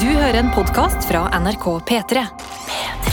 Du 0.00 0.06
hører 0.06 0.34
en 0.34 0.48
podkast 0.50 1.04
fra 1.08 1.28
NRK 1.38 1.64
P3. 1.86 2.24
P3. 2.66 3.12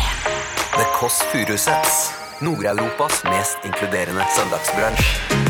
The 0.78 0.86
Kåss 0.96 1.22
Furuseths. 1.32 2.00
Nord-Europas 2.40 3.24
mest 3.24 3.58
inkluderende 3.65 4.26
søndagsbransj. 4.38 5.41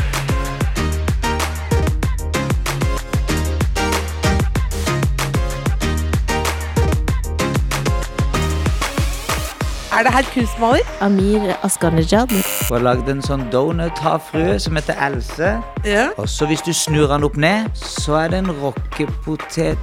Er 9.92 10.06
det 10.06 10.12
her 10.14 10.24
kunstmaler? 10.34 10.80
Amir 11.04 11.52
Askanejad. 11.62 12.30
Hun 12.32 12.76
har 12.76 12.84
lagd 12.86 13.10
en 13.12 13.18
sånn 13.20 13.42
donut-havfrue 13.52 14.54
som 14.64 14.78
heter 14.78 14.96
Else. 15.04 15.50
Ja. 15.84 16.06
Og 16.16 16.30
så 16.32 16.48
hvis 16.48 16.64
du 16.64 16.70
snur 16.72 17.12
den 17.12 17.26
opp 17.28 17.36
ned, 17.36 17.68
så 17.76 18.16
er 18.22 18.32
det 18.32 18.40
en 18.40 18.48
rockepotet 18.62 19.76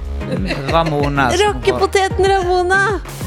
Ramona. 0.72 1.28
Rockepoteten 1.38 2.26
Ramona! 2.26 2.80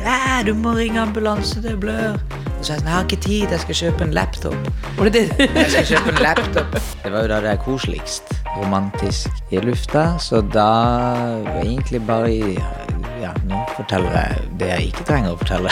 Ja, 0.04 0.43
du 0.43 0.52
må 0.59 0.76
ringe 0.76 0.99
ambulanse, 1.05 1.63
det 1.63 1.77
blør. 1.80 2.20
Og 2.20 2.67
så 2.67 2.73
er 2.73 2.76
jeg 2.76 2.84
sånn, 2.84 2.91
jeg 2.91 2.95
har 2.98 3.07
ikke 3.07 3.21
tid, 3.29 3.55
jeg 3.55 3.63
skal 3.63 3.79
kjøpe 3.79 4.07
en 4.09 4.13
laptop. 4.20 4.71
Var 4.99 5.09
det 5.09 5.13
det? 5.15 5.49
Jeg 5.55 5.71
skal 5.71 5.90
kjøpe 5.93 6.15
en 6.18 6.21
laptop. 6.27 6.79
Det 6.99 7.15
var 7.15 7.23
jo 7.23 7.31
da 7.31 7.41
det 7.48 7.55
er 7.55 7.63
koseligst. 7.63 8.35
Romantisk 8.59 9.55
i 9.55 9.63
lufta, 9.63 10.09
så 10.20 10.43
da 10.43 10.70
var 11.48 11.63
egentlig 11.63 12.04
bare 12.12 12.27
i 12.31 12.57
Ja, 13.23 13.30
nå 13.48 13.62
forteller 13.77 14.12
jeg 14.18 14.48
det 14.59 14.68
jeg 14.68 14.88
ikke 14.90 15.04
trenger 15.08 15.32
å 15.32 15.38
fortelle. 15.40 15.72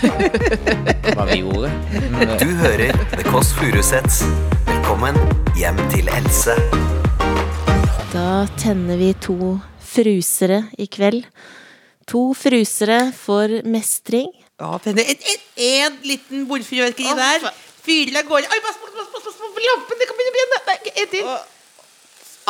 Hva 1.18 1.26
vi 1.28 1.36
gjorde. 1.42 1.68
Du 2.40 2.46
hører 2.56 2.96
The 3.10 3.26
Kåss 3.26 3.50
Furuseths. 3.58 4.22
Velkommen 4.64 5.18
hjem 5.60 5.76
til 5.92 6.08
Else. 6.08 6.54
Da 8.14 8.46
tenner 8.56 8.96
vi 8.96 9.10
to 9.20 9.58
frusere 9.90 10.62
i 10.80 10.88
kveld. 10.88 11.28
To 12.08 12.30
frusere 12.32 13.02
for 13.12 13.60
mestring. 13.68 14.32
Ja, 14.56 14.72
tenner 14.80 15.04
en, 15.04 15.28
en, 15.34 15.46
en 15.68 16.02
liten 16.08 16.48
bordfyrverkeri 16.48 17.12
der. 17.20 17.48
Fyrer 17.84 18.22
av 18.24 18.32
gårde. 18.32 18.48
Oi, 18.48 18.64
pass, 18.64 18.80
på 18.80 19.68
lampen! 19.68 20.00
Det 20.00 20.08
kan 20.08 20.16
begynne 20.16 20.32
å 20.32 20.40
brenne! 20.40 20.64
Nei, 20.72 20.96
En 20.96 21.12
til. 21.12 21.32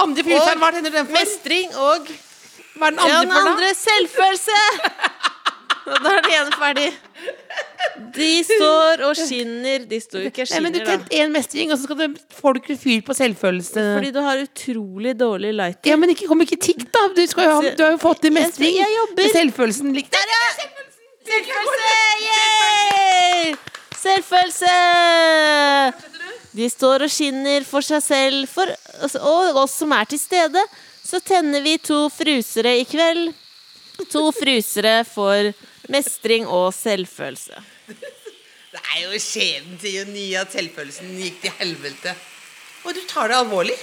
Andre 0.07 0.31
fryseren, 0.31 0.63
hva 0.63 0.75
tenner 0.79 0.93
du 0.95 1.03
den 1.03 1.11
for? 1.11 1.19
Mestring 1.19 1.81
og 1.83 2.19
Hva 2.81 2.89
er 2.89 2.97
den 2.97 3.03
andre 3.05 3.13
Ja, 3.13 3.21
den 3.21 3.35
for, 3.37 3.61
da? 3.61 3.75
selvfølelse! 3.85 4.59
Da 5.91 6.11
er 6.13 6.21
den 6.23 6.35
ene 6.37 6.53
ferdig. 6.55 6.89
De 8.15 8.29
står 8.47 9.03
og 9.09 9.17
skinner. 9.19 9.87
De 9.91 9.99
står 10.03 10.23
jo 10.27 10.31
ikke 10.31 10.45
og 10.45 10.53
da 10.53 10.61
men 10.63 10.75
du 10.75 10.79
tente 10.87 11.17
én 11.17 11.33
mestring, 11.35 11.73
og 11.73 11.79
så 11.81 11.89
skal 11.89 11.99
du 11.99 12.21
folk 12.37 12.69
fyr 12.79 13.01
på 13.07 13.17
selvfølelse. 13.17 13.87
Fordi 13.97 14.13
du 14.15 14.21
har 14.23 14.43
utrolig 14.45 15.17
dårlig 15.19 15.51
lighter. 15.57 15.91
Ja, 15.91 15.97
men 16.01 16.13
ikke 16.15 16.29
kom 16.31 16.45
ikke 16.45 16.61
tikk, 16.61 16.85
da! 16.95 17.07
Du, 17.17 17.23
ha, 17.41 17.57
du 17.65 17.83
har 17.85 17.97
jo 17.97 18.01
fått 18.03 18.23
til 18.27 18.35
mestring. 18.37 18.77
Jeg 18.77 18.95
jobber. 18.99 19.33
Selvfølelsen 19.35 19.97
lik 19.97 20.13
Der, 20.15 20.37
ja! 20.37 20.45
Selvfølelse! 21.31 21.91
Yeah! 22.29 23.59
Selvfølelse! 24.01 24.77
De 26.57 26.71
står 26.71 27.07
og 27.07 27.13
skinner 27.13 27.67
for 27.67 27.87
seg 27.87 28.03
selv, 28.03 28.47
for, 28.51 28.71
og 29.21 29.61
oss 29.65 29.77
som 29.83 29.93
er 29.95 30.09
til 30.11 30.19
stede. 30.23 30.63
Så 31.11 31.19
tenner 31.27 31.63
vi 31.65 31.77
to 31.83 32.05
frusere 32.13 32.77
i 32.79 32.85
kveld. 32.87 33.33
To 34.13 34.29
frusere 34.33 35.01
for 35.09 35.51
mestring 35.91 36.47
og 36.47 36.71
selvfølelse. 36.77 37.59
Det 38.71 38.79
er 38.95 39.01
jo 39.09 39.19
skjebnen 39.19 39.81
til 39.83 39.97
jo 39.99 40.05
nye 40.13 40.39
at 40.45 40.53
selvfølelsen 40.55 41.11
gikk 41.19 41.41
til 41.43 41.57
helvete. 41.59 42.15
Og 42.87 42.95
du 42.95 43.01
tar 43.11 43.33
det 43.33 43.41
alvorlig. 43.41 43.75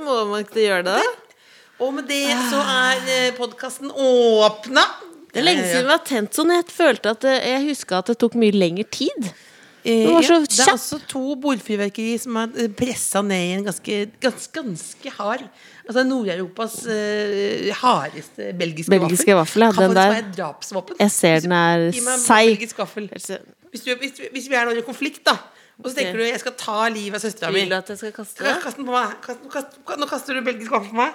Må 0.00 0.16
man 0.30 0.44
ikke 0.46 0.64
gjøre 0.64 0.86
det, 0.88 0.96
da? 1.04 1.42
Og 1.84 1.92
med 1.92 2.08
det 2.08 2.22
så 2.48 2.62
er 2.64 3.34
podkasten 3.36 3.92
åpna. 3.92 4.86
Det 5.28 5.42
er 5.42 5.44
lenge 5.50 5.66
siden 5.68 5.84
vi 5.84 5.92
har 5.92 6.04
tent 6.08 6.36
sånn. 6.38 6.54
Jeg 6.56 6.70
følte 6.72 7.12
at 7.12 7.26
jeg 7.28 7.66
huska 7.68 8.00
at 8.00 8.08
det 8.14 8.16
tok 8.22 8.38
mye 8.40 8.56
lengre 8.56 8.86
tid. 8.88 9.28
Eh, 9.84 10.06
Det 10.06 10.14
var 10.14 10.24
så 10.24 10.38
ja, 10.38 10.40
det 10.40 10.48
er 10.48 10.56
kjapt. 10.56 10.72
altså 10.72 10.98
to 11.12 11.24
bordfyrverkeri 11.44 12.16
som 12.18 12.38
er 12.40 12.70
pressa 12.74 13.20
ned 13.22 13.44
i 13.44 13.52
en 13.58 13.66
ganske, 13.68 13.98
ganske, 14.24 14.52
ganske 14.56 15.12
hard 15.18 15.44
Altså 15.86 16.02
Nord-Europas 16.02 16.80
eh, 16.90 17.68
hardeste 17.78 18.52
belgiske, 18.58 18.90
Belgiske 18.90 19.36
vaffel, 19.38 19.68
Kan 19.72 19.92
den 19.92 19.96
der. 19.96 20.16
drapsvåpen. 20.36 20.96
Jeg 20.98 21.10
ser 21.14 21.44
den 21.44 21.52
er 21.52 21.90
seig. 22.18 22.58
Hvis, 22.58 23.84
hvis, 23.84 24.20
hvis 24.32 24.48
vi 24.50 24.54
er 24.58 24.66
nå 24.66 24.74
i 24.74 24.82
konflikt, 24.86 25.22
da, 25.28 25.36
og 25.78 25.90
så 25.90 25.94
tenker 25.98 26.16
okay. 26.16 26.24
du 26.24 26.32
jeg 26.32 26.40
skal 26.42 26.54
ta 26.58 26.88
livet 26.88 27.18
av 27.18 27.22
søstera 27.22 27.52
mi 27.54 27.66
nå 30.00 30.08
kaster 30.10 30.34
du 30.34 30.42
belgisk 30.46 30.74
vaffel 30.74 30.90
på 30.90 31.00
meg. 31.04 31.14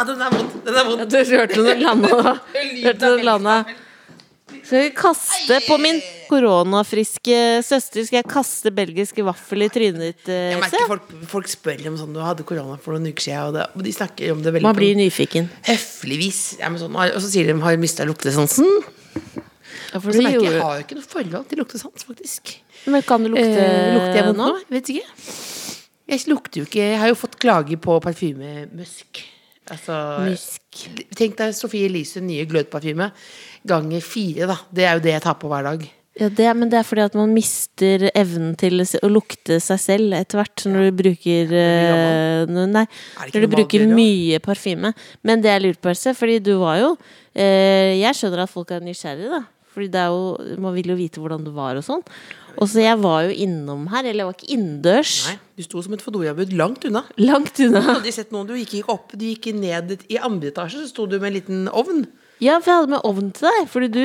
Ja, 0.00 0.04
den 0.08 0.22
er 0.22 0.30
vond. 0.32 0.52
Den 0.64 0.74
er 0.80 0.84
vond. 0.88 1.00
Ja, 1.00 1.06
du 1.10 1.16
hørte 1.36 1.62
den 1.66 1.80
landa. 1.84 2.34
Hørte 2.86 3.10
den 3.16 3.24
landa. 3.26 3.56
Skal 4.64 4.84
jeg 4.84 4.94
kaste 4.98 5.58
på 5.66 5.76
min 5.82 5.98
koronafriske 6.30 7.36
søster 7.66 8.04
Skal 8.06 8.20
jeg 8.20 8.28
kaste 8.30 8.70
belgiske 8.74 9.24
vaffel 9.26 9.64
i 9.66 9.68
trynet 9.72 10.00
ditt? 10.04 10.28
eh, 10.30 10.52
Jeg 10.54 10.60
merker 10.62 10.86
folk, 10.90 11.08
folk 11.32 11.50
spør 11.50 11.82
om 11.90 11.98
sånn 12.00 12.14
Du 12.16 12.20
hadde 12.22 12.46
korona 12.46 12.76
for 12.82 12.94
noen 12.96 13.10
uker 13.10 13.26
siden, 13.26 13.48
og, 13.50 13.54
det, 13.58 13.66
og 13.74 13.86
de 13.86 13.94
snakker 13.96 14.32
om 14.34 14.42
det 14.44 14.52
veldig 14.54 14.68
Man 14.68 14.78
blir 14.78 14.94
nyfiken. 14.98 15.48
høfligvis. 15.68 16.40
Ja, 16.60 16.70
sånn, 16.80 16.94
og 17.00 17.18
så 17.22 17.28
sier 17.32 17.50
de 17.50 17.56
har 17.62 17.80
mista 17.80 18.06
luktesansen. 18.08 18.68
Ja, 19.90 19.98
for 19.98 20.12
så 20.14 20.22
merker 20.22 20.44
jeg 20.46 20.52
jeg 20.54 20.62
har 20.62 20.76
jo 20.78 20.84
ikke 20.86 20.98
noe 21.00 21.08
forhold 21.16 21.48
til 21.50 21.58
luktesans, 21.64 22.04
faktisk. 22.06 22.54
Men 22.86 23.02
kan 23.02 23.24
du 23.26 23.32
lukte 23.32 23.48
Eh, 23.48 23.94
lukter 23.96 24.20
jeg 24.20 24.28
vondt 24.28 24.38
nå? 24.38 24.50
Vet 24.70 24.92
ikke. 24.94 25.06
Jeg 26.10 26.24
lukter 26.30 26.60
jo 26.62 26.66
ikke 26.66 26.80
Jeg 26.84 26.98
har 27.02 27.10
jo 27.10 27.18
fått 27.18 27.36
klager 27.42 27.78
på 27.82 27.98
parfymemusk. 28.02 29.24
Altså, 29.70 29.96
Musk. 30.26 30.84
Tenk 31.18 31.38
deg 31.38 31.54
Sofie 31.56 31.88
Elises 31.90 32.24
nye 32.24 32.46
glødparfyme 32.50 33.10
ganger 33.70 34.04
fire, 34.04 34.50
da. 34.50 34.60
Det 34.72 34.86
er 34.86 34.98
jo 34.98 35.04
det 35.06 35.16
jeg 35.16 35.26
tar 35.26 35.38
på 35.40 35.50
hver 35.50 35.66
dag. 35.66 35.88
Ja, 36.18 36.26
det, 36.26 36.48
men 36.58 36.68
det 36.68 36.80
er 36.80 36.84
fordi 36.84 37.04
at 37.06 37.14
man 37.16 37.30
mister 37.32 38.08
evnen 38.10 38.56
til 38.58 38.82
å 38.82 39.08
lukte 39.08 39.60
seg 39.62 39.78
selv 39.80 40.16
etter 40.18 40.40
hvert 40.40 40.64
når 40.66 40.88
du 40.88 40.96
bruker 40.98 41.52
eh, 41.54 42.50
Nei, 42.50 42.82
når 43.30 43.46
du 43.46 43.48
bruker 43.52 43.86
mye 43.88 44.40
parfyme. 44.42 44.90
Men 45.24 45.44
det 45.44 45.54
jeg 45.54 45.64
lurer 45.64 45.78
på, 45.78 45.92
Else, 45.92 46.12
fordi 46.18 46.40
du 46.42 46.56
var 46.60 46.80
jo 46.80 46.90
eh, 47.32 47.96
Jeg 48.02 48.18
skjønner 48.18 48.44
at 48.44 48.52
folk 48.52 48.74
er 48.74 48.84
nysgjerrige, 48.84 49.38
da. 49.38 49.44
Fordi 49.70 49.86
det 49.94 50.02
er 50.02 50.10
jo 50.10 50.58
Man 50.60 50.74
vil 50.74 50.90
jo 50.90 50.98
vite 50.98 51.22
hvordan 51.22 51.46
det 51.46 51.54
var 51.54 51.78
og 51.78 51.86
sånn. 51.86 52.02
Og 52.56 52.70
så 52.70 52.82
jeg 52.82 52.98
var 53.02 53.26
jo 53.28 53.36
innom 53.46 53.86
her, 53.92 54.04
eller 54.04 54.24
jeg 54.24 54.28
var 54.30 54.36
ikke 54.38 54.52
innendørs. 54.56 55.14
Du 55.58 55.62
sto 55.66 55.82
som 55.84 55.94
et 55.96 56.02
Fodora-bud 56.04 56.54
langt 56.56 56.86
unna. 56.88 57.04
Langt 57.20 57.60
unna. 57.62 57.82
Jeg 57.82 57.98
hadde 58.00 58.14
sett 58.16 58.34
noen 58.34 58.48
Du 58.48 58.56
gikk 58.58 58.80
ikke 58.80 58.94
opp, 58.96 59.14
du 59.14 59.24
gikk 59.28 59.50
ned 59.56 59.96
i 60.08 60.18
andre 60.20 60.52
etasje, 60.52 60.82
så 60.82 60.90
sto 60.92 61.06
du 61.10 61.18
med 61.18 61.30
en 61.30 61.38
liten 61.38 61.64
ovn. 61.70 62.04
Ja, 62.40 62.58
for 62.58 62.72
jeg 62.72 62.82
hadde 62.82 62.94
med 62.96 63.08
ovn 63.08 63.32
til 63.36 63.48
deg. 63.50 63.66
Fordi 63.70 63.90
du 63.94 64.04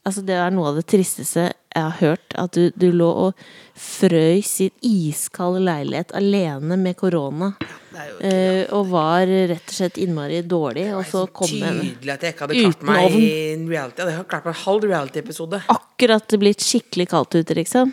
Altså, 0.00 0.22
det 0.24 0.32
er 0.32 0.52
noe 0.54 0.70
av 0.70 0.78
det 0.78 0.86
tristeste 0.88 1.50
jeg 1.74 1.82
har 1.82 1.98
hørt. 2.00 2.34
At 2.40 2.56
du, 2.56 2.70
du 2.74 2.90
lå 2.94 3.08
og 3.26 3.44
frøys 3.78 4.56
i 4.64 4.70
en 4.70 4.88
iskald 4.90 5.60
leilighet 5.64 6.14
alene 6.16 6.78
med 6.80 6.98
korona. 7.00 7.54
Det 7.90 8.26
eh, 8.26 8.72
og 8.74 8.86
var 8.92 9.26
rett 9.26 9.72
og 9.72 9.74
slett 9.74 9.98
innmari 10.00 10.42
dårlig. 10.46 10.86
Og 10.96 11.06
så 11.08 11.24
kom 11.34 11.50
en 11.58 11.80
Tydelig 11.82 12.14
at 12.14 12.26
jeg 12.26 12.34
ikke 12.34 12.46
hadde 12.46 12.60
klart 12.60 12.84
meg 12.90 13.06
ovn. 13.08 13.18
i 13.22 13.32
en 13.54 13.66
reality. 13.70 14.04
Jeg 14.04 14.18
hadde 14.18 14.30
klart 14.34 14.46
meg 14.46 14.54
en 14.54 14.62
halv 14.64 14.86
reality-episode. 14.90 15.62
akkurat 15.74 16.38
blitt 16.40 16.64
skikkelig 16.64 17.10
kaldt 17.10 17.40
ute, 17.40 17.58
liksom. 17.58 17.92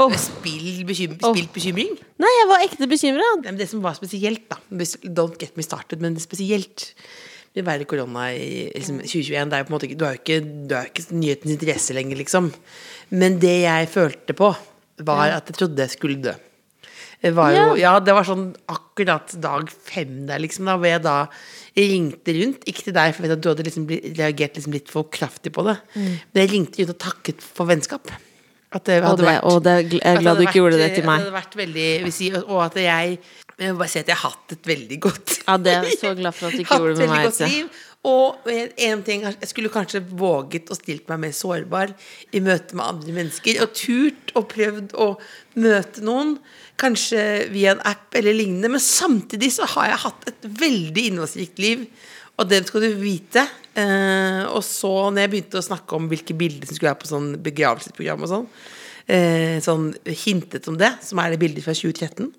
Oh. 0.00 0.12
Spill 0.16 0.86
bekym 0.88 1.18
oh. 1.20 1.34
Spilt 1.34 1.52
bekymring. 1.52 1.90
nei, 2.22 2.30
jeg 2.38 2.48
var 2.48 2.64
ekte 2.64 2.88
bekymra. 2.88 3.34
Det 3.58 3.68
som 3.68 3.82
var 3.84 3.98
spesielt, 3.98 4.46
da 4.48 4.56
Don't 5.04 5.36
get 5.40 5.58
me 5.58 5.66
started, 5.66 6.00
men 6.00 6.16
spesielt 6.20 6.92
å 7.60 7.64
være 7.66 7.84
korona 7.84 8.30
i 8.32 8.70
liksom, 8.72 9.02
2021 9.04 9.50
det 9.52 9.58
er 9.58 9.60
jo 9.60 9.66
på 9.68 9.72
en 9.72 9.76
måte 9.76 9.88
ikke, 9.90 9.98
Du 10.00 10.06
er 10.08 10.14
jo 10.14 10.20
ikke, 10.22 10.38
du 10.70 10.74
er 10.78 10.88
ikke 10.88 11.04
nyhetens 11.12 11.52
interesse 11.52 11.96
lenger, 11.96 12.16
liksom. 12.22 12.48
Men 13.12 13.36
det 13.42 13.58
jeg 13.66 13.90
følte 13.92 14.32
på, 14.38 14.48
var 15.04 15.36
at 15.36 15.50
jeg 15.52 15.58
trodde 15.58 15.84
jeg 15.84 15.92
skulle 15.92 16.22
dø. 16.24 16.32
Det 17.22 17.30
var 17.36 17.52
jo, 17.54 17.66
ja, 17.78 17.92
det 18.02 18.14
var 18.16 18.26
sånn 18.26 18.48
akkurat 18.72 19.30
dag 19.38 19.68
fem 19.70 20.24
der, 20.26 20.40
liksom. 20.42 20.66
Da 20.66 20.74
hvor 20.80 20.88
jeg 20.90 21.04
da 21.04 21.16
ringte 21.76 22.34
rundt. 22.40 22.64
Ikke 22.66 22.88
til 22.88 22.96
deg, 22.96 23.12
for 23.14 23.22
jeg 23.22 23.28
vet 23.30 23.36
at 23.36 23.44
du 23.44 23.48
hadde 23.52 23.66
liksom 23.68 23.86
reagert 23.92 24.58
liksom 24.58 24.74
litt 24.74 24.90
for 24.90 25.06
kraftig 25.12 25.52
på 25.54 25.62
det. 25.68 25.76
Men 25.94 26.40
jeg 26.42 26.50
ringte 26.56 26.82
rundt 26.82 26.96
og 26.96 27.02
takket 27.04 27.44
for 27.44 27.70
vennskap. 27.70 28.10
At 28.72 28.88
det 28.88 29.02
Og, 29.02 29.10
hadde 29.10 29.20
det, 29.20 29.28
vært 29.28 29.44
og 29.44 29.62
det, 29.66 29.72
jeg 29.92 30.00
er 30.08 30.18
glad 30.24 30.38
du 30.40 30.42
ikke 30.46 30.58
gjorde 30.62 30.78
det 30.80 30.90
til 30.96 31.04
At 31.04 31.08
meg. 31.10 31.20
det 31.20 31.26
hadde 31.28 31.36
vært 31.36 31.56
veldig 31.60 32.12
si, 32.16 32.30
Og 32.40 32.60
at 32.64 32.78
jeg 32.80 33.18
jeg 33.58 33.70
vil 33.70 33.78
bare 33.78 33.92
si 33.92 34.00
at 34.00 34.10
jeg 34.10 34.18
har 34.18 34.32
hatt 34.32 34.54
et 34.56 34.68
veldig 34.68 34.98
godt 35.04 35.32
Ja, 35.46 35.56
det 35.60 35.72
er 35.72 35.88
jeg 35.88 35.98
så 36.00 36.12
glad 36.18 36.36
for 36.36 36.48
at 36.48 36.56
du 36.56 36.62
ikke 36.64 36.78
gjorde 36.80 36.94
det 36.96 37.08
med 37.08 37.12
meg. 37.12 37.26
godt 37.28 37.50
liv. 37.52 37.80
Og 38.02 38.48
en 38.50 39.02
ting, 39.06 39.22
jeg 39.22 39.48
skulle 39.50 39.70
kanskje 39.70 40.00
våget 40.02 40.72
å 40.72 40.76
stilt 40.78 41.06
meg 41.10 41.20
mer 41.22 41.34
sårbar 41.36 41.92
i 42.34 42.40
møte 42.42 42.74
med 42.78 42.88
andre 42.88 43.14
mennesker. 43.14 43.60
Og 43.62 43.76
turt 43.78 44.32
og 44.38 44.48
prøvd 44.50 44.96
å 44.98 45.12
møte 45.62 46.02
noen. 46.02 46.32
Kanskje 46.82 47.22
via 47.52 47.76
en 47.76 47.84
app 47.86 48.18
eller 48.18 48.34
lignende. 48.34 48.72
Men 48.74 48.82
samtidig 48.82 49.52
så 49.54 49.68
har 49.76 49.92
jeg 49.92 50.02
hatt 50.08 50.26
et 50.32 50.50
veldig 50.64 51.06
innholdsrikt 51.12 51.62
liv. 51.62 51.86
Og 52.40 52.50
det 52.50 52.64
skal 52.66 52.88
du 52.88 52.90
vite. 52.98 53.46
Eh, 53.78 54.42
og 54.50 54.64
så 54.66 54.90
når 55.12 55.22
jeg 55.22 55.34
begynte 55.36 55.62
å 55.62 55.66
snakke 55.70 55.96
om 55.96 56.10
hvilke 56.10 56.34
bilder 56.36 56.66
som 56.66 56.76
skulle 56.76 56.90
være 56.90 57.02
på 57.04 57.12
sånn 57.12 57.30
begravelsesprogram 57.44 58.26
og 58.26 58.32
sånn, 58.32 58.48
eh, 59.06 59.56
sånn 59.64 59.92
hintet 60.10 60.66
om 60.68 60.76
det, 60.80 60.90
som 61.06 61.22
er 61.22 61.32
det 61.32 61.40
bildet 61.44 61.64
fra 61.64 61.76
2013, 61.76 62.32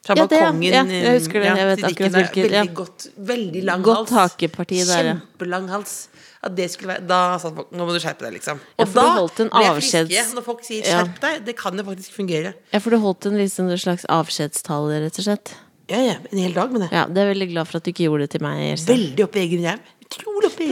Fra 0.00 0.14
Ja, 0.16 0.24
det, 0.26 0.38
balkongen. 0.40 0.72
Ja, 0.72 0.84
jeg 0.88 1.18
husker 1.20 1.42
det. 1.42 1.48
ja, 1.50 1.56
Jeg 1.60 1.66
vet 1.70 1.84
akkurat 1.84 2.12
der. 2.12 2.22
hvilken, 2.24 2.52
ja. 2.52 2.62
Veldig 2.64 2.74
godt, 2.74 3.06
veldig 3.18 3.64
lang 3.68 3.82
Godt 3.84 4.10
hals. 4.10 4.32
hakeparti 4.32 4.78
der, 4.88 5.04
ja. 5.04 5.14
Kjempelang 5.20 5.68
hals. 5.68 6.08
At 6.42 6.54
det 6.56 6.70
skulle 6.72 6.94
være, 6.94 7.06
da 7.06 7.36
sa 7.38 7.50
folk 7.52 7.68
nå 7.76 7.84
må 7.84 7.92
du 7.92 8.00
skjerpe 8.00 8.24
deg, 8.24 8.32
liksom. 8.38 8.60
Og 8.80 8.86
du 8.86 8.94
da 8.96 9.26
ble 9.28 9.64
jeg 9.66 9.74
friske. 9.76 10.22
Når 10.34 10.44
folk 10.46 10.62
sier 10.64 10.82
'skjerp 10.88 11.20
deg', 11.20 11.44
det 11.44 11.56
kan 11.56 11.76
jo 11.76 11.84
faktisk 11.84 12.12
fungere. 12.16 12.54
Ja, 12.72 12.78
for 12.78 12.90
du 12.90 12.96
holdt 12.98 13.26
en 13.26 13.36
liksom 13.36 13.68
slags 13.76 14.06
avskjedstale, 14.08 15.02
rett 15.04 15.18
og 15.20 15.24
slett. 15.24 15.52
Ja, 15.90 15.98
ja, 15.98 16.14
En 16.32 16.38
hel 16.38 16.52
dag 16.54 16.70
med 16.72 16.82
det. 16.82 16.92
Ja, 16.92 17.04
det 17.06 17.18
er 17.18 17.26
jeg 17.26 17.36
veldig 17.36 17.50
glad 17.52 17.66
for 17.68 17.76
at 17.76 17.84
du 17.84 17.90
ikke 17.90 18.06
gjorde 18.08 18.20
det 18.24 18.30
til 18.30 18.40
meg. 18.46 18.72
Else. 18.72 18.86
Veldig 18.86 19.24
opp 19.24 19.36
i 19.36 19.40
egen 19.40 19.64
egen 19.66 19.80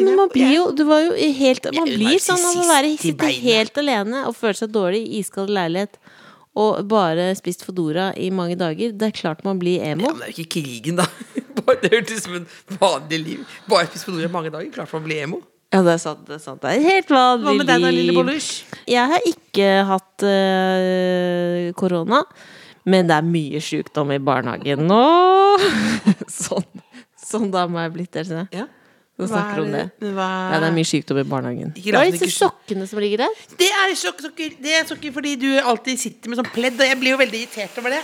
Men 0.05 0.17
man 0.17 0.29
blir 0.31 0.55
jo, 0.55 0.71
du 0.73 0.85
var 0.85 1.01
jo 1.05 1.13
helt 1.13 1.65
Man 1.65 1.75
Ja, 1.75 1.85
blir 1.85 2.19
sånn 2.19 2.43
av 2.43 2.57
å 2.59 2.67
være 2.67 2.97
sitte 2.99 3.27
helt 3.43 3.77
alene 3.79 4.27
og 4.27 4.35
føle 4.35 4.55
seg 4.59 4.73
dårlig 4.75 5.05
i 5.07 5.21
iskald 5.21 5.51
leilighet 5.51 5.99
og 6.57 6.81
bare 6.91 7.31
spist 7.39 7.65
Fodora 7.67 8.11
i 8.17 8.31
mange 8.35 8.57
dager. 8.59 8.95
Det 8.97 9.11
er 9.11 9.15
klart 9.15 9.45
man 9.47 9.61
blir 9.61 9.83
emo. 9.85 10.07
Ja, 10.07 10.15
men 10.15 10.25
det 10.25 10.31
er 10.31 10.33
jo 10.33 10.45
ikke 10.45 10.61
krigen, 10.61 11.03
da. 11.03 11.07
Bare, 11.59 11.77
det 11.83 11.91
hørtes 11.93 12.21
ut 12.21 12.25
som 12.25 12.35
en 12.39 12.49
vanlig 12.81 13.19
liv. 13.21 13.57
Bare 13.69 13.89
spist 13.91 14.09
Fodora 14.09 14.29
i 14.29 14.33
mange 14.33 14.53
dager. 14.55 14.71
Klart 14.75 14.95
man 14.97 15.05
blir 15.07 15.25
emo. 15.27 15.43
Ja, 15.75 15.83
det 15.85 15.99
er 15.99 16.01
sant. 16.01 16.23
Det 16.29 16.39
er 16.39 16.41
sant. 16.43 16.63
Det 16.63 16.71
er 16.73 16.87
helt 16.87 17.11
vanlig 17.13 17.43
liv. 17.43 17.49
Hva 17.51 17.57
med 17.59 17.69
deg 17.69 17.85
da, 17.85 17.93
lille. 17.93 18.15
Bollers? 18.17 18.49
Jeg 18.89 19.13
har 19.13 19.27
ikke 19.29 19.69
hatt 19.91 20.25
øh, 20.25 21.69
korona, 21.77 22.23
men 22.89 23.11
det 23.11 23.19
er 23.19 23.29
mye 23.29 23.61
sykdom 23.61 24.15
i 24.17 24.21
barnehagen 24.23 24.87
nå. 24.89 25.03
sånn, 26.41 26.83
sånn 27.21 27.53
da 27.53 27.67
må 27.69 27.85
jeg 27.85 27.95
blitt, 27.99 28.17
Else. 28.23 28.47
Ja. 28.55 28.65
Nå 29.19 29.27
snakker 29.27 29.65
om 29.65 29.73
det. 29.75 29.85
Hva, 30.15 30.29
Ja, 30.53 30.61
det 30.63 30.69
er 30.69 30.75
mye 30.77 30.87
sykdom 30.87 31.19
i 31.19 31.27
barnehagen. 31.27 31.73
Ikke 31.75 31.91
Hva 31.97 32.05
er 32.07 32.15
disse 32.15 32.31
sokkene 32.37 32.87
som 32.87 33.01
ligger 33.03 33.25
der? 33.25 33.41
Det 33.59 33.67
er 33.75 33.95
sokk, 33.99 34.21
sokker. 34.23 34.55
Det 34.63 34.77
er 34.79 34.87
sokker 34.87 35.13
fordi 35.17 35.35
du 35.43 35.49
alltid 35.59 35.99
sitter 35.99 36.31
med 36.31 36.39
sånn 36.39 36.51
pledd, 36.55 36.79
og 36.79 36.87
jeg 36.87 36.99
blir 37.01 37.17
jo 37.17 37.19
veldig 37.25 37.41
irritert 37.43 37.81
over 37.83 37.97
det. 37.97 38.03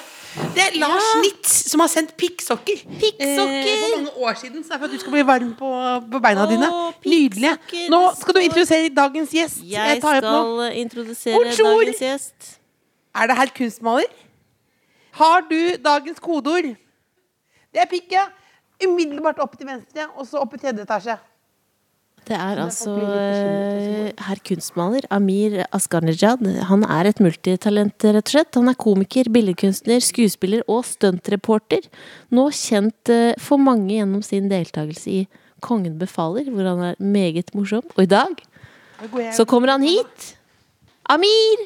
Det 0.57 0.65
er 0.65 0.77
Lars 0.83 1.13
Nitz 1.23 1.53
som 1.71 1.79
har 1.85 1.91
sendt 1.93 2.17
pikksokker. 2.19 2.81
Pikksokker! 2.99 3.69
Eh, 3.71 3.85
for 3.85 3.95
mange 3.95 4.15
år 4.27 4.35
siden. 4.41 4.65
Så 4.65 4.73
det 4.73 4.75
er 4.75 4.81
for 4.83 4.89
at 4.91 4.97
du 4.97 4.99
skal 5.05 5.15
bli 5.15 5.23
varm 5.29 5.53
på, 5.55 5.71
på 6.11 6.21
beina 6.25 6.43
Åh, 6.43 6.51
dine. 6.51 6.71
Nydelige. 7.07 7.55
Nå 7.95 8.01
skal 8.19 8.35
du 8.35 8.41
introdusere 8.43 8.91
dagens 8.97 9.35
gjest. 9.39 9.63
Jeg 9.71 10.03
tar 10.03 10.19
skal 10.19 10.65
introdusere 10.83 11.39
Bonjour! 11.39 11.79
dagens 11.85 12.03
gjest. 12.03 12.55
Er 13.15 13.31
det 13.31 13.37
herr 13.39 13.53
kunstmaler? 13.55 14.11
Har 15.15 15.47
du 15.47 15.61
dagens 15.79 16.19
kodeord? 16.19 16.73
Det 17.71 17.83
er 17.83 17.87
pikk, 17.91 18.11
ja. 18.19 18.27
Umiddelbart 18.83 19.39
opp 19.45 19.55
til 19.59 19.69
venstre, 19.69 20.09
og 20.19 20.27
så 20.27 20.43
opp 20.43 20.57
i 20.57 20.61
tredje 20.65 20.83
etasje. 20.83 21.17
Det 22.25 22.37
er 22.41 22.57
altså 22.63 22.95
eh, 23.05 24.13
herr 24.25 24.41
kunstmaler 24.49 25.05
Amir 25.13 25.59
Asgharnejad. 25.77 26.47
Han 26.71 26.87
er 26.89 27.11
et 27.11 27.21
multitalent, 27.21 28.01
rett 28.01 28.31
og 28.31 28.33
slett. 28.33 28.57
Han 28.57 28.71
er 28.73 28.79
komiker, 28.81 29.29
billedkunstner, 29.33 30.01
skuespiller 30.01 30.65
og 30.65 30.87
stuntreporter. 30.89 31.85
Nå 32.33 32.47
kjent 32.57 33.13
eh, 33.13 33.37
for 33.37 33.61
mange 33.61 33.93
gjennom 33.99 34.25
sin 34.25 34.49
deltakelse 34.53 35.19
i 35.21 35.25
Kongen 35.65 35.95
befaler, 35.97 36.51
hvor 36.53 36.67
han 36.69 36.81
er 36.91 36.97
meget 37.01 37.55
morsom. 37.57 37.85
Og 37.95 38.03
i 38.05 38.11
dag 38.11 38.41
så 39.33 39.47
kommer 39.49 39.73
han 39.73 39.85
hit. 39.85 40.35
Amir! 41.09 41.63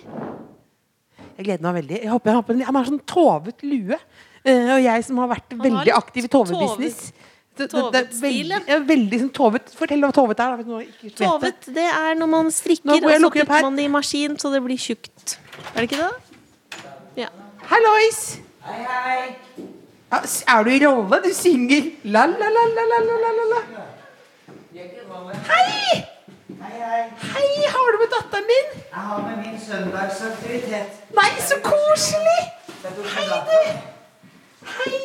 Jeg 1.38 1.46
gleder 1.46 1.64
meg 1.64 1.81
veldig. 1.81 1.99
Jeg 2.02 2.10
håper, 2.10 2.31
jeg 2.31 2.38
håper, 2.38 2.60
han 2.66 2.78
har 2.78 2.87
sånn 2.87 3.02
tovet 3.10 3.62
lue. 3.66 3.99
Eh, 4.44 4.75
og 4.75 4.82
jeg 4.85 5.06
som 5.06 5.23
har 5.23 5.32
vært 5.32 5.56
har 5.56 5.64
veldig 5.67 5.94
aktiv 5.96 6.29
i 6.29 6.31
tovebusiness. 6.32 7.00
Det, 7.58 7.67
det, 7.67 7.67
det, 7.67 7.70
tovet 7.75 8.12
stil, 8.14 8.52
ja. 8.55 8.58
ja, 8.70 8.79
veldig 8.87 9.19
sånn 9.25 9.32
tovet. 9.35 9.73
Fortell 9.75 10.05
hva 10.05 10.12
tovet 10.14 10.43
er. 10.44 10.61
Da, 10.62 10.62
hvis 10.62 10.93
ikke 10.93 11.08
vet. 11.08 11.17
Tovet, 11.19 11.70
det 11.75 11.88
er 11.90 12.19
når 12.20 12.31
man 12.37 12.52
strikker, 12.55 12.94
og 12.94 13.17
så 13.26 13.32
putter 13.35 13.67
man 13.67 13.81
det 13.81 13.88
i 13.88 13.90
maskin 13.90 14.38
så 14.38 14.52
det 14.55 14.62
blir 14.62 14.79
tjukt. 14.79 15.38
Er 15.75 15.81
det 15.82 15.88
ikke 15.90 16.05
det? 16.05 16.85
Ja. 17.25 17.32
Hallois! 17.73 18.23
Ja, 18.69 19.02
hei 19.08 19.75
er 20.12 20.64
du 20.64 20.70
i 20.70 20.79
rolle? 20.87 21.20
Du 21.25 21.32
synger 21.34 21.91
la, 22.05 22.26
la, 22.26 22.49
la, 22.49 22.64
la, 22.76 22.84
la, 22.93 23.00
la, 23.08 23.32
la, 23.38 23.44
la. 23.52 23.84
Hei! 25.49 26.05
Hei, 26.58 27.49
har 27.75 27.93
du 27.93 27.99
med 27.99 28.11
datteren 28.14 28.49
din? 28.49 28.81
Jeg 28.91 29.05
har 29.11 29.20
med 29.26 29.37
min 29.44 29.61
søndagsaktivitet. 29.61 31.05
Nei, 31.14 31.31
så 31.41 31.61
koselig! 31.62 32.41
Hei, 33.14 33.29
du! 33.50 33.98
Hei! 34.76 35.00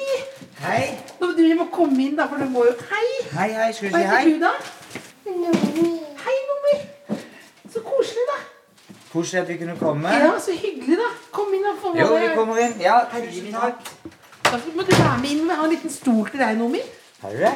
Hei. 0.63 0.83
Du 1.19 1.43
må 1.59 1.65
komme 1.71 1.99
inn, 2.03 2.15
da, 2.17 2.27
for 2.29 2.41
du 2.41 2.49
må 2.49 2.65
jo 2.67 2.73
Hei! 2.89 3.07
Hei, 3.33 3.49
hei. 3.57 3.69
Skal 3.73 3.89
du 3.89 3.95
si 3.95 4.01
hei? 4.01 4.07
Hva 4.07 4.17
heter 4.17 4.33
du, 4.33 4.39
da? 4.43 4.53
Hei, 6.23 6.35
nummer. 6.49 6.81
Så 7.73 7.83
koselig, 7.85 8.25
da. 8.31 8.39
Koselig 9.13 9.41
at 9.41 9.49
vi 9.49 9.57
kunne 9.61 9.75
komme. 9.79 10.09
Ja, 10.23 10.33
så 10.39 10.55
hyggelig, 10.57 10.97
da. 10.99 11.09
Kom 11.31 11.53
inn 11.57 11.65
og 11.71 11.79
få 11.81 11.93
Jo, 11.97 12.09
vi 12.15 12.29
kommer 12.35 12.61
inn. 12.63 12.75
Ja, 12.81 12.99
tusen 13.11 13.51
takk. 13.53 13.93
Da 14.49 14.59
må 14.75 14.85
du 14.85 14.93
være 14.95 15.17
med 15.21 15.29
inn. 15.31 15.43
Vi 15.49 15.57
har 15.59 15.65
en 15.65 15.73
liten 15.73 15.93
stol 15.93 16.29
til 16.29 16.43
deg, 16.45 16.57
nummer. 16.59 16.91
Har 17.23 17.35
du 17.35 17.43
det? 17.45 17.53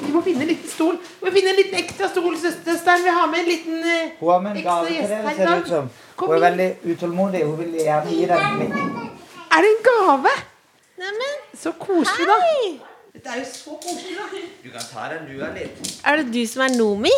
Vi 0.00 0.12
må 0.14 0.22
finne 0.22 0.44
en 0.46 0.52
liten 0.52 0.70
stol. 0.70 0.98
Vi 1.20 1.26
må 1.26 1.32
finne 1.34 1.54
en 1.54 1.58
liten 1.58 1.80
ekstra 1.82 2.08
stol, 2.12 2.36
søsteren. 2.38 3.02
Vi 3.04 3.16
har 3.16 3.26
med 3.32 3.42
en 3.44 3.48
liten 3.48 3.80
uh, 3.82 4.12
Hun 4.20 4.30
har 4.32 4.44
med 4.44 4.56
en 4.56 4.62
gave 4.68 4.92
til 4.92 5.10
deg, 5.10 5.32
ser 5.36 5.50
det 5.50 5.56
ut 5.64 5.72
som. 5.72 5.90
Hun 6.20 6.36
er 6.36 6.44
veldig 6.44 6.68
utålmodig. 6.92 7.42
Hun 7.44 7.58
vil 7.58 7.74
gjerne 7.82 8.14
gi 8.14 8.28
deg 8.30 8.46
midt. 8.60 8.78
Er 9.56 9.66
det 9.66 9.74
en 9.74 9.82
gave? 9.90 10.38
Neimen, 10.98 11.34
Så 11.54 11.72
koselig, 11.78 12.26
da. 12.26 12.36
Dette 13.14 13.28
er 13.34 13.38
jo 13.40 13.44
så 13.50 13.74
koselig, 13.82 14.14
da. 14.18 14.40
Du 14.64 14.70
kan 14.74 14.86
ta 14.92 15.08
den 15.12 15.28
lua 15.30 15.50
litt. 15.54 15.76
er 16.04 16.16
det 16.22 16.32
du 16.34 16.40
som 16.46 16.62
er 16.66 16.72
Nomi? 16.76 17.12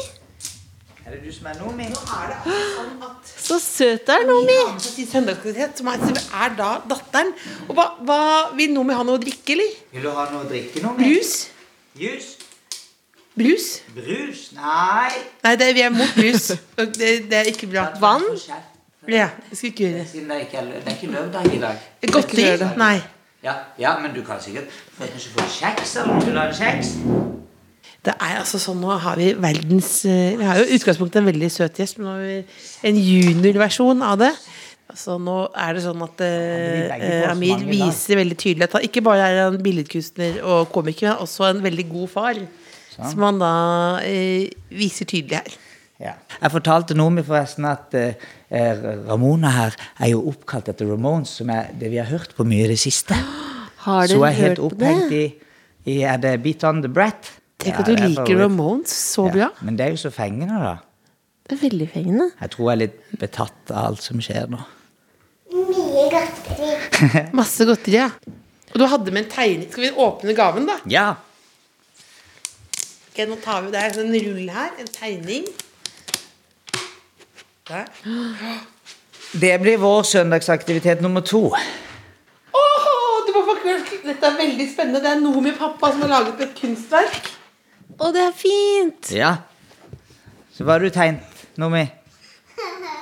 Er 1.07 1.15
det 1.15 1.21
du 1.25 1.31
som 1.33 1.47
er 1.49 1.55
Nomi? 1.59 1.87
Nå 1.89 2.03
er 2.17 2.27
det 2.29 2.37
altså 2.45 2.75
sånn 2.77 3.07
at 3.07 3.31
Så 3.47 3.57
søt 3.65 4.09
er, 4.13 4.27
Nomi. 4.29 4.59
vi 4.97 5.07
søndagsaktivitet, 5.09 5.79
som 5.81 5.89
er, 5.89 6.03
er 6.45 6.53
da 6.59 6.69
datteren. 6.93 7.33
Og 7.69 7.75
hva, 7.79 7.87
hva 8.05 8.19
Vil 8.59 8.75
Nomi 8.75 8.95
ha 8.95 9.03
noe 9.07 9.17
å 9.19 9.23
drikke, 9.23 9.57
eller? 9.57 9.71
Vil 9.95 10.05
du 10.05 10.11
ha 10.19 10.27
noe 10.31 10.45
å 10.45 10.49
drikke, 10.51 10.83
Nomi? 10.85 11.09
Brus? 11.09 11.33
Jus? 12.01 12.27
Brus? 13.41 13.69
Brus? 13.97 14.43
Nei. 14.59 15.15
Nei, 15.47 15.55
det, 15.57 15.71
vi 15.75 15.87
er 15.87 15.95
mot 15.95 16.13
brus. 16.19 16.51
Det, 16.77 17.15
det 17.31 17.39
er 17.39 17.49
ikke 17.55 17.71
bra. 17.71 17.87
Vann? 18.03 18.27
Ja, 19.09 19.31
det 19.49 19.57
skal 19.57 19.71
ikke 19.73 19.87
gjøre. 19.89 20.05
Siden 20.11 20.29
det 20.29 20.43
er, 20.53 20.69
det 20.69 20.85
er 20.85 20.99
ikke 20.99 21.11
lørdag 21.15 21.49
i 21.57 21.63
dag. 21.65 21.89
Godteri? 22.13 22.69
Nei. 22.77 22.99
Ja, 23.45 23.55
ja, 23.81 23.95
men 24.03 24.13
du 24.13 24.21
kan 24.25 24.41
sikkert 24.43 24.69
få 24.97 25.07
kanskje 25.09 25.31
få 25.33 25.47
kjeks 25.49 25.95
eller. 26.03 26.25
Vil 26.25 26.35
du 26.35 26.41
ha 26.41 26.49
en 26.51 26.57
kjeks? 26.57 26.95
Det 28.05 28.15
er 28.17 28.39
altså 28.41 28.61
sånn, 28.61 28.81
Nå 28.81 28.95
har 29.01 29.19
vi 29.21 29.31
verdens 29.37 29.91
eh, 30.09 30.37
Vi 30.41 30.47
har 30.49 30.57
jo 30.61 30.77
utgangspunktet 30.77 31.21
en 31.21 31.29
veldig 31.29 31.51
søt 31.53 31.81
gjest, 31.81 31.99
men 31.99 32.09
nå 32.09 32.15
har 32.15 32.23
vi 32.25 32.91
en 32.91 33.01
juniorversjon 33.01 34.05
av 34.05 34.21
det. 34.23 34.31
Altså 34.91 35.17
Nå 35.23 35.37
er 35.53 35.77
det 35.77 35.85
sånn 35.85 36.05
at 36.05 36.23
eh, 36.27 36.93
så 36.93 37.33
Amir 37.33 37.65
viser 37.69 38.21
veldig 38.21 38.39
tydelig 38.41 38.69
at 38.69 38.79
han 38.79 38.87
ikke 38.89 39.05
bare 39.07 39.29
er 39.29 39.43
han 39.47 39.61
billedkunstner 39.63 40.41
og 40.43 40.73
komiker, 40.75 41.13
men 41.13 41.25
også 41.25 41.51
en 41.51 41.65
veldig 41.65 41.89
god 41.93 42.13
far. 42.13 42.41
Som 43.01 43.25
han 43.25 43.41
da 43.41 43.53
eh, 44.05 44.49
viser 44.77 45.09
tydelig 45.09 45.41
her. 45.41 45.61
Ja. 46.01 46.15
Jeg 46.41 46.53
fortalte 46.55 46.97
Nomi 46.97 47.23
forresten 47.27 47.67
at 47.69 47.93
eh, 47.99 48.15
eh, 48.49 48.85
Ramona 49.09 49.51
her 49.53 49.75
er 50.01 50.13
jo 50.15 50.23
oppkalt 50.31 50.71
etter 50.73 50.89
Ramones, 50.89 51.35
som 51.41 51.51
er 51.53 51.69
det 51.77 51.91
vi 51.93 52.01
har 52.01 52.09
hørt 52.09 52.33
på 52.39 52.47
mye 52.49 52.65
i 52.65 52.71
det 52.73 52.79
siste. 52.81 53.17
Har 53.85 54.09
Så 54.09 54.17
dere 54.19 54.29
jeg 54.29 54.37
er 54.37 54.43
helt 54.45 54.59
opphengt 54.61 55.13
i, 55.17 55.23
i 55.89 55.95
Er 56.05 56.19
det 56.21 56.35
Beat 56.45 56.65
on 56.69 56.83
the 56.85 56.89
Brat? 56.93 57.31
Tenk 57.61 57.75
Ja, 57.75 57.81
at 57.81 57.87
du 57.89 57.95
det 57.95 58.03
er 58.05 58.11
liker. 58.13 58.41
Ramones 58.43 58.93
så 58.93 59.27
Ja, 59.29 59.33
bra. 59.37 59.49
Men 59.65 59.77
det 59.79 59.87
er 59.87 59.95
jo 59.95 60.01
så 60.03 60.11
fengende, 60.13 60.59
da. 60.61 60.75
Det 61.49 61.57
er 61.57 61.63
veldig 61.63 61.89
fengende. 61.93 62.27
Jeg 62.41 62.53
tror 62.53 62.67
jeg 62.69 62.75
er 62.75 62.81
litt 62.83 62.99
betatt 63.21 63.73
av 63.73 63.89
alt 63.91 64.05
som 64.05 64.21
skjer 64.25 64.53
nå. 64.53 64.61
Mye 65.53 66.05
godteri. 66.13 67.25
Masse 67.41 67.65
godteri, 67.69 67.97
ja. 67.99 68.11
Og 68.71 68.79
du 68.81 68.87
hadde 68.93 69.13
med 69.17 69.25
en 69.25 69.33
tegning. 69.33 69.67
Skal 69.73 69.87
vi 69.89 69.91
åpne 70.05 70.37
gaven, 70.39 70.69
da? 70.69 70.77
Ja. 70.93 71.09
Ok, 73.11 73.25
nå 73.27 73.41
tar 73.43 73.65
vi 73.65 73.73
Det 73.75 73.81
er 73.83 73.99
en 74.05 74.15
rull 74.29 74.53
her. 74.55 74.77
En 74.79 74.93
tegning. 74.95 75.49
Der. 77.71 77.85
Det 79.41 79.53
blir 79.63 79.77
vår 79.79 80.03
søndagsaktivitet 80.11 81.01
nummer 81.05 81.21
to. 81.23 81.45
Åh, 82.55 82.87
du 83.27 83.31
må. 83.37 83.43
Dette 84.05 84.27
er 84.27 84.37
veldig 84.41 84.67
spennende. 84.73 85.01
Det 85.05 85.11
er 85.13 85.21
Nomi 85.23 85.53
pappa 85.55 85.93
som 85.93 86.01
har 86.03 86.09
laget 86.17 86.41
et 86.49 86.55
kunstverk. 86.59 87.29
Å, 88.01 88.11
det 88.15 88.23
er 88.27 88.35
fint! 88.35 89.11
Ja. 89.15 89.35
Så 90.55 90.65
hva 90.67 90.73
har 90.79 90.83
du 90.83 90.91
tegnet, 90.95 91.47
Nomi? 91.61 91.85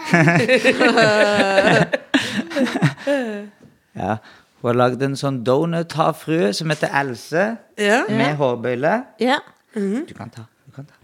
ja. 3.98 4.16
Hun 4.58 4.66
har 4.72 4.78
lagd 4.80 5.02
en 5.06 5.14
sånn 5.18 5.42
donut-havfrue 5.46 6.48
som 6.56 6.70
heter 6.72 6.90
Else, 7.00 7.44
Ja. 7.78 8.00
med 8.10 8.36
hårbøyle. 8.40 8.94
Ja. 9.22 9.38
Du 9.74 10.14
kan 10.16 10.30
ta. 10.34 10.42
Du 10.66 10.72
kan 10.74 10.86
ta. 10.86 10.94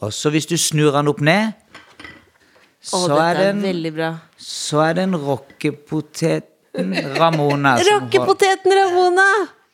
Og 0.00 0.12
så 0.12 0.30
hvis 0.30 0.46
du 0.46 0.56
snur 0.56 0.92
den 0.96 1.08
opp 1.08 1.20
ned, 1.20 1.52
Å, 2.82 2.98
så 3.06 3.16
er, 3.22 3.38
dette 3.38 4.00
er 4.02 4.16
så 4.42 4.80
er 4.82 4.94
den 4.98 5.14
rockepoteten 5.14 6.94
Ramona. 7.14 7.76
Rockepoteten 7.90 8.74
Ramona! 8.74 9.26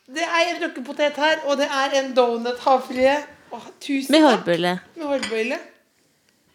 Det 0.09 0.25
er 0.25 0.51
en 0.55 0.61
rockepotet 0.63 1.17
her, 1.21 1.41
og 1.49 1.57
det 1.57 1.67
er 1.69 1.95
en 2.03 2.11
donut 2.17 2.59
havfrue. 2.65 3.15
Med 3.49 4.13
takk. 4.13 4.21
hårbøyle. 4.27 4.75
Med 4.97 5.05
hårbøyle. 5.09 5.57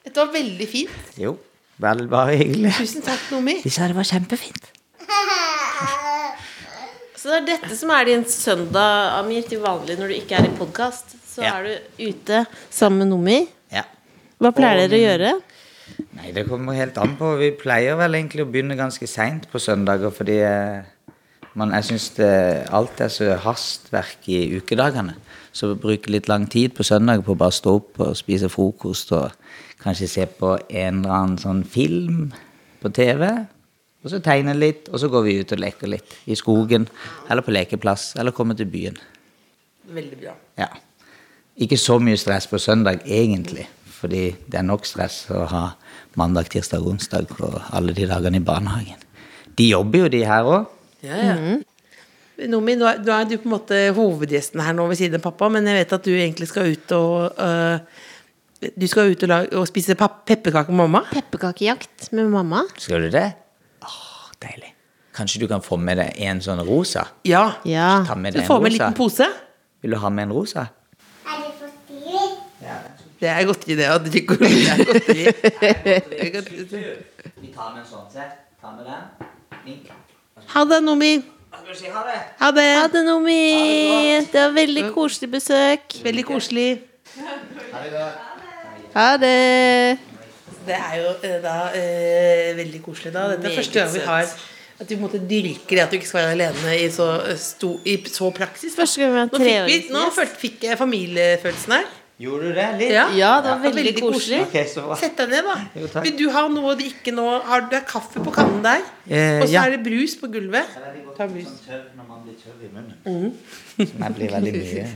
Dette 0.04 0.20
var 0.20 0.30
veldig 0.34 0.66
fint. 0.70 0.94
Jo, 1.18 1.32
vel 1.82 2.04
bare 2.10 2.36
hyggelig. 2.38 2.70
Tusen 2.78 3.02
takk, 3.02 3.22
Nomi. 3.34 3.56
De 3.64 3.70
sa 3.74 3.88
det 3.90 3.96
var 3.98 4.06
kjempefint. 4.06 4.70
Så 7.18 7.30
det 7.32 7.38
er 7.40 7.46
dette 7.54 7.76
som 7.78 7.90
er 7.94 8.04
din 8.10 8.22
søndag, 8.28 9.14
Amir, 9.18 9.46
til 9.48 9.62
vanlig 9.64 9.96
når 9.98 10.12
du 10.12 10.16
ikke 10.18 10.36
er 10.38 10.46
i 10.50 10.54
podkast. 10.58 11.14
Så 11.24 11.42
Ja. 11.42 11.56
er 11.58 11.62
du 11.98 12.10
ute 12.10 12.44
sammen 12.70 12.98
med 13.02 13.08
Nomi. 13.14 13.38
Ja. 13.72 13.82
Hva 14.38 14.52
pleier 14.54 14.84
Og- 14.84 14.90
dere 14.90 14.98
å 15.00 15.04
gjøre? 15.08 15.30
Nei, 16.16 16.32
det 16.32 16.46
kommer 16.48 16.76
helt 16.78 16.98
an 17.00 17.16
på. 17.18 17.34
Vi 17.40 17.52
pleier 17.58 17.98
vel 18.00 18.16
egentlig 18.18 18.44
å 18.44 18.50
begynne 18.50 18.78
ganske 18.78 19.06
seint 19.10 19.46
på 19.50 19.60
søndager, 19.62 20.12
fordi 20.14 20.38
eh, 20.46 21.14
man, 21.58 21.74
jeg 21.78 21.88
syns 21.90 22.08
alt 22.74 23.02
er 23.04 23.12
så 23.12 23.34
hastverk 23.44 24.28
i 24.32 24.40
ukedagene. 24.56 25.16
Så 25.54 25.74
bruke 25.78 26.10
litt 26.10 26.26
lang 26.30 26.48
tid 26.50 26.74
på 26.74 26.86
søndag 26.86 27.22
på 27.26 27.34
å 27.36 27.38
bare 27.38 27.54
stå 27.54 27.76
opp 27.78 28.00
og 28.02 28.16
spise 28.18 28.50
frokost 28.50 29.12
og 29.14 29.36
kanskje 29.84 30.08
se 30.10 30.26
på 30.26 30.56
en 30.56 31.02
eller 31.02 31.14
annen 31.14 31.38
sånn 31.38 31.62
film 31.68 32.30
på 32.82 32.90
TV. 32.94 33.28
Og 34.04 34.12
så 34.12 34.20
tegne 34.20 34.52
litt, 34.56 34.90
og 34.92 35.00
så 35.00 35.08
går 35.08 35.22
vi 35.24 35.38
ut 35.40 35.52
og 35.56 35.62
leker 35.62 35.88
litt. 35.88 36.16
I 36.28 36.36
skogen, 36.36 36.84
eller 37.30 37.44
på 37.44 37.54
lekeplass, 37.54 38.12
eller 38.20 38.36
kommer 38.36 38.56
til 38.58 38.68
byen. 38.68 38.98
Veldig 39.94 40.18
bra. 40.20 40.34
Ja. 40.60 40.68
Ikke 41.64 41.78
så 41.80 41.96
mye 42.02 42.18
stress 42.20 42.48
på 42.50 42.60
søndag, 42.60 43.00
egentlig. 43.06 43.64
Fordi 44.04 44.24
det 44.52 44.58
er 44.60 44.66
nok 44.68 44.84
stress 44.84 45.22
å 45.32 45.46
ha 45.48 45.62
mandag, 46.20 46.50
tirsdag, 46.52 46.84
onsdag 46.84 47.30
og 47.40 47.54
alle 47.72 47.94
de 47.96 48.04
dagene 48.10 48.36
i 48.36 48.44
barnehagen. 48.44 49.00
De 49.56 49.70
jobber 49.70 50.04
jo, 50.04 50.10
de 50.12 50.20
her 50.28 50.48
òg. 50.50 50.66
Ja, 51.04 51.20
ja. 51.22 51.36
Nomi, 52.50 52.74
nå 52.76 52.88
er, 52.90 52.98
nå 53.00 53.14
er 53.14 53.28
du 53.30 53.36
på 53.38 53.46
en 53.46 53.54
måte 53.54 53.78
hovedgjesten 53.94 54.60
her 54.60 54.74
nå 54.76 54.84
ved 54.90 54.98
siden 54.98 55.20
av 55.20 55.24
pappa, 55.24 55.48
men 55.54 55.70
jeg 55.70 55.78
vet 55.78 55.94
at 55.96 56.04
du 56.04 56.10
egentlig 56.12 56.48
skal 56.50 56.72
ut 56.74 56.94
og 56.96 57.40
øh, 57.40 58.02
Du 58.74 58.86
skal 58.90 59.12
ut 59.12 59.24
og, 59.24 59.30
lage, 59.30 59.50
og 59.60 59.68
spise 59.70 59.96
pepperkaker 59.96 60.72
med 60.72 60.82
mamma? 60.82 61.04
Pepperkakejakt 61.12 62.10
med 62.16 62.28
mamma? 62.32 62.64
Skal 62.80 63.06
du 63.06 63.10
det? 63.14 63.26
Åh, 63.84 64.30
deilig. 64.42 64.72
Kanskje 65.14 65.44
du 65.44 65.48
kan 65.48 65.62
få 65.64 65.78
med 65.80 66.00
deg 66.02 66.20
en 66.26 66.44
sånn 66.44 66.60
rosa? 66.66 67.06
Ja. 67.28 67.46
Ja. 67.68 68.02
Ta 68.08 68.16
med 68.18 68.36
Du 68.36 68.42
får 68.42 68.58
en 68.58 68.66
med 68.66 68.72
en 68.72 68.78
liten 68.80 68.96
pose. 68.98 69.30
Vil 69.84 69.94
du 69.94 70.00
ha 70.02 70.10
med 70.10 70.28
en 70.28 70.36
rosa? 70.36 70.66
Er 71.28 71.44
det 71.44 71.54
for 71.60 71.72
stilig? 71.72 72.26
Det 73.24 73.30
er 73.32 73.44
godteri, 73.48 73.74
det. 73.78 73.86
Og 73.88 74.04
drikk 74.04 74.32
er 74.34 74.82
godteri. 74.84 75.22
Er. 75.64 76.90
Vi 77.40 77.52
tar 77.54 77.70
med 77.72 77.80
en 77.80 77.86
sånn. 77.88 78.04
Se. 78.12 78.24
Ta 78.60 78.72
med 78.74 78.84
den. 78.84 79.78
Ha 80.52 80.64
det, 80.68 80.80
Nomi. 80.84 81.12
Ha 81.54 82.02
det? 82.04 82.18
Ha 82.42 82.50
det. 82.92 83.04
Nomi. 83.06 83.40
Det 84.28 84.42
var 84.42 84.52
veldig 84.58 84.84
koselig 84.92 85.30
besøk. 85.38 85.96
Veldig 86.04 86.26
koselig. 86.28 86.68
Ha 88.94 89.08
det. 89.24 89.98
Det 90.64 90.76
er 90.76 90.94
jo 91.00 91.08
eh, 91.24 91.40
da 91.44 91.56
eh, 91.76 92.52
veldig 92.56 92.80
koselig, 92.84 93.12
da. 93.12 93.26
Dette 93.34 93.50
er 93.50 93.58
første 93.58 93.80
gang 93.80 93.90
vi 93.92 94.04
har 94.04 94.30
at 94.74 94.88
du 94.90 94.94
måte 94.98 95.20
dyrker 95.20 95.76
det 95.76 95.82
at 95.84 95.92
du 95.92 95.98
ikke 95.98 96.08
skal 96.08 96.22
være 96.22 96.36
alene 96.36 96.78
i 96.80 96.86
så, 96.92 97.10
eh, 97.24 97.36
sto, 97.40 97.74
i 97.84 97.98
så 98.08 98.30
praksis. 98.36 98.76
Første 98.76 99.02
gang 99.02 99.12
vi 99.12 99.20
har 99.20 99.28
Nå 99.32 99.42
fikk, 99.44 99.68
vi, 99.68 99.76
nå 99.92 100.06
fikk 100.40 100.64
jeg 100.70 100.80
familiefølelsen 100.80 101.76
her. 101.78 101.92
Gjorde 102.22 102.46
du 102.52 102.54
det 102.54 102.66
litt? 102.78 102.92
Ja, 102.94 103.08
Ja, 103.18 103.30
det 103.42 103.50
var 103.50 103.62
veldig 103.64 103.84
veldig 103.88 104.02
koselig. 104.04 104.40
Ok, 104.46 104.56
så. 104.70 104.84
Sett 105.00 105.16
deg 105.18 105.32
ned, 105.32 105.48
da. 105.48 105.54
Jo, 105.74 105.88
takk. 105.90 106.04
Vil 106.06 106.16
du 106.20 106.28
ha 106.30 106.44
noe 106.52 106.74
du 106.78 106.84
ikke 106.86 107.14
nå 107.14 107.24
har? 107.48 107.64
du 107.70 107.74
er 107.74 107.82
kaffe 107.88 108.22
på 108.22 108.34
kannen 108.34 108.60
der. 108.62 108.84
Eh, 109.08 109.40
Og 109.42 109.48
så 109.48 109.52
ja. 109.56 109.64
er 109.66 109.74
det 109.74 109.80
brus 109.82 110.14
på 110.20 110.30
gulvet. 110.30 110.76
Ta 111.18 111.26
brus. 111.30 111.48
Sånn 111.50 111.64
tørr 111.66 111.82
når 111.98 112.06
man 112.12 112.22
blir 112.22 112.36
tørr 112.38 112.62
i 112.62 112.70
munnen. 112.70 113.34
Som 113.80 114.06
jeg 114.06 114.14
blir 114.20 114.34
veldig 114.36 114.54
mye. 114.60 114.86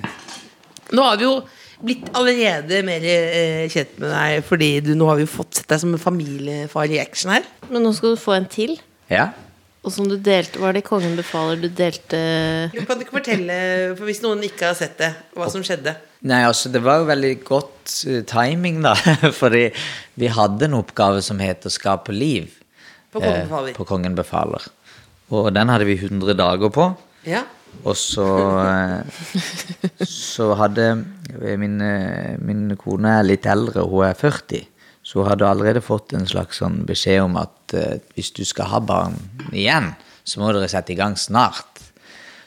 Nå 0.99 1.09
har 1.09 1.19
vi 1.21 1.27
jo 1.27 1.35
blitt 1.83 2.07
allerede 2.19 2.81
mer 2.87 3.05
eh, 3.07 3.67
kjent 3.71 3.99
med 4.03 4.15
deg, 4.15 4.39
fordi 4.47 4.71
du, 4.87 4.95
nå 4.99 5.11
har 5.11 5.19
vi 5.19 5.27
jo 5.27 5.31
fått 5.31 5.59
sett 5.61 5.69
deg 5.75 5.83
som 5.83 5.93
en 5.95 6.01
familiefar 6.03 6.91
i 6.95 7.03
action 7.03 7.35
her. 7.35 7.45
Men 7.69 7.83
nå 7.87 7.93
skal 7.99 8.15
du 8.15 8.23
få 8.23 8.39
en 8.39 8.47
til. 8.51 8.79
Ja. 9.11 9.29
Og 9.89 9.95
som 9.95 10.05
du 10.05 10.19
delte, 10.21 10.61
var 10.61 10.75
det 10.77 10.83
Kongen 10.85 11.15
befaler 11.17 11.57
du 11.63 11.71
delte 11.73 12.19
Jo, 12.77 12.83
Kan 12.85 12.99
du 13.01 13.07
ikke 13.07 13.17
fortelle, 13.23 13.55
for 13.97 14.05
hvis 14.05 14.21
noen 14.21 14.43
ikke 14.45 14.69
har 14.69 14.77
sett 14.77 14.99
det, 15.01 15.09
hva 15.33 15.49
som 15.49 15.65
skjedde? 15.65 15.95
Nei, 16.29 16.43
altså 16.45 16.69
det 16.75 16.83
var 16.85 17.01
jo 17.01 17.07
veldig 17.09 17.31
godt 17.47 17.95
eh, 18.11 18.21
timing, 18.29 18.83
da. 18.85 18.93
Fordi 19.41 19.69
vi 20.21 20.29
hadde 20.35 20.69
en 20.69 20.77
oppgave 20.81 21.23
som 21.25 21.41
het 21.41 21.65
å 21.65 21.73
skape 21.73 22.13
liv. 22.13 22.51
På 23.15 23.23
Kongen 23.23 23.39
eh, 23.39 23.47
befaler. 23.47 23.77
på 23.79 23.87
Kongen 23.89 24.19
befaler. 24.19 24.67
Og 25.33 25.49
den 25.57 25.73
hadde 25.73 25.89
vi 25.89 25.97
100 25.97 26.37
dager 26.37 26.75
på. 26.75 26.91
Ja. 27.25 27.47
Og 27.87 27.97
så 27.97 28.27
eh, 28.61 29.23
Så 30.09 30.51
hadde 30.59 30.91
min, 31.61 31.81
min 32.45 32.67
kone 32.81 33.21
er 33.21 33.25
litt 33.25 33.49
eldre, 33.49 33.89
hun 33.89 34.05
er 34.11 34.19
40. 34.19 34.67
Så 35.09 35.25
har 35.25 35.39
du 35.41 35.47
allerede 35.49 35.81
fått 35.81 36.13
en 36.13 36.29
slags 36.29 36.61
sånn 36.61 36.83
beskjed 36.89 37.23
om 37.25 37.39
at 37.41 37.73
eh, 37.77 38.01
hvis 38.13 38.29
du 38.37 38.43
skal 38.45 38.69
ha 38.75 38.81
barn 38.85 39.17
igjen, 39.57 39.95
så 40.29 40.43
må 40.43 40.51
dere 40.53 40.69
sette 40.69 40.93
i 40.93 40.99
gang 40.99 41.17
snart. 41.17 41.79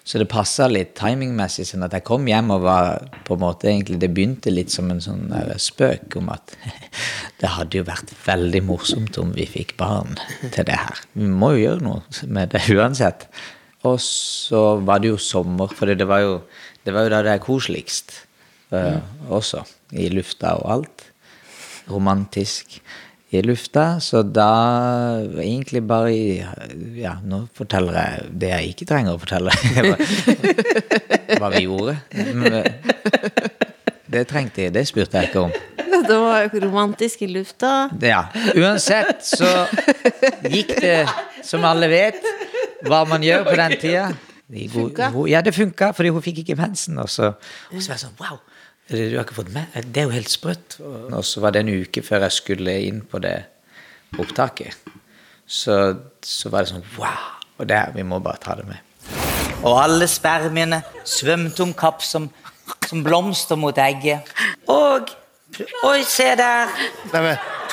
Så 0.05 0.21
det 0.21 0.27
passa 0.29 0.67
litt 0.69 0.93
timingmessig, 0.97 1.65
sånn 1.69 1.85
at 1.85 1.95
jeg 1.97 2.05
kom 2.05 2.25
hjem 2.29 2.53
og 2.53 2.63
var 2.65 3.03
på 3.25 3.35
en 3.37 3.43
måte 3.43 3.69
egentlig 3.69 3.99
Det 4.01 4.09
begynte 4.09 4.53
litt 4.53 4.73
som 4.73 4.89
en 4.89 5.01
sånn 5.01 5.29
spøk 5.61 6.17
om 6.17 6.31
at 6.33 6.55
det 7.41 7.51
hadde 7.55 7.81
jo 7.81 7.87
vært 7.87 8.13
veldig 8.25 8.63
morsomt 8.69 9.17
om 9.21 9.33
vi 9.37 9.45
fikk 9.49 9.75
barn 9.81 10.17
til 10.41 10.65
det 10.67 10.77
her. 10.77 11.01
Vi 11.17 11.29
må 11.29 11.53
jo 11.55 11.63
gjøre 11.65 11.85
noe 11.85 12.29
med 12.29 12.53
det 12.53 12.65
uansett. 12.73 13.29
Og 13.89 13.97
så 14.05 14.77
var 14.85 15.01
det 15.01 15.15
jo 15.15 15.21
sommer, 15.21 15.73
for 15.73 15.89
det 15.89 16.05
var 16.09 16.21
jo, 16.25 16.41
det 16.85 16.93
var 16.93 17.07
jo 17.07 17.13
da 17.13 17.23
det 17.25 17.37
er 17.37 17.45
koseligst 17.45 18.19
eh, 18.69 18.99
også. 19.33 19.65
I 19.97 20.11
lufta 20.13 20.59
og 20.61 20.69
alt. 20.77 21.10
Romantisk 21.89 22.81
i 23.31 23.41
lufta. 23.41 23.99
Så 24.03 24.21
da 24.27 24.49
egentlig 25.39 25.81
bare 25.87 26.11
Ja, 26.99 27.15
nå 27.23 27.45
forteller 27.57 27.97
jeg 27.97 28.31
det 28.43 28.51
jeg 28.53 28.73
ikke 28.75 28.89
trenger 28.91 29.15
å 29.15 29.21
fortelle. 29.21 29.55
Hva 31.39 31.51
vi 31.55 31.65
gjorde. 31.65 31.97
Det 34.11 34.25
trengte 34.27 34.65
jeg, 34.65 34.73
det 34.75 34.83
spurte 34.89 35.21
jeg 35.21 35.31
ikke 35.31 35.45
om. 35.47 35.53
Det 36.01 36.15
var 36.17 36.49
romantisk 36.63 37.21
i 37.21 37.27
lufta. 37.29 37.89
Ja, 38.01 38.23
Uansett 38.57 39.21
så 39.27 39.47
gikk 40.49 40.71
det, 40.81 41.03
som 41.45 41.61
alle 41.67 41.87
vet, 41.91 42.17
hva 42.87 43.03
man 43.07 43.21
gjør 43.23 43.45
på 43.45 43.53
den 43.59 43.75
tida. 43.79 44.07
Det 44.51 44.65
funka? 44.73 45.11
Ja, 45.29 45.43
det 45.45 45.53
funka, 45.55 45.91
fordi 45.95 46.09
hun 46.11 46.23
fikk 46.25 46.41
ikke 46.41 46.57
mensen. 46.59 46.97
Og 46.99 47.09
så, 47.11 47.29
og 47.37 47.77
så 47.77 47.93
var 47.93 47.99
jeg 47.99 48.01
sånn 48.01 48.17
Wow, 48.19 48.41
du 48.91 49.15
har 49.15 49.23
ikke 49.23 49.37
fått 49.37 49.53
med? 49.55 49.71
Det 49.87 50.03
er 50.03 50.09
jo 50.09 50.15
helt 50.15 50.31
sprøtt. 50.31 50.77
Og 50.83 51.23
så 51.25 51.43
var 51.43 51.55
det 51.55 51.63
en 51.63 51.73
uke 51.81 52.03
før 52.03 52.25
jeg 52.27 52.37
skulle 52.37 52.75
inn 52.87 53.01
på 53.07 53.21
det 53.23 53.37
opptaket. 54.19 54.75
Så, 55.47 55.77
så 56.23 56.51
var 56.51 56.65
det 56.65 56.73
sånn 56.73 56.87
Wow. 56.97 57.37
Og 57.61 57.67
det, 57.69 57.79
vi 57.95 58.03
må 58.07 58.17
bare 58.23 58.41
ta 58.41 58.55
det 58.57 58.65
med. 58.65 58.79
Og 59.61 59.75
alle 59.77 60.07
spermiene 60.09 60.81
svømte 61.05 61.61
om 61.61 61.73
kapp 61.77 62.01
som, 62.01 62.25
som 62.87 63.03
blomster 63.05 63.59
mot 63.59 63.77
egget. 63.77 64.31
Og 64.71 65.11
Oi, 65.83 66.03
se 66.07 66.29
der! 66.39 66.71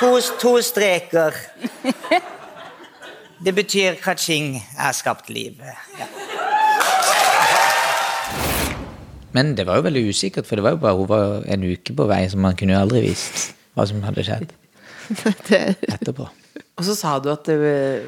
To, 0.01 0.19
to 0.41 0.57
streker. 0.67 1.37
Det 3.39 3.55
betyr 3.55 4.01
kaching 4.03 4.57
er 4.59 4.93
skapt 4.99 5.31
livet. 5.31 5.79
Ja. 5.99 6.09
Men 9.37 9.55
det 9.59 9.67
var 9.69 9.79
jo 9.79 9.87
veldig 9.89 10.05
usikkert, 10.09 10.49
for 10.49 10.57
det 10.57 10.65
var 10.65 10.77
jo 10.77 10.83
bare 10.83 10.97
hun 10.97 11.09
var 11.11 11.49
en 11.53 11.67
uke 11.69 11.95
på 11.97 12.07
vei, 12.09 12.23
så 12.31 12.41
man 12.41 12.57
kunne 12.59 12.75
jo 12.75 12.83
aldri 12.83 13.05
visst 13.11 13.53
hva 13.77 13.87
som 13.89 14.03
hadde 14.07 14.25
skjedd 14.27 14.55
etterpå. 15.95 16.29
Og 16.79 16.87
så 16.87 16.95
sa 16.95 17.17
du 17.23 17.29
at 17.33 17.49
det, 17.49 17.59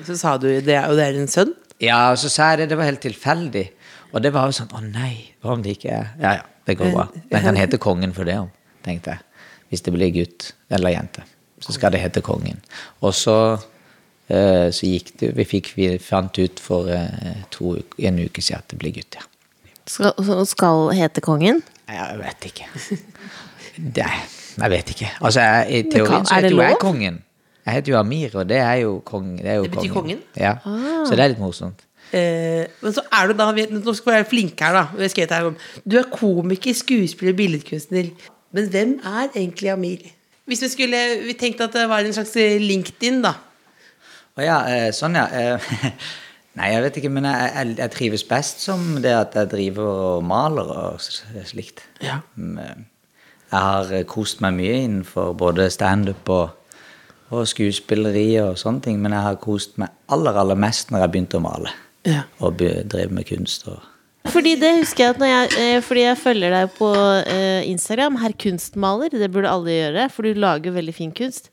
så 0.07 0.17
sa 0.19 0.37
du 0.41 0.49
det 0.49 0.77
er, 0.77 0.87
jo 0.89 0.97
det 0.99 1.07
er 1.07 1.19
en 1.19 1.31
sønn. 1.31 1.53
Ja, 1.81 2.11
og 2.13 2.21
så 2.21 2.31
sa 2.33 2.53
jeg 2.53 2.63
det, 2.63 2.71
det 2.73 2.79
var 2.79 2.89
helt 2.91 3.03
tilfeldig. 3.03 3.67
Og 4.11 4.23
det 4.25 4.33
var 4.35 4.49
jo 4.51 4.57
sånn, 4.57 4.71
å 4.75 4.83
nei, 4.85 5.15
hva 5.43 5.55
om 5.55 5.65
det 5.65 5.77
ikke 5.79 5.91
er 5.95 6.09
Ja 6.21 6.37
ja, 6.41 6.47
det 6.67 6.77
går 6.79 6.95
bra. 6.95 7.07
Den 7.31 7.45
kan 7.47 7.59
hete 7.59 7.81
Kongen 7.83 8.15
for 8.17 8.29
det 8.29 8.37
om, 8.41 8.51
tenkte 8.87 9.15
jeg. 9.15 9.27
Hvis 9.71 9.85
det 9.87 9.95
blir 9.95 10.15
gutt 10.15 10.51
eller 10.73 10.95
jente, 10.97 11.25
så 11.63 11.75
skal 11.77 11.95
det 11.95 12.03
hete 12.03 12.23
Kongen. 12.27 12.59
Og 13.07 13.15
så, 13.15 13.37
eh, 14.29 14.69
så 14.75 14.89
gikk 14.89 15.15
det 15.23 15.33
Vi 15.39 15.47
fikk, 15.47 15.73
vi 15.79 15.93
fant 16.03 16.43
ut 16.43 16.63
for 16.63 16.91
eh, 16.91 17.45
to, 17.55 17.77
en 17.99 18.19
uke 18.19 18.43
siden 18.43 18.65
at 18.65 18.73
det 18.73 18.81
blir 18.83 18.97
gutt, 18.99 19.21
ja. 19.21 19.27
Skal, 19.91 20.15
skal 20.47 20.91
hete 20.95 21.23
Kongen. 21.25 21.63
Jeg 21.91 22.19
vet 22.21 22.47
ikke. 22.51 22.67
Det, 23.97 24.07
jeg 24.61 24.71
vet 24.71 24.93
ikke. 24.95 25.11
Altså, 25.21 25.41
jeg, 25.41 25.67
I 25.71 25.83
kan- 25.83 25.91
teorien 25.97 26.27
så 26.27 26.35
er 26.37 26.45
heter 26.45 26.55
jo 26.57 26.63
jeg 26.63 26.79
kongen. 26.81 27.17
Jeg 27.67 27.75
heter 27.77 27.93
jo 27.93 27.99
Amir, 27.99 28.37
og 28.41 28.49
det 28.49 28.57
er 28.63 28.75
jo, 28.83 28.93
kong, 29.07 29.33
det 29.39 29.47
er 29.51 29.55
jo 29.61 29.63
Det 29.67 29.71
betyr 29.75 29.93
kongen? 29.95 30.21
Ja. 30.37 30.55
Så 31.07 31.17
det 31.17 31.25
er 31.25 31.33
litt 31.35 31.43
morsomt. 31.43 31.83
Eh, 32.13 32.65
men 32.83 32.95
så 32.97 33.05
er 33.15 33.29
du 33.31 33.37
da 33.39 33.47
Nå 33.53 33.93
skal 33.95 34.11
vi 34.13 34.17
være 34.17 34.27
flinke 34.31 34.65
her, 34.67 34.79
da. 34.81 35.51
Du 35.87 35.99
er 36.01 36.09
komiker, 36.11 36.75
skuespiller, 36.75 37.37
billedkunstner. 37.39 38.09
Men 38.53 38.71
hvem 38.73 38.97
er 39.05 39.29
egentlig 39.35 39.71
Amir? 39.71 40.09
Hvis 40.51 40.63
vi 40.65 40.69
skulle 40.73 41.03
Vi 41.29 41.37
tenkte 41.39 41.69
at 41.69 41.77
det 41.77 41.89
var 41.89 42.03
en 42.03 42.13
slags 42.17 42.35
LinkedIn, 42.35 43.21
da. 43.23 43.35
Å 44.39 44.43
ja, 44.43 44.59
eh, 44.71 44.91
sånn 44.97 45.15
ja. 45.19 45.27
Nei, 46.59 46.73
jeg 46.73 46.83
vet 46.83 46.97
ikke, 46.99 47.11
men 47.15 47.27
jeg, 47.29 47.51
jeg, 47.55 47.75
jeg 47.79 47.93
trives 47.95 48.25
best 48.27 48.65
som 48.65 48.97
det 49.03 49.13
at 49.15 49.37
jeg 49.39 49.51
driver 49.53 49.91
og 50.17 50.25
maler 50.27 50.71
og 50.75 51.05
slikt. 51.47 51.85
Ja. 52.03 52.21
Eh, 52.37 52.81
Jeg 53.51 53.59
har 53.67 53.93
eh, 53.95 54.05
kost 54.07 54.41
meg 54.43 54.55
mye 54.59 54.81
innenfor 54.85 55.33
både 55.39 55.69
standup 55.71 56.29
og, 56.31 56.75
og 57.31 57.47
skuespilleri 57.51 58.37
og 58.43 58.59
sånne 58.59 58.83
ting, 58.85 58.99
men 59.03 59.15
jeg 59.15 59.27
har 59.27 59.39
kost 59.43 59.79
meg 59.79 59.91
aller, 60.11 60.35
aller 60.39 60.59
mest 60.59 60.91
når 60.91 61.05
jeg 61.05 61.13
begynte 61.15 61.39
å 61.41 61.47
male. 61.47 61.73
Ja. 62.09 62.23
og 62.41 62.57
drev 62.57 63.11
med 63.13 63.27
kunst. 63.29 63.67
Og, 63.69 63.83
Fordi 64.29 64.53
det 64.61 64.71
husker 64.83 65.05
jeg 65.05 65.15
at 65.15 65.21
når 65.21 65.31
jeg, 65.31 65.53
eh, 65.63 65.79
Fordi 65.85 66.03
jeg 66.05 66.19
følger 66.21 66.53
deg 66.53 66.73
på 66.77 66.89
eh, 67.25 67.63
Instagram, 67.71 68.19
herr 68.21 68.35
kunstmaler. 68.37 69.15
Det 69.17 69.31
burde 69.33 69.53
alle 69.53 69.77
gjøre, 69.77 70.09
for 70.13 70.27
du 70.27 70.41
lager 70.41 70.75
veldig 70.75 70.95
fin 70.95 71.13
kunst. 71.13 71.49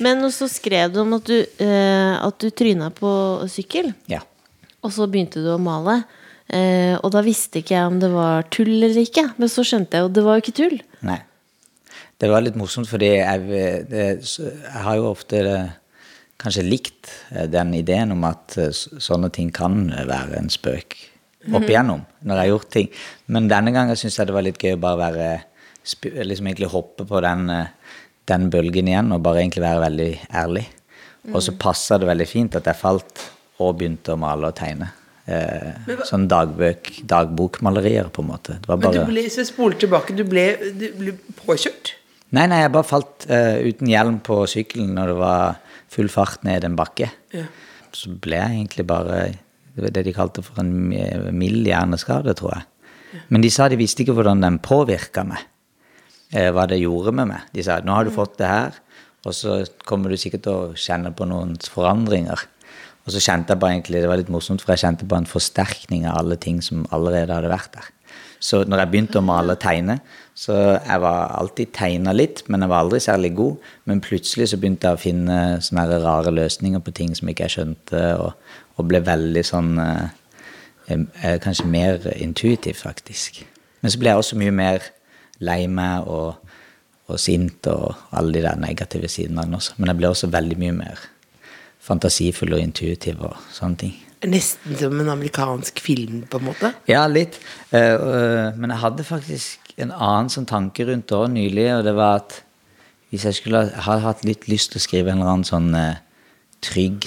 Men 0.00 0.22
så 0.32 0.48
skrev 0.48 0.94
du 0.94 1.02
om 1.02 1.16
at 1.18 1.26
du, 1.28 1.36
eh, 1.36 2.14
at 2.16 2.38
du 2.40 2.48
tryna 2.50 2.90
på 2.94 3.10
sykkel, 3.50 3.90
ja. 4.10 4.22
og 4.80 4.94
så 4.94 5.08
begynte 5.10 5.42
du 5.42 5.50
å 5.52 5.60
male. 5.60 6.00
Eh, 6.48 6.94
og 7.02 7.10
da 7.12 7.20
visste 7.26 7.60
ikke 7.60 7.74
jeg 7.74 7.90
om 7.90 7.98
det 8.00 8.08
var 8.12 8.46
tull 8.54 8.70
eller 8.70 9.02
ikke, 9.02 9.26
men 9.36 9.50
så 9.52 9.66
skjønte 9.66 9.98
jeg 9.98 10.06
jo 10.06 10.14
det 10.14 10.24
var 10.24 10.38
jo 10.38 10.44
ikke 10.46 10.56
tull. 10.60 10.78
Nei. 11.04 11.18
Det 12.18 12.30
var 12.30 12.42
litt 12.42 12.56
morsomt, 12.58 12.88
fordi 12.90 13.12
jeg, 13.18 13.84
det, 13.90 14.06
jeg 14.24 14.80
har 14.86 14.96
jo 14.98 15.12
ofte 15.12 15.42
kanskje 16.38 16.64
likt 16.66 17.12
den 17.52 17.76
ideen 17.78 18.14
om 18.14 18.24
at 18.26 18.56
sånne 18.72 19.30
ting 19.34 19.52
kan 19.54 19.86
være 20.08 20.38
en 20.40 20.50
spøk 20.50 20.96
opp 21.56 21.68
igjennom 21.68 22.02
når 22.22 22.34
jeg 22.34 22.44
har 22.44 22.52
gjort 22.52 22.70
ting. 22.74 22.90
Men 23.32 23.48
denne 23.50 23.72
gangen 23.74 23.98
syns 23.98 24.18
jeg 24.18 24.28
det 24.28 24.36
var 24.36 24.46
litt 24.46 24.60
gøy 24.62 24.76
å 24.76 24.82
bare 24.82 25.00
være 25.04 25.30
liksom 26.28 26.50
egentlig 26.50 26.70
hoppe 26.72 27.06
på 27.08 27.22
den, 27.24 27.48
eh, 27.50 27.72
den 28.28 28.50
bølgen 28.52 28.90
igjen 28.90 29.12
og 29.14 29.22
bare 29.24 29.42
egentlig 29.42 29.64
være 29.64 29.84
veldig 29.86 30.12
ærlig. 30.42 30.66
Og 31.32 31.42
så 31.44 31.52
passa 31.60 31.98
det 32.00 32.08
veldig 32.08 32.28
fint 32.28 32.56
at 32.56 32.68
jeg 32.68 32.78
falt 32.78 33.24
og 33.58 33.76
begynte 33.78 34.14
å 34.14 34.20
male 34.20 34.48
og 34.48 34.56
tegne. 34.56 34.90
Eh, 35.28 35.96
sånn 36.08 36.24
dagbøk, 36.30 37.02
dagbokmalerier, 37.08 38.08
på 38.14 38.22
en 38.24 38.30
måte. 38.30 38.56
Det 38.62 38.70
var 38.70 38.78
Men 38.80 38.94
du 38.94 39.00
ble, 39.10 39.24
så 39.28 39.44
spole 39.44 39.76
tilbake, 39.76 40.16
du 40.16 40.24
ble, 40.24 40.46
du 40.72 40.86
ble 40.96 41.16
påkjørt? 41.42 41.92
Nei, 42.36 42.46
nei, 42.48 42.62
jeg 42.62 42.72
bare 42.72 42.88
falt 42.88 43.26
eh, 43.32 43.58
uten 43.68 43.90
hjelm 43.90 44.22
på 44.24 44.40
sykkelen 44.48 44.94
når 44.96 45.12
det 45.12 45.18
var 45.20 45.58
full 45.92 46.08
fart 46.12 46.44
ned 46.48 46.64
en 46.64 46.78
bakke. 46.78 47.10
Ja. 47.36 47.44
Så 47.96 48.14
ble 48.20 48.40
jeg 48.40 48.56
egentlig 48.62 48.86
bare 48.88 49.20
Det 49.78 50.04
de 50.04 50.14
kalte 50.16 50.42
for 50.42 50.60
en 50.62 50.90
mild 51.36 51.66
hjerneskade, 51.68 52.34
tror 52.38 52.56
jeg. 52.56 52.66
Men 53.32 53.44
de 53.44 53.50
sa 53.52 53.68
de 53.70 53.78
visste 53.80 54.04
ikke 54.04 54.16
hvordan 54.18 54.42
den 54.44 54.58
påvirka 54.64 55.24
meg. 55.26 55.46
Eh, 56.34 56.50
hva 56.52 56.66
det 56.68 56.80
gjorde 56.82 57.14
med 57.16 57.30
meg. 57.30 57.48
De 57.54 57.64
sa 57.64 57.78
nå 57.80 57.94
har 57.94 58.04
du 58.04 58.12
fått 58.12 58.36
det 58.40 58.50
her, 58.50 58.76
og 59.24 59.34
så 59.34 59.62
kommer 59.88 60.12
du 60.12 60.20
sikkert 60.20 60.44
til 60.44 60.54
å 60.56 60.78
kjenne 60.78 61.14
på 61.16 61.28
noen 61.28 61.56
forandringer. 61.72 62.44
Og 63.06 63.14
så 63.14 63.22
kjente 63.24 63.54
jeg 63.54 63.60
bare 63.62 63.78
egentlig, 63.78 64.02
Det 64.02 64.08
var 64.08 64.20
litt 64.20 64.28
morsomt, 64.28 64.60
for 64.60 64.74
jeg 64.74 64.84
kjente 64.84 65.08
på 65.08 65.16
en 65.16 65.28
forsterkning 65.28 66.04
av 66.06 66.18
alle 66.20 66.36
ting 66.36 66.60
som 66.60 66.84
allerede 66.92 67.32
hadde 67.32 67.48
vært 67.48 67.72
der. 67.72 67.86
Så 68.38 68.64
når 68.68 68.78
jeg 68.82 68.90
begynte 68.92 69.18
å 69.18 69.24
male 69.24 69.56
og 69.56 69.60
tegne, 69.60 70.00
så 70.38 70.54
jeg 70.54 71.02
var 71.02 71.32
alltid 71.34 71.72
tegna 71.74 72.12
litt, 72.14 72.44
men 72.46 72.62
jeg 72.62 72.70
var 72.70 72.84
aldri 72.84 73.00
særlig 73.02 73.32
god. 73.34 73.70
Men 73.90 74.02
plutselig 74.04 74.52
så 74.52 74.58
begynte 74.60 74.86
jeg 74.86 74.98
å 74.98 75.02
finne 75.02 75.38
sånne 75.64 75.82
her 75.82 76.04
rare 76.04 76.30
løsninger 76.30 76.82
på 76.84 76.94
ting 76.94 77.16
som 77.18 77.30
ikke 77.30 77.48
jeg 77.48 77.56
skjønte, 77.56 78.02
og, 78.22 78.52
og 78.78 78.86
ble 78.86 79.00
veldig 79.02 79.42
sånn 79.48 79.72
eh, 79.82 80.04
eh, 80.94 81.36
Kanskje 81.42 81.66
mer 81.72 82.06
intuitiv, 82.14 82.78
faktisk. 82.84 83.42
Men 83.82 83.90
så 83.90 83.98
ble 83.98 84.12
jeg 84.12 84.22
også 84.22 84.38
mye 84.38 84.54
mer 84.54 84.86
lei 85.42 85.64
meg 85.70 86.06
og, 86.06 86.54
og 87.10 87.18
sint 87.18 87.66
og 87.72 87.98
alle 88.14 88.38
de 88.38 88.46
der 88.46 88.62
negative 88.62 89.10
sidene 89.10 89.42
av 89.42 89.50
den 89.50 89.58
også. 89.58 89.74
Men 89.78 89.90
jeg 89.90 90.00
ble 90.04 90.12
også 90.12 90.30
veldig 90.38 90.58
mye 90.62 90.76
mer 90.84 91.06
fantasifull 91.82 92.54
og 92.54 92.62
intuitiv 92.62 93.24
og 93.26 93.34
sånne 93.56 93.82
ting. 93.82 93.96
Nesten 94.28 94.78
som 94.78 94.94
en 95.02 95.10
amerikansk 95.16 95.82
film, 95.82 96.22
på 96.30 96.38
en 96.38 96.46
måte. 96.52 96.70
Ja, 96.90 97.08
litt. 97.10 97.40
Eh, 97.74 98.54
men 98.54 98.70
jeg 98.70 98.82
hadde 98.86 99.06
faktisk 99.06 99.67
en 99.78 99.92
annen 99.94 100.28
sånn 100.32 100.46
tanke 100.48 100.84
rundt 100.88 101.06
det 101.12 101.30
nylig, 101.34 101.68
og 101.78 101.84
det 101.86 101.94
var 101.94 102.16
at 102.22 102.42
hvis 103.10 103.24
jeg 103.24 103.34
skulle 103.38 103.60
ha- 103.86 103.98
hatt 104.04 104.24
litt 104.24 104.48
lyst 104.48 104.72
til 104.72 104.78
å 104.80 104.84
skrive 104.84 105.10
en 105.12 105.18
eller 105.22 105.32
annen 105.32 105.44
sånn 105.48 105.74
eh, 105.74 105.96
trygg 106.60 107.06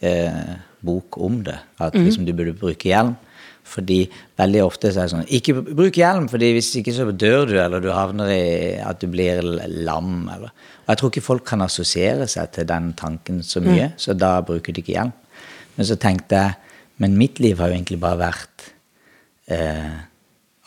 trafikk-bok 0.00 1.18
om 1.20 1.42
det, 1.44 1.58
at 1.80 1.94
liksom 1.98 2.24
du 2.26 2.32
burde 2.32 2.54
bruke 2.56 2.88
hjelm. 2.88 3.16
Fordi 3.70 4.00
veldig 4.40 4.62
ofte 4.64 4.90
så 4.90 4.98
er 4.98 5.06
det 5.06 5.12
sånn 5.12 5.28
Ikke 5.36 5.52
bruk 5.62 5.94
hjelm, 5.94 6.24
fordi 6.32 6.48
hvis 6.56 6.72
ikke 6.80 6.94
så 6.96 7.04
dør 7.14 7.44
du, 7.46 7.54
eller 7.60 7.80
du 7.84 7.90
havner 7.94 8.26
i 8.34 8.80
at 8.82 8.98
du 8.98 9.06
blir 9.06 9.38
lam, 9.84 10.28
eller 10.32 10.48
Og 10.50 10.88
jeg 10.88 10.96
tror 10.98 11.10
ikke 11.12 11.22
folk 11.22 11.44
kan 11.46 11.60
assosiere 11.62 12.26
seg 12.26 12.50
til 12.56 12.64
den 12.66 12.92
tanken 12.98 13.42
så 13.46 13.60
mye, 13.62 13.92
så 13.96 14.12
da 14.18 14.40
bruker 14.42 14.72
de 14.74 14.80
ikke 14.82 14.96
hjelm. 14.96 15.12
Men 15.76 15.86
så 15.86 15.94
tenkte 15.96 16.34
jeg 16.34 16.54
Men 16.98 17.16
mitt 17.16 17.38
liv 17.40 17.56
har 17.58 17.68
jo 17.68 17.74
egentlig 17.78 18.00
bare 18.00 18.18
vært 18.18 18.72
eh, 19.48 20.00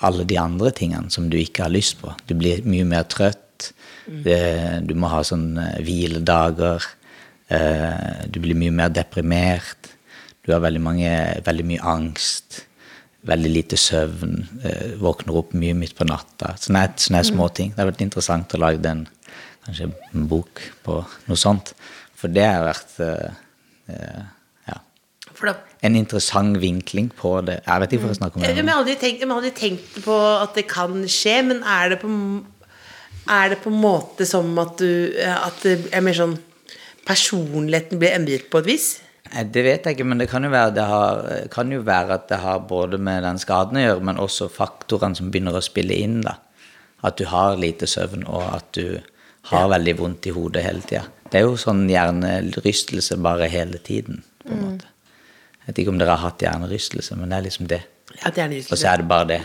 alle 0.03 0.25
de 0.27 0.37
andre 0.39 0.71
tingene 0.75 1.11
som 1.13 1.29
du 1.31 1.37
ikke 1.39 1.65
har 1.67 1.73
lyst 1.73 1.99
på. 2.01 2.11
Du 2.27 2.35
blir 2.37 2.65
mye 2.67 2.85
mer 2.87 3.07
trøtt. 3.09 3.71
Det, 4.03 4.83
du 4.83 4.93
må 4.99 5.07
ha 5.11 5.21
sånn 5.23 5.55
eh, 5.61 5.79
hviledager. 5.85 6.83
Eh, 7.47 8.27
du 8.27 8.41
blir 8.43 8.59
mye 8.59 8.73
mer 8.75 8.91
deprimert. 8.93 9.93
Du 10.43 10.51
har 10.51 10.63
veldig, 10.63 10.83
mange, 10.83 11.11
veldig 11.45 11.65
mye 11.69 11.87
angst. 11.87 12.63
Veldig 13.23 13.51
lite 13.53 13.79
søvn. 13.79 14.35
Eh, 14.67 14.95
våkner 14.99 15.39
opp 15.39 15.55
mye 15.55 15.75
midt 15.77 15.95
på 15.95 16.07
natta. 16.09 16.57
Sånne, 16.59 16.89
sånne 16.99 17.23
småting. 17.29 17.71
Det 17.71 17.83
har 17.83 17.91
vært 17.93 18.03
interessant 18.03 18.55
å 18.55 18.59
lage 18.59 18.83
en, 18.91 19.05
kanskje 19.63 19.87
en 20.11 20.27
bok 20.31 20.65
på 20.83 20.99
noe 21.29 21.39
sånt. 21.39 21.71
For 22.19 22.31
det 22.31 22.43
har 22.47 22.67
vært 22.67 22.99
eh, 23.03 23.31
eh, 23.91 24.19
ja, 24.67 24.77
For 25.31 25.32
da, 25.51 25.73
en 25.83 25.97
interessant 25.99 26.57
vinkling 26.61 27.09
på 27.19 27.35
det. 27.47 27.59
Jeg 27.65 27.83
vet 27.83 27.93
ikke 27.93 28.05
hvorfor 28.05 28.15
jeg 28.15 28.21
snakker 28.21 28.39
om. 28.39 28.43
det 28.45 28.55
jeg, 28.55 28.65
har 28.69 28.79
aldri 28.79 28.95
tenkt, 29.01 29.23
aldri 29.35 29.53
tenkt 29.57 30.01
på 30.05 30.17
at 30.39 30.55
det 30.55 30.65
kan 30.71 30.93
skje, 31.11 31.37
men 31.49 31.63
er 31.67 31.93
det 31.93 31.99
på, 32.03 32.11
er 33.33 33.53
det 33.53 33.59
på 33.63 33.71
en 33.71 33.81
måte 33.83 34.27
som 34.27 34.51
at 34.59 34.75
du 34.79 35.15
At 35.23 35.63
det 35.63 35.77
er 35.95 36.03
mer 36.03 36.15
sånn 36.17 36.37
Personligheten 37.03 37.99
blir 37.99 38.15
endret 38.15 38.47
på 38.51 38.61
et 38.63 38.67
vis? 38.69 38.85
Det 39.33 39.63
vet 39.65 39.83
jeg 39.83 39.97
ikke, 39.97 40.05
men 40.07 40.21
det 40.21 40.29
kan 40.31 40.45
jo, 40.45 40.51
være, 40.53 40.71
det 40.75 40.83
har, 40.87 41.23
kan 41.51 41.71
jo 41.71 41.81
være 41.83 42.15
at 42.15 42.29
det 42.29 42.37
har 42.39 42.61
både 42.69 42.99
med 43.01 43.25
den 43.25 43.39
skaden 43.41 43.79
å 43.79 43.83
gjøre, 43.83 44.03
men 44.07 44.21
også 44.21 44.47
faktorene 44.51 45.17
som 45.17 45.31
begynner 45.33 45.57
å 45.57 45.63
spille 45.63 45.97
inn. 45.99 46.21
da. 46.23 46.37
At 47.03 47.17
du 47.19 47.25
har 47.27 47.57
lite 47.59 47.89
søvn, 47.89 48.23
og 48.29 48.45
at 48.53 48.69
du 48.77 49.01
har 49.49 49.67
veldig 49.73 49.97
vondt 49.99 50.29
i 50.29 50.35
hodet 50.35 50.63
hele 50.63 50.85
tida. 50.85 51.03
Det 51.27 51.41
er 51.41 51.47
jo 51.47 51.57
sånn 51.59 51.87
hjernerystelse 51.89 53.17
bare 53.25 53.49
hele 53.51 53.81
tiden. 53.83 54.23
på 54.45 54.53
en 54.53 54.63
måte. 54.63 54.92
Jeg 55.63 55.71
vet 55.71 55.81
ikke 55.83 55.93
om 55.93 55.99
dere 56.01 56.15
har 56.17 56.29
hatt 56.29 56.43
hjernerystelse, 56.43 57.15
men 57.15 57.31
det 57.31 57.37
er 57.37 57.45
liksom 57.47 57.67
det. 57.71 57.81
Er 58.27 58.33
Og 58.69 58.77
så 58.77 58.89
er 58.91 58.97
det 59.01 59.07
bare 59.07 59.27
det. 59.29 59.39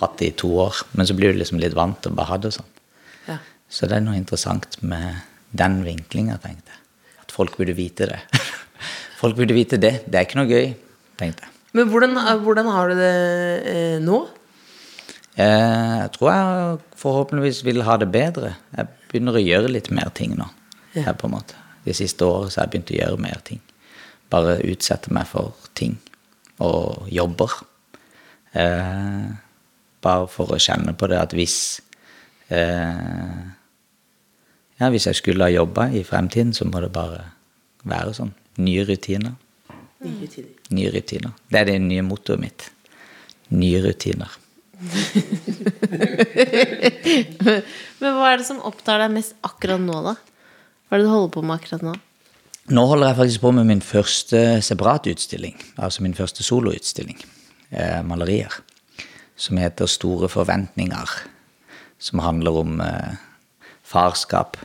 Hatt 0.00 0.16
det 0.18 0.26
i 0.26 0.36
to 0.42 0.50
år. 0.66 0.80
Men 0.98 1.06
så 1.06 1.14
blir 1.14 1.32
du 1.32 1.38
liksom 1.38 1.60
litt 1.62 1.76
vant 1.78 2.00
til 2.02 2.10
å 2.12 2.18
bare 2.18 2.32
ha 2.32 2.38
det 2.42 2.52
sånn. 2.56 2.66
ja. 3.28 3.38
Så 3.70 3.86
det 3.86 4.00
er 4.00 4.02
noe 4.02 4.18
interessant 4.18 4.80
med 4.82 5.20
den 5.54 5.84
vinklinga, 5.86 6.40
tenkte 6.42 6.74
jeg. 6.74 6.80
At 7.22 7.30
folk 7.30 7.54
burde 7.56 7.76
vite 7.78 8.08
det. 8.10 8.18
Folk 9.20 9.36
burde 9.36 9.54
vite 9.54 9.76
det. 9.78 9.92
Det 10.10 10.16
er 10.18 10.24
ikke 10.26 10.38
noe 10.40 10.48
gøy, 10.50 10.70
tenkte 11.20 11.44
jeg. 11.44 11.52
Men 11.76 11.90
hvordan, 11.92 12.16
hvordan 12.42 12.70
har 12.74 12.88
du 12.90 12.94
det 12.98 13.14
eh, 13.70 13.98
nå? 14.02 14.18
Eh, 15.36 15.96
Jeg 16.00 16.10
tror 16.16 16.30
jeg 16.32 16.78
forhåpentligvis 16.98 17.62
vil 17.68 17.82
ha 17.86 17.96
det 18.00 18.08
bedre. 18.10 18.54
Jeg 18.74 18.88
begynner 19.10 19.38
å 19.38 19.42
gjøre 19.44 19.70
litt 19.70 19.90
mer 19.94 20.10
ting 20.16 20.34
nå. 20.38 20.48
Her 20.96 21.14
på 21.14 21.28
en 21.28 21.36
måte. 21.36 21.54
De 21.84 21.94
siste 21.94 22.26
årene 22.26 22.50
så 22.50 22.60
har 22.60 22.66
jeg 22.66 22.72
begynt 22.74 22.90
å 22.94 22.98
gjøre 22.98 23.22
mer 23.22 23.44
ting. 23.46 23.60
Bare 24.30 24.60
utsetter 24.70 25.12
meg 25.14 25.28
for 25.30 25.54
ting. 25.78 25.96
Og 26.62 27.08
jobber. 27.10 27.50
Eh, 28.52 29.28
bare 30.02 30.26
for 30.32 30.54
å 30.54 30.60
kjenne 30.60 30.94
på 30.98 31.06
det 31.10 31.20
at 31.20 31.34
hvis 31.36 31.56
eh, 32.50 33.38
Ja, 34.80 34.88
hvis 34.90 35.06
jeg 35.10 35.18
skulle 35.18 35.44
ha 35.46 35.52
jobba 35.52 35.90
i 35.92 36.02
fremtiden, 36.08 36.54
så 36.56 36.64
må 36.64 36.80
det 36.80 36.92
bare 36.94 37.24
være 37.84 38.14
sånn. 38.16 38.32
Nye 38.64 38.84
rutiner. 38.88 39.34
Nye 40.00 40.26
tider. 40.26 40.52
Nye 40.72 40.90
rutiner. 40.94 41.32
Det 41.52 41.58
er 41.60 41.66
det 41.68 41.78
nye 41.84 42.04
mottoet 42.06 42.40
mitt. 42.40 42.70
Nye 43.52 43.82
rutiner. 43.84 44.30
Men 48.00 48.16
hva 48.16 48.30
er 48.30 48.40
det 48.40 48.46
som 48.48 48.62
opptar 48.64 49.02
deg 49.02 49.12
mest 49.18 49.36
akkurat 49.44 49.80
nå, 49.82 49.96
da? 50.06 50.14
Hva 50.16 50.96
er 50.96 51.02
det 51.02 51.06
du 51.06 51.12
holder 51.12 51.34
på 51.34 51.42
med 51.44 51.56
akkurat 51.58 51.82
nå? 51.84 51.94
Nå 52.70 52.84
holder 52.86 53.08
jeg 53.08 53.16
faktisk 53.18 53.40
på 53.42 53.50
med 53.50 53.66
min 53.66 53.80
første 53.82 54.40
separatutstilling, 54.62 55.56
altså 55.82 56.04
min 56.04 56.14
første 56.14 56.44
soloutstilling, 56.46 57.18
eh, 57.72 57.98
malerier, 58.06 58.60
som 59.36 59.58
heter 59.58 59.90
Store 59.90 60.28
forventninger, 60.30 61.16
som 61.98 62.22
handler 62.22 62.60
om 62.60 62.80
eh, 62.80 63.16
farskap, 63.82 64.56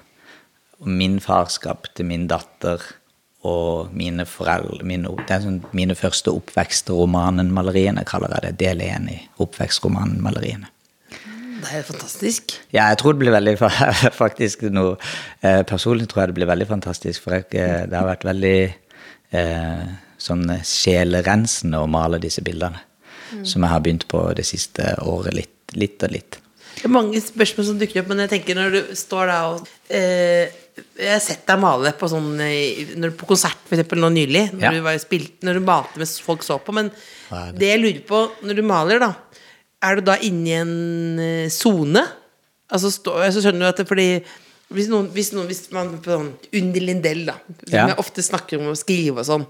om 0.80 0.94
min 1.02 1.18
farskap 1.20 1.90
til 1.96 2.06
min 2.06 2.28
datter 2.30 2.84
og 3.42 3.90
mine 3.90 4.26
foreldre, 4.30 4.86
mine, 4.86 5.10
det 5.26 5.40
er 5.40 5.42
sånn, 5.42 5.64
mine 5.74 5.98
første 5.98 6.30
oppvekstromanen-maleriene, 6.30 8.06
kaller 8.06 8.38
jeg 8.38 8.52
det, 8.52 8.56
del 8.68 8.86
én 8.86 9.10
i 9.10 9.20
oppvekstromanen-maleriene. 9.42 10.70
Det 11.66 11.80
er 11.80 11.86
fantastisk. 11.88 12.56
Ja, 12.76 12.88
jeg 12.92 12.98
tror 13.02 13.14
det 13.16 13.24
blir 13.24 13.34
veldig 13.36 13.56
faktisk 14.24 14.66
noe 14.74 14.96
eh, 15.42 15.62
Personlig 15.68 16.08
tror 16.12 16.24
jeg 16.26 16.34
det 16.34 16.38
blir 16.40 16.50
veldig 16.52 16.68
fantastisk, 16.70 17.24
for 17.26 17.38
jeg, 17.40 17.48
eh, 17.58 17.86
det 17.90 17.98
har 17.98 18.08
vært 18.10 18.26
veldig 18.28 18.56
eh, 19.36 19.86
sånn 20.22 20.46
sjelerensende 20.66 21.82
å 21.84 21.90
male 21.92 22.20
disse 22.24 22.44
bildene. 22.46 22.82
Som 23.44 23.66
jeg 23.66 23.72
har 23.74 23.82
begynt 23.84 24.06
på 24.08 24.20
det 24.38 24.46
siste 24.48 24.94
året, 25.04 25.34
litt, 25.36 25.74
litt 25.76 26.04
og 26.06 26.12
litt. 26.14 26.38
Det 26.76 26.86
er 26.88 26.94
mange 26.94 27.20
spørsmål 27.24 27.66
som 27.68 27.80
dukker 27.82 28.04
opp, 28.04 28.10
men 28.12 28.22
jeg 28.24 28.32
tenker 28.36 28.58
når 28.60 28.74
du 28.76 28.80
står 29.00 29.30
da 29.32 29.38
og 29.54 29.68
eh, 29.90 30.52
Jeg 31.00 31.08
har 31.14 31.22
sett 31.24 31.46
deg 31.48 31.62
male 31.64 31.94
på 31.96 32.10
sånn 32.12 32.34
eh, 32.44 32.92
når, 33.00 33.14
På 33.16 33.30
konsert 33.30 33.62
for 33.64 33.78
eksempel 33.78 34.02
nå 34.04 34.10
nylig 34.12 34.42
Når 34.58 34.66
Ja. 34.66 34.72
du 34.76 34.82
var 34.84 34.98
spilt, 35.00 35.38
Når 35.48 35.56
du 35.62 35.64
malte 35.70 36.02
mens 36.02 36.18
folk 36.24 36.44
så 36.44 36.58
på 36.60 36.76
Men 36.76 36.90
det? 36.92 37.46
det 37.62 37.70
jeg 37.70 37.80
lurer 37.80 38.02
på 38.10 38.20
Når 38.44 38.60
du 38.60 38.64
maler 38.68 39.00
da 39.06 39.10
Er 39.86 40.00
du 40.00 40.06
da 40.10 40.16
inne 40.26 40.50
i 40.50 40.56
en 40.60 40.74
sone? 41.54 42.02
zone? 42.02 42.04
Altså 42.76 42.90
stå, 42.90 43.14
så 43.32 43.44
skjønner 43.44 43.62
du 43.62 43.70
at 43.70 43.80
det 43.84 43.88
fordi 43.90 44.08
hvis, 44.74 44.88
noen, 44.90 45.12
hvis, 45.14 45.28
noen, 45.36 45.46
hvis 45.46 45.68
man 45.76 45.92
på 46.02 46.10
sånn 46.10 46.32
Unni 46.58 46.82
Lindell 46.82 47.20
da 47.28 47.36
Som 47.46 47.76
Ja. 47.76 47.84
jeg 47.92 48.00
ofte 48.02 48.24
snakker 48.26 48.58
om 48.58 48.72
å 48.72 48.78
skrive 48.80 49.22
og 49.22 49.28
sånn 49.28 49.44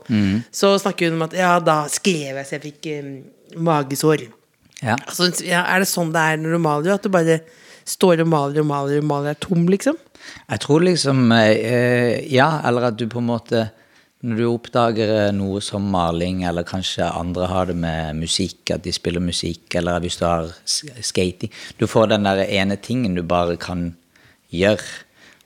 Så 0.51 0.73
snakker 0.83 1.07
hun 1.07 1.15
om 1.15 1.23
at 1.23 1.35
Ja, 1.39 1.53
da 1.63 1.85
skrev 1.87 2.35
jeg 2.35 2.43
så 2.49 2.57
jeg 2.57 2.65
fikk 2.65 2.89
um, 2.99 3.13
magesår 3.63 4.25
Ja. 4.83 4.97
altså, 5.07 5.29
ja, 5.47 5.61
Er 5.71 5.79
det 5.85 5.87
sånn 5.87 6.11
det 6.11 6.19
er 6.19 6.41
når 6.43 6.57
du 6.57 6.59
maler? 6.65 6.97
At 6.97 7.07
du 7.07 7.09
bare 7.15 7.39
står 7.87 8.25
og 8.25 8.27
maler 8.33 8.59
og 8.59 8.67
maler 8.67 8.99
og 8.99 9.07
maler 9.07 9.31
er 9.31 9.39
tom 9.39 9.63
liksom? 9.71 9.95
Jeg 10.51 10.59
tror 10.67 10.83
liksom 10.83 11.31
eh, 11.31 12.19
Ja, 12.35 12.49
eller 12.67 12.89
at 12.91 12.99
du 12.99 13.07
på 13.07 13.23
en 13.23 13.29
måte 13.31 13.69
Når 14.25 14.39
du 14.39 14.45
oppdager 14.49 15.11
eh, 15.13 15.33
noe 15.35 15.59
som 15.61 15.85
maling, 15.93 16.43
eller 16.49 16.65
kanskje 16.65 17.05
andre 17.05 17.49
har 17.51 17.69
det 17.69 17.75
med 17.77 18.17
musikk, 18.23 18.63
at 18.73 18.85
de 18.85 18.93
spiller 18.95 19.21
musikk, 19.21 19.67
eller 19.77 20.01
hvis 20.01 20.17
du 20.17 20.25
har 20.25 20.49
skating 20.65 21.53
Du 21.77 21.85
får 21.85 22.09
den 22.13 22.25
der 22.25 22.41
ene 22.45 22.79
tingen 22.81 23.17
du 23.17 23.21
bare 23.21 23.57
kan 23.61 23.91
gjøre, 24.49 24.87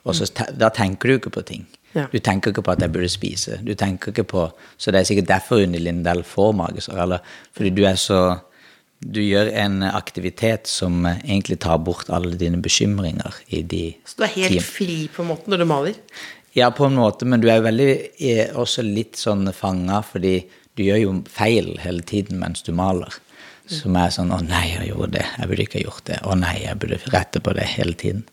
og 0.08 0.16
så 0.16 0.30
da 0.56 0.72
tenker 0.72 1.10
du 1.10 1.18
ikke 1.18 1.34
på 1.36 1.44
ting. 1.46 1.68
Ja. 1.96 2.06
Du 2.12 2.20
tenker 2.22 2.54
ikke 2.54 2.64
på 2.64 2.72
at 2.76 2.84
jeg 2.84 2.94
burde 2.94 3.10
spise. 3.10 3.58
Du 3.66 3.74
tenker 3.74 4.14
ikke 4.14 4.28
på 4.30 4.44
Så 4.78 4.92
det 4.94 5.00
er 5.00 5.08
sikkert 5.10 5.28
derfor 5.32 5.64
Unni 5.64 5.80
Lindell 5.82 6.22
får 6.24 6.54
magesår, 6.54 7.02
eller 7.02 7.26
fordi 7.58 7.74
du 7.74 7.84
er 7.86 7.98
så 7.98 8.40
Du 9.00 9.22
gjør 9.24 9.48
en 9.56 9.84
aktivitet 9.84 10.68
som 10.68 11.06
eh, 11.06 11.22
egentlig 11.24 11.60
tar 11.64 11.78
bort 11.78 12.10
alle 12.10 12.36
dine 12.36 12.62
bekymringer 12.62 13.34
i 13.48 13.62
de 13.62 13.96
Så 14.06 14.20
du 14.20 14.24
er 14.24 14.34
helt 14.36 14.64
fri 14.64 15.08
på 15.08 15.24
en 15.24 15.30
måte 15.32 15.50
når 15.50 15.58
du 15.58 15.66
maler? 15.66 15.96
Ja, 16.58 16.72
på 16.72 16.86
en 16.86 16.98
måte, 16.98 17.28
men 17.30 17.42
du 17.42 17.50
er 17.50 17.60
jo 17.60 17.68
veldig 17.68 17.90
er 18.32 18.56
også 18.58 18.84
litt 18.86 19.20
sånn 19.20 19.50
fanga, 19.54 20.02
fordi 20.06 20.42
du 20.78 20.86
gjør 20.86 21.02
jo 21.04 21.16
feil 21.30 21.74
hele 21.84 22.06
tiden 22.08 22.40
mens 22.42 22.64
du 22.66 22.72
maler. 22.76 23.14
Som 23.70 23.94
er 24.02 24.10
sånn 24.10 24.32
'Å 24.34 24.40
nei, 24.42 24.64
jeg 24.74 24.88
gjorde 24.90 25.12
det. 25.20 25.26
Jeg 25.38 25.48
burde 25.48 25.62
ikke 25.62 25.78
ha 25.78 25.84
gjort 25.84 26.06
det.' 26.06 26.22
'Å 26.26 26.38
nei, 26.40 26.56
jeg 26.64 26.80
burde 26.82 26.98
rette 27.14 27.40
på 27.40 27.54
det 27.54 27.68
hele 27.70 27.94
tiden.' 27.94 28.24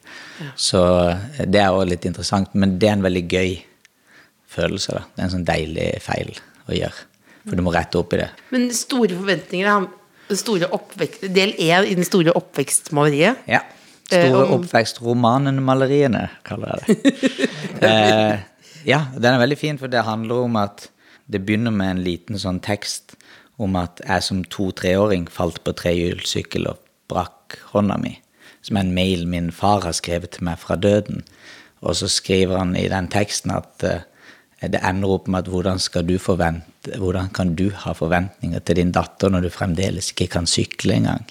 Så 0.56 0.80
eh, 1.10 1.44
det 1.44 1.60
er 1.60 1.68
også 1.68 1.90
litt 1.90 2.06
interessant, 2.08 2.54
men 2.54 2.78
det 2.78 2.88
er 2.88 2.92
en 2.96 3.04
veldig 3.04 3.28
gøy 3.28 3.62
følelse. 4.48 4.92
da. 4.92 5.02
Det 5.12 5.20
er 5.20 5.24
en 5.24 5.34
sånn 5.36 5.44
deilig 5.44 6.00
feil 6.00 6.32
å 6.68 6.72
gjøre. 6.72 7.04
For 7.44 7.56
du 7.56 7.62
må 7.62 7.74
rette 7.74 7.98
opp 7.98 8.14
i 8.14 8.22
det. 8.22 8.30
Men 8.50 8.70
store 8.72 9.12
forventninger 9.12 9.88
den 10.28 10.40
store 10.40 10.68
oppvekst, 10.74 11.28
Del 11.34 11.52
én 11.52 11.86
i 11.86 11.94
den 11.94 12.06
store 12.06 12.34
oppvekstmaleriet. 12.34 13.44
Ja. 13.46 13.60
Eh, 14.12 14.28
Store 14.28 14.44
om- 14.46 14.60
oppvekstromanene, 14.60 15.62
maleriene, 15.64 16.28
kaller 16.46 16.76
jeg 16.86 16.96
det. 17.02 17.48
eh, 17.88 18.38
ja, 18.86 19.00
den 19.16 19.32
er 19.34 19.40
veldig 19.42 19.58
fin, 19.58 19.78
for 19.80 19.90
det 19.90 20.04
handler 20.06 20.44
om 20.46 20.56
at 20.60 20.88
det 21.26 21.42
begynner 21.42 21.74
med 21.74 21.90
en 21.90 22.04
liten 22.06 22.38
sånn 22.38 22.60
tekst 22.62 23.16
om 23.58 23.74
at 23.80 24.00
jeg 24.04 24.22
som 24.22 24.44
to-treåring 24.52 25.26
falt 25.32 25.58
på 25.64 25.74
trehjulssykkel 25.74 26.68
og 26.70 26.78
brakk 27.10 27.56
hånda 27.72 27.96
mi. 27.98 28.12
Som 28.62 28.78
er 28.78 28.86
en 28.86 28.94
mail 28.94 29.26
min 29.30 29.50
far 29.54 29.82
har 29.86 29.94
skrevet 29.96 30.36
til 30.36 30.46
meg 30.46 30.60
fra 30.62 30.76
døden. 30.78 31.24
Og 31.82 31.96
så 31.98 32.08
skriver 32.10 32.60
han 32.60 32.76
i 32.78 32.86
den 32.90 33.08
teksten 33.10 33.54
at 33.54 33.82
eh, 33.86 34.04
det 34.62 34.80
ender 34.86 35.16
opp 35.16 35.26
med 35.28 35.44
at 35.44 35.50
hvordan, 35.52 35.80
skal 35.82 36.06
du 36.06 36.14
forvente, 36.22 36.94
hvordan 36.98 37.28
kan 37.34 37.54
du 37.58 37.68
ha 37.84 37.92
forventninger 37.96 38.62
til 38.62 38.78
din 38.80 38.92
datter 38.94 39.32
når 39.32 39.46
du 39.46 39.50
fremdeles 39.54 40.12
ikke 40.14 40.30
kan 40.38 40.46
sykle 40.50 41.00
engang? 41.00 41.26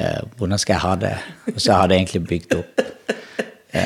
Eh, 0.00 0.20
hvordan 0.38 0.58
skal 0.62 0.74
jeg 0.76 0.82
ha 0.86 0.94
det? 1.02 1.14
Og 1.54 1.60
så 1.60 1.76
har 1.76 1.90
det 1.90 1.98
egentlig 2.00 2.22
bygd 2.30 2.54
opp. 2.60 2.80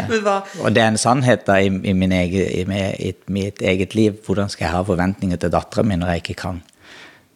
Men 0.09 0.27
Og 0.64 0.70
det 0.72 0.81
er 0.81 0.88
en 0.94 0.96
sannhet 1.00 1.42
da 1.44 1.59
i, 1.61 1.66
i, 1.68 1.92
min 1.92 2.12
egen, 2.16 2.46
i, 2.48 2.62
mi- 2.64 2.94
i 3.05 3.11
mitt 3.37 3.61
eget 3.61 3.92
liv. 3.98 4.14
Hvordan 4.24 4.48
skal 4.53 4.64
jeg 4.68 4.72
ha 4.79 4.85
forventninger 4.88 5.37
til 5.42 5.53
dattera 5.53 5.85
mi 5.85 5.98
når 6.00 6.14
jeg 6.14 6.22
ikke 6.24 6.38
kan 6.40 6.62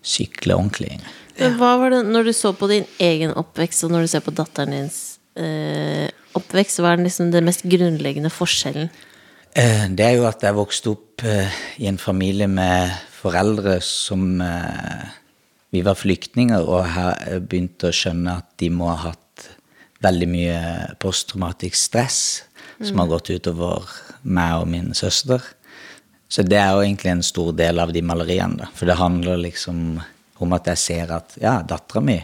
sykle 0.01 0.57
ordentlig? 0.57 0.95
Men 1.39 1.59
hva 1.61 1.75
var 1.83 1.93
det, 1.93 2.01
når 2.09 2.31
du 2.31 2.33
så 2.35 2.55
på 2.57 2.67
din 2.71 2.87
egen 3.05 3.35
oppvekst, 3.37 3.85
og 3.85 3.93
når 3.95 4.07
du 4.07 4.11
ser 4.15 4.25
på 4.25 4.33
datteren 4.35 4.73
dins 4.75 4.97
eh, 5.39 6.09
oppvekst, 6.39 6.81
hva 6.83 6.95
er 6.95 6.99
den 7.03 7.07
liksom 7.11 7.29
den 7.35 7.47
mest 7.47 7.67
grunnleggende 7.69 8.33
forskjellen? 8.33 8.89
Eh, 9.53 9.85
Det 9.93 10.07
er 10.09 10.17
jo 10.17 10.27
at 10.31 10.43
jeg 10.43 10.57
vokste 10.57 10.95
opp 10.97 11.25
eh, 11.29 11.53
i 11.85 11.87
en 11.91 12.01
familie 12.01 12.49
med 12.51 12.91
foreldre 13.21 13.77
som 13.85 14.41
eh, 14.41 15.07
Vi 15.75 15.83
var 15.85 15.99
flyktninger 15.99 16.65
og 16.65 16.87
har 16.95 17.19
begynte 17.19 17.49
begynt 17.49 17.87
å 17.89 17.95
skjønne 17.95 18.39
at 18.41 18.49
de 18.61 18.71
må 18.73 18.89
ha 18.89 19.11
hatt 19.11 19.49
veldig 20.05 20.29
mye 20.31 20.59
posttraumatisk 21.03 21.77
stress 21.77 22.21
som 22.79 23.01
har 23.03 23.11
gått 23.11 23.33
utover 23.35 23.89
meg 24.23 24.63
og 24.63 24.69
min 24.71 24.93
søster. 24.95 25.43
Så 26.29 26.45
det 26.45 26.59
er 26.61 26.75
jo 26.77 26.85
egentlig 26.85 27.13
en 27.13 27.25
stor 27.25 27.53
del 27.57 27.81
av 27.83 27.93
de 27.93 28.03
maleriene. 28.05 28.61
Da. 28.63 28.69
For 28.77 28.89
det 28.89 28.99
handler 29.01 29.41
liksom 29.41 29.99
om 30.39 30.55
at 30.55 30.69
jeg 30.71 30.81
ser 30.81 31.15
at 31.17 31.35
ja, 31.41 31.59
dattera 31.67 32.05
mi 32.05 32.21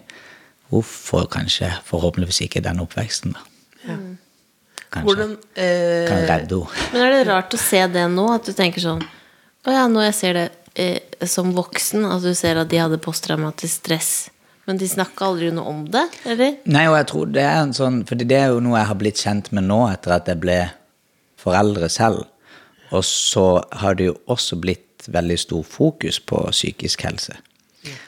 hun 0.71 0.85
får 0.87 1.27
kanskje 1.33 1.71
forhåpentligvis 1.87 2.45
ikke 2.47 2.63
den 2.65 2.81
oppveksten. 2.83 3.35
da. 3.35 3.95
Kanskje 4.95 5.05
hvordan 5.09 5.33
eh, 5.59 6.07
kan 6.09 6.25
redde 6.29 6.61
henne. 6.61 6.91
Men 6.93 7.05
er 7.05 7.15
det 7.17 7.25
rart 7.29 7.57
å 7.57 7.61
se 7.61 7.81
det 7.91 8.05
nå? 8.13 8.29
At 8.33 8.47
du 8.47 8.55
tenker 8.57 8.81
sånn 8.81 9.03
Å 9.65 9.73
ja, 9.73 9.87
når 9.91 10.07
jeg 10.09 10.17
ser 10.21 10.37
det 10.39 10.45
eh, 10.75 11.01
som 11.27 11.53
voksen, 11.57 12.05
at 12.09 12.25
du 12.25 12.33
ser 12.37 12.61
at 12.61 12.71
de 12.71 12.81
hadde 12.83 13.01
posttraumatisk 13.03 13.83
stress, 13.83 14.13
men 14.69 14.79
de 14.81 14.89
snakka 14.89 15.29
aldri 15.29 15.51
noe 15.53 15.69
om 15.69 15.83
det, 15.93 16.07
eller? 16.25 16.59
Nei, 16.65 16.87
og 16.89 16.97
jeg 16.97 17.09
tror 17.11 17.33
det 17.35 17.43
er 17.45 17.59
en 17.61 17.75
sånn 17.77 17.99
For 18.09 18.17
det 18.17 18.39
er 18.39 18.55
jo 18.55 18.63
noe 18.65 18.79
jeg 18.79 18.89
har 18.89 18.97
blitt 18.97 19.21
kjent 19.21 19.51
med 19.53 19.67
nå 19.69 19.83
etter 19.91 20.15
at 20.17 20.31
jeg 20.31 20.41
ble 20.41 20.57
foreldre 21.45 21.91
selv. 21.93 22.25
Og 22.95 23.05
så 23.05 23.61
har 23.81 23.99
det 23.99 24.09
jo 24.09 24.15
også 24.33 24.57
blitt 24.63 25.05
veldig 25.13 25.37
stor 25.41 25.67
fokus 25.69 26.21
på 26.21 26.41
psykisk 26.49 27.05
helse. 27.05 27.37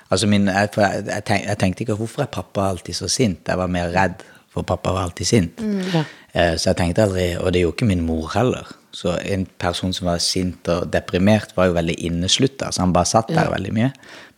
Altså 0.09 0.29
min, 0.31 0.47
jeg, 0.49 0.71
for 0.73 0.87
jeg, 0.87 1.05
jeg, 1.11 1.25
tenk, 1.27 1.45
jeg 1.51 1.61
tenkte 1.61 1.85
ikke 1.85 1.99
hvorfor 1.99 2.25
er 2.25 2.33
pappa 2.33 2.71
alltid 2.71 2.97
så 2.97 3.09
sint? 3.11 3.43
Jeg 3.49 3.59
var 3.59 3.71
mer 3.73 3.91
redd, 3.93 4.23
for 4.53 4.65
pappa 4.65 4.95
var 4.95 5.09
alltid 5.09 5.29
sint. 5.29 5.61
Eh, 5.61 6.55
så 6.57 6.71
jeg 6.71 6.79
tenkte 6.79 7.05
aldri 7.05 7.27
Og 7.41 7.53
det 7.53 7.61
er 7.61 7.67
jo 7.67 7.75
ikke 7.75 7.89
min 7.89 8.05
mor 8.07 8.31
heller. 8.37 8.71
Så 8.97 9.13
en 9.29 9.45
person 9.61 9.93
som 9.93 10.09
var 10.09 10.23
sint 10.25 10.69
og 10.73 10.87
deprimert, 10.89 11.51
var 11.57 11.69
jo 11.69 11.75
veldig 11.77 11.99
inneslutta. 12.09 12.71
Så 12.73 12.81
han 12.81 12.95
bare 12.97 13.09
satt 13.11 13.29
der 13.29 13.51
veldig 13.53 13.75
mye. 13.77 13.91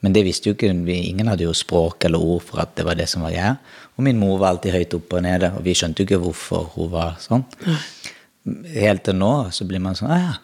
Men 0.03 0.17
det 0.17 0.25
visste 0.27 0.51
jo 0.51 0.57
ikke 0.57 0.73
vi, 0.87 0.97
Ingen 1.13 1.31
hadde 1.31 1.47
jo 1.47 1.55
språk 1.55 2.09
eller 2.09 2.23
ord 2.23 2.43
for 2.49 2.63
at 2.65 2.75
det 2.79 2.87
var 2.89 2.99
det 2.99 3.07
som 3.11 3.23
var 3.23 3.35
greia. 3.37 3.53
Og 3.95 4.03
min 4.07 4.19
mor 4.19 4.41
var 4.43 4.57
alltid 4.57 4.75
høyt 4.75 4.97
oppe 4.99 5.21
og 5.21 5.25
nede, 5.27 5.53
og 5.55 5.63
vi 5.67 5.77
skjønte 5.79 6.03
jo 6.03 6.09
ikke 6.09 6.21
hvorfor 6.25 6.67
hun 6.75 6.91
var 6.91 7.17
sånn. 7.23 7.47
Helt 8.75 9.07
til 9.07 9.19
nå 9.19 9.33
så 9.55 9.67
blir 9.69 9.83
man 9.85 9.99
sånn 9.99 10.15
ja, 10.15 10.37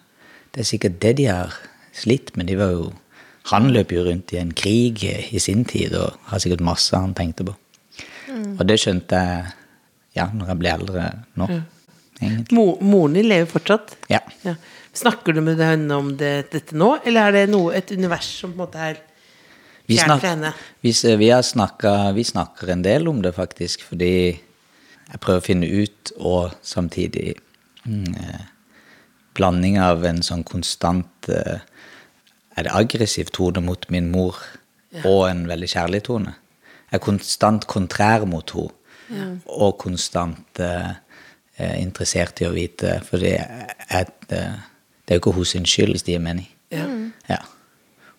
det 0.53 0.63
er 0.63 0.69
sikkert 0.69 0.99
det 1.03 1.15
de 1.19 1.29
har 1.31 1.55
slitt 1.97 2.35
med. 2.37 2.51
De 2.51 2.59
var 2.61 2.75
jo 2.75 2.93
Han 3.51 3.69
løp 3.75 3.91
jo 3.93 4.07
rundt 4.07 4.33
i 4.33 4.39
en 4.41 4.55
krig 4.57 5.03
i 5.05 5.41
sin 5.43 5.67
tid 5.69 5.93
og 6.01 6.15
har 6.31 6.41
sikkert 6.41 6.63
masse 6.65 6.97
han 6.97 7.13
tenkte 7.13 7.45
på. 7.45 7.53
Og 8.33 8.63
det 8.65 8.79
skjønte 8.81 9.21
jeg 9.21 9.51
ja, 10.17 10.31
når 10.33 10.55
jeg 10.55 10.61
ble 10.63 10.71
eldre 10.73 11.03
nå. 11.37 11.49
Egentlig. 11.51 11.74
Mo, 12.55 12.65
Moren 12.81 13.17
din 13.19 13.29
lever 13.29 13.51
fortsatt? 13.51 13.97
Ja. 14.09 14.21
Ja. 14.43 14.55
Snakker 14.95 15.35
du 15.35 15.41
med 15.43 15.59
henne 15.59 15.97
om 15.99 16.13
det, 16.17 16.53
dette 16.53 16.77
nå, 16.79 16.95
eller 17.05 17.29
er 17.29 17.35
det 17.35 17.45
noe, 17.51 17.75
et 17.75 17.91
univers 17.91 18.29
som 18.39 18.53
på 18.53 18.61
en 18.61 18.63
måte 18.63 18.79
er 18.79 19.01
Vi, 19.87 19.99
fjernt 19.99 20.23
fra 20.23 20.31
henne? 20.31 20.53
vi, 20.81 20.93
vi, 21.19 21.31
snakket, 21.43 22.15
vi 22.15 22.25
snakker 22.25 22.71
en 22.73 22.85
del 22.87 23.09
om 23.11 23.19
det, 23.23 23.35
faktisk, 23.35 23.83
fordi 23.91 24.15
jeg 24.35 25.21
prøver 25.21 25.43
å 25.43 25.45
finne 25.45 25.67
ut, 25.69 26.13
og 26.17 26.55
samtidig 26.63 27.35
mm, 27.85 28.15
eh, 28.15 28.51
Blanding 29.35 29.81
av 29.83 30.05
en 30.07 30.21
sånn 30.23 30.45
konstant 30.47 31.27
eh, 31.27 31.59
Er 32.55 32.69
det 32.69 32.71
aggressiv 32.71 33.33
tone 33.35 33.59
mot 33.67 33.83
min 33.91 34.13
mor, 34.13 34.39
og 35.03 35.25
en 35.27 35.43
veldig 35.51 35.69
kjærlig 35.73 36.05
tone? 36.07 36.37
Jeg 36.87 37.01
er 37.01 37.03
konstant 37.03 37.67
kontrær 37.67 38.23
mot 38.31 38.55
henne, 38.55 39.41
og 39.51 39.75
konstant 39.83 40.63
eh, 40.63 40.95
interessert 41.59 42.41
i 42.43 42.49
å 42.49 42.55
vite 42.55 42.97
For 43.07 43.23
det 43.23 43.37
er, 43.39 44.09
eh, 44.29 44.55
det 45.05 45.13
er 45.15 45.19
jo 45.19 45.23
ikke 45.23 45.37
hos 45.37 45.55
sin 45.55 45.67
skyld, 45.69 45.95
hvis 45.95 46.07
det 46.07 46.17
er 46.17 46.25
menig. 46.25 46.49
Ja. 46.71 47.39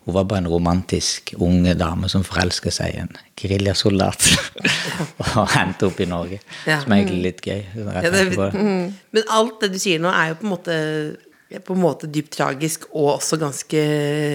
Hun 0.06 0.13
var 0.13 0.28
bare 0.30 0.43
en 0.43 0.48
romantisk 0.48 1.34
unge 1.41 1.74
dame 1.74 2.06
som 2.13 2.24
forelska 2.24 2.69
seg 2.71 2.93
i 2.93 3.00
en 3.02 3.15
geriljasoldat. 3.41 4.28
og 5.39 5.56
endte 5.58 5.88
opp 5.88 6.00
i 6.00 6.06
Norge. 6.06 6.38
Ja. 6.69 6.78
Som 6.84 6.93
er 6.93 7.02
egentlig 7.02 7.24
litt 7.24 7.41
gøy. 7.41 7.63
Ja, 7.74 8.04
det, 8.13 8.28
mm. 8.54 8.84
men 9.17 9.32
alt 9.34 9.63
det 9.63 9.71
du 9.74 9.80
sier 9.82 10.04
nå, 10.04 10.12
er 10.13 10.32
jo 10.32 10.38
på 10.43 10.45
en 10.45 10.54
måte 10.54 10.78
på 11.65 11.76
en 11.76 11.80
måte 11.80 12.08
dypt 12.12 12.34
tragisk 12.36 12.88
og 12.91 13.13
også 13.15 13.38
ganske 13.39 13.82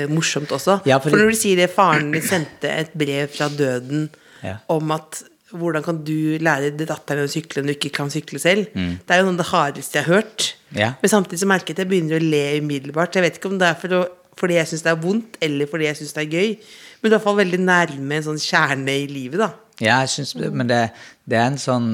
morsomt 0.08 0.52
også. 0.56 0.78
Ja, 0.88 0.98
fordi- 0.98 1.10
For 1.16 1.22
når 1.22 1.30
du 1.34 1.36
sier 1.36 1.56
det, 1.56 1.70
faren 1.74 2.12
din 2.14 2.22
sendte 2.22 2.70
et 2.70 2.92
brev 2.96 3.28
fra 3.28 3.48
døden 3.48 4.08
Ja. 4.42 4.56
om 4.68 4.90
at 4.90 5.22
hvordan 5.50 5.84
kan 5.84 5.98
du 6.06 6.38
lære 6.42 6.70
datteren 6.78 7.26
å 7.26 7.30
sykle 7.30 7.62
når 7.62 7.72
du 7.72 7.76
ikke 7.76 7.92
kan 8.00 8.12
sykle 8.12 8.40
selv? 8.42 8.70
Mm. 8.74 8.98
Det 9.02 9.14
er 9.14 9.20
jo 9.20 9.26
noe 9.26 9.34
av 9.34 9.40
det 9.40 9.48
hardeste 9.50 9.98
jeg 9.98 10.06
har 10.06 10.20
hørt. 10.20 10.46
Ja. 10.76 10.92
Men 11.00 11.12
samtidig 11.12 11.40
så 11.42 11.48
merker 11.50 11.72
jeg 11.72 11.78
at 11.78 11.82
jeg 11.84 11.90
begynner 11.90 12.20
å 12.20 12.30
le 12.34 12.44
umiddelbart. 12.62 13.16
Jeg 13.16 13.26
vet 13.26 13.40
ikke 13.40 13.50
om 13.50 13.58
det 13.60 13.70
er 13.70 13.80
for 13.80 13.96
å, 13.96 14.04
fordi 14.38 14.58
jeg 14.60 14.70
syns 14.70 14.86
det 14.86 14.92
er 14.92 15.02
vondt, 15.02 15.40
eller 15.44 15.70
fordi 15.70 15.88
jeg 15.88 15.98
syns 16.00 16.14
det 16.16 16.22
er 16.22 16.36
gøy. 16.38 16.54
Men 17.00 17.10
i 17.10 17.14
hvert 17.14 17.26
fall 17.26 17.40
veldig 17.40 17.60
nærme 17.64 18.18
en 18.18 18.28
sånn 18.28 18.42
kjerne 18.42 18.96
i 19.02 19.08
livet, 19.10 19.42
da. 19.42 19.50
Ja, 19.80 20.00
jeg 20.04 20.12
synes, 20.14 20.34
men 20.52 20.68
det, 20.68 20.80
det 21.24 21.38
er 21.40 21.46
en 21.48 21.60
sånn 21.60 21.92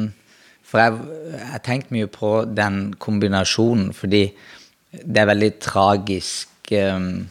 For 0.66 0.82
jeg 0.82 1.44
har 1.52 1.60
tenkt 1.62 1.92
mye 1.94 2.08
på 2.10 2.40
den 2.50 2.96
kombinasjonen, 2.98 3.92
fordi 3.94 4.24
det 4.90 5.20
er 5.22 5.28
veldig 5.30 5.50
tragisk 5.62 6.72
um, 6.74 7.28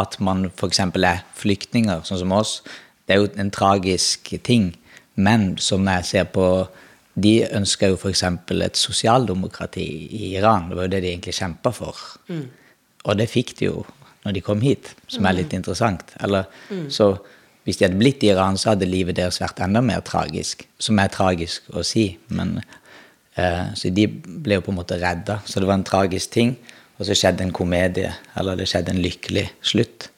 at 0.00 0.16
man 0.24 0.46
f.eks. 0.48 0.80
er 0.80 1.20
flyktninger, 1.36 2.00
sånn 2.08 2.22
som 2.22 2.32
oss. 2.32 2.54
Det 3.04 3.12
er 3.12 3.20
jo 3.20 3.28
en 3.42 3.52
tragisk 3.52 4.32
ting. 4.46 4.70
Men 5.16 5.56
som 5.58 5.86
jeg 5.88 6.04
ser 6.04 6.24
på 6.30 6.46
De 7.20 7.42
ønsker 7.52 7.90
jo 7.90 7.96
f.eks. 7.98 8.22
et 8.22 8.76
sosialdemokrati 8.78 9.82
i 10.14 10.28
Iran. 10.38 10.68
Det 10.70 10.76
var 10.76 10.86
jo 10.86 10.92
det 10.92 11.00
de 11.02 11.08
egentlig 11.10 11.34
kjempa 11.34 11.72
for. 11.74 11.98
Og 13.04 13.16
det 13.18 13.26
fikk 13.28 13.58
de 13.58 13.66
jo 13.66 13.82
når 14.24 14.32
de 14.36 14.40
kom 14.40 14.60
hit, 14.60 14.94
som 15.08 15.26
er 15.26 15.34
litt 15.40 15.52
interessant. 15.52 16.14
Eller, 16.22 16.44
Så 16.88 17.18
hvis 17.64 17.76
de 17.76 17.84
hadde 17.84 17.98
blitt 17.98 18.22
i 18.22 18.30
Iran, 18.30 18.56
så 18.56 18.70
hadde 18.70 18.86
livet 18.86 19.16
deres 19.16 19.40
vært 19.40 19.60
enda 19.60 19.80
mer 19.80 20.00
tragisk. 20.00 20.66
Som 20.78 20.98
er 20.98 21.08
tragisk 21.08 21.62
å 21.74 21.82
si, 21.82 22.18
men 22.28 22.60
eh, 23.36 23.74
Så 23.74 23.90
de 23.90 24.06
ble 24.06 24.54
jo 24.54 24.60
på 24.60 24.70
en 24.70 24.78
måte 24.78 25.00
redda. 25.00 25.40
Så 25.44 25.60
det 25.60 25.66
var 25.66 25.74
en 25.74 25.84
tragisk 25.84 26.30
ting. 26.30 26.56
Og 26.98 27.06
så 27.06 27.14
skjedde 27.14 27.42
en 27.42 27.52
komedie, 27.52 28.12
eller 28.36 28.56
det 28.56 28.68
skjedde 28.68 28.92
en 28.92 29.02
lykkelig 29.02 29.50
slutt. 29.62 30.10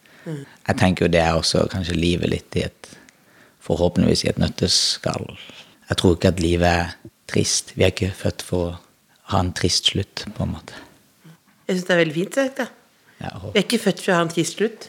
Jeg 0.69 0.77
tenker 0.79 1.07
jo 1.07 1.11
det 1.11 1.21
er 1.21 1.35
også 1.35 1.69
kanskje 1.71 1.95
livet 1.95 2.31
litt 2.31 2.57
i 2.57 2.67
et 2.67 2.89
Forhåpentligvis 3.73 4.25
i 4.27 4.31
et 4.33 4.41
nøtteskall. 4.43 5.27
Jeg 5.89 5.97
tror 6.01 6.11
ikke 6.17 6.33
at 6.33 6.41
livet 6.45 6.69
er 6.69 6.87
trist. 7.31 7.73
Vi 7.77 7.83
er 7.87 7.91
ikke 7.95 8.13
født 8.17 8.41
for 8.45 8.61
å 8.69 8.71
ha 9.33 9.39
en 9.41 9.53
trist 9.57 9.85
slutt, 9.93 10.27
på 10.37 10.45
en 10.45 10.53
måte. 10.53 10.73
Jeg 11.67 11.73
syns 11.79 11.87
det 11.89 11.95
er 11.95 12.03
veldig 12.03 12.17
fint 12.19 12.35
sagt, 12.37 12.57
da. 12.61 12.67
Vi 13.23 13.55
er 13.55 13.65
ikke 13.65 13.81
født 13.81 14.01
for 14.03 14.11
å 14.13 14.17
ha 14.19 14.23
en 14.27 14.33
trist 14.33 14.55
slutt. 14.59 14.81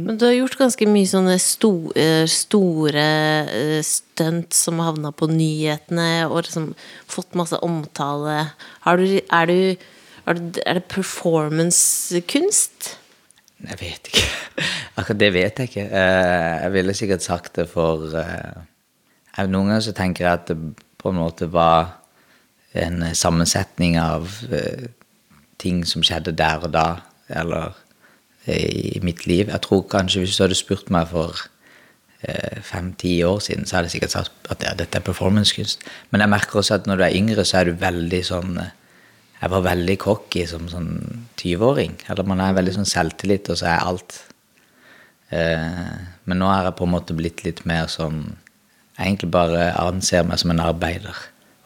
Men 0.00 0.16
du 0.18 0.24
har 0.24 0.32
gjort 0.34 0.56
ganske 0.58 0.86
mye 0.88 1.06
sånne 1.06 1.38
sto, 1.42 1.92
eh, 1.98 2.26
store 2.30 3.04
eh, 3.52 3.82
stunt 3.86 4.54
som 4.56 4.78
har 4.80 4.86
havna 4.90 5.12
på 5.14 5.26
nyhetene, 5.30 6.26
og 6.26 6.44
liksom 6.46 6.74
fått 7.10 7.34
masse 7.38 7.56
omtale. 7.62 8.50
Har 8.86 8.96
du, 8.98 9.04
er, 9.20 9.46
du, 9.46 9.76
er, 10.24 10.34
du, 10.34 10.60
er 10.64 10.74
det 10.80 10.90
performancekunst? 10.90 12.99
Jeg 13.68 13.80
vet 13.80 14.10
ikke. 14.10 14.26
Akkurat 14.98 15.20
det 15.20 15.32
vet 15.34 15.58
jeg 15.60 15.70
ikke. 15.70 15.86
Eh, 15.86 16.62
Jeg 16.64 16.72
ville 16.72 16.94
sikkert 16.96 17.24
sagt 17.24 17.56
det 17.56 17.68
for 17.68 18.08
eh, 18.16 18.60
Noen 19.40 19.70
ganger 19.70 19.84
så 19.84 19.92
tenker 19.96 20.26
jeg 20.26 20.32
at 20.32 20.48
det 20.50 20.56
på 21.00 21.12
en 21.12 21.20
måte 21.20 21.46
var 21.52 21.96
en 22.76 23.02
sammensetning 23.16 23.96
av 24.00 24.28
eh, 24.52 24.90
ting 25.60 25.84
som 25.88 26.04
skjedde 26.04 26.34
der 26.36 26.66
og 26.66 26.74
da, 26.74 26.88
eller 27.28 27.76
i 28.50 28.98
mitt 29.04 29.26
liv. 29.28 29.50
Jeg 29.52 29.60
tror 29.62 29.84
kanskje 29.92 30.22
hvis 30.24 30.36
du 30.36 30.42
hadde 30.42 30.56
spurt 30.56 30.88
meg 30.90 31.10
for 31.10 31.36
fem-ti 32.64 33.18
år 33.24 33.38
siden, 33.44 33.66
så 33.68 33.76
hadde 33.76 33.88
jeg 33.90 33.94
sikkert 33.98 34.14
sagt 34.14 34.48
at 34.52 34.64
ja, 34.64 34.72
dette 34.76 34.98
er 34.98 35.04
performancekunst. 35.04 35.84
Men 36.10 36.24
jeg 36.24 36.32
merker 36.32 36.60
også 36.60 36.74
at 36.78 36.88
når 36.88 37.00
du 37.00 37.04
er 37.06 37.16
yngre, 37.16 37.44
så 37.48 37.60
er 37.60 37.68
du 37.68 37.78
veldig 37.80 38.20
sånn 38.26 38.58
Jeg 39.40 39.52
var 39.54 39.64
veldig 39.64 39.96
cocky 40.02 40.44
som 40.48 40.66
sånn 40.68 40.90
20-åring. 41.40 41.96
Eller 42.12 42.28
man 42.28 42.42
er 42.44 42.56
veldig 42.58 42.74
sånn 42.76 42.88
selvtillit, 42.88 43.48
og 43.52 43.60
så 43.60 43.70
er 43.72 43.86
alt 43.88 44.16
eh, 45.32 45.92
Men 46.28 46.42
nå 46.42 46.50
er 46.52 46.68
jeg 46.68 46.76
på 46.76 46.88
en 46.88 46.94
måte 46.94 47.16
blitt 47.16 47.44
litt 47.46 47.64
mer 47.68 47.88
sånn 47.88 48.22
Jeg 48.98 49.06
egentlig 49.06 49.30
bare 49.32 49.70
anser 49.80 50.26
meg 50.28 50.42
som 50.42 50.52
en 50.52 50.60
arbeider 50.64 51.16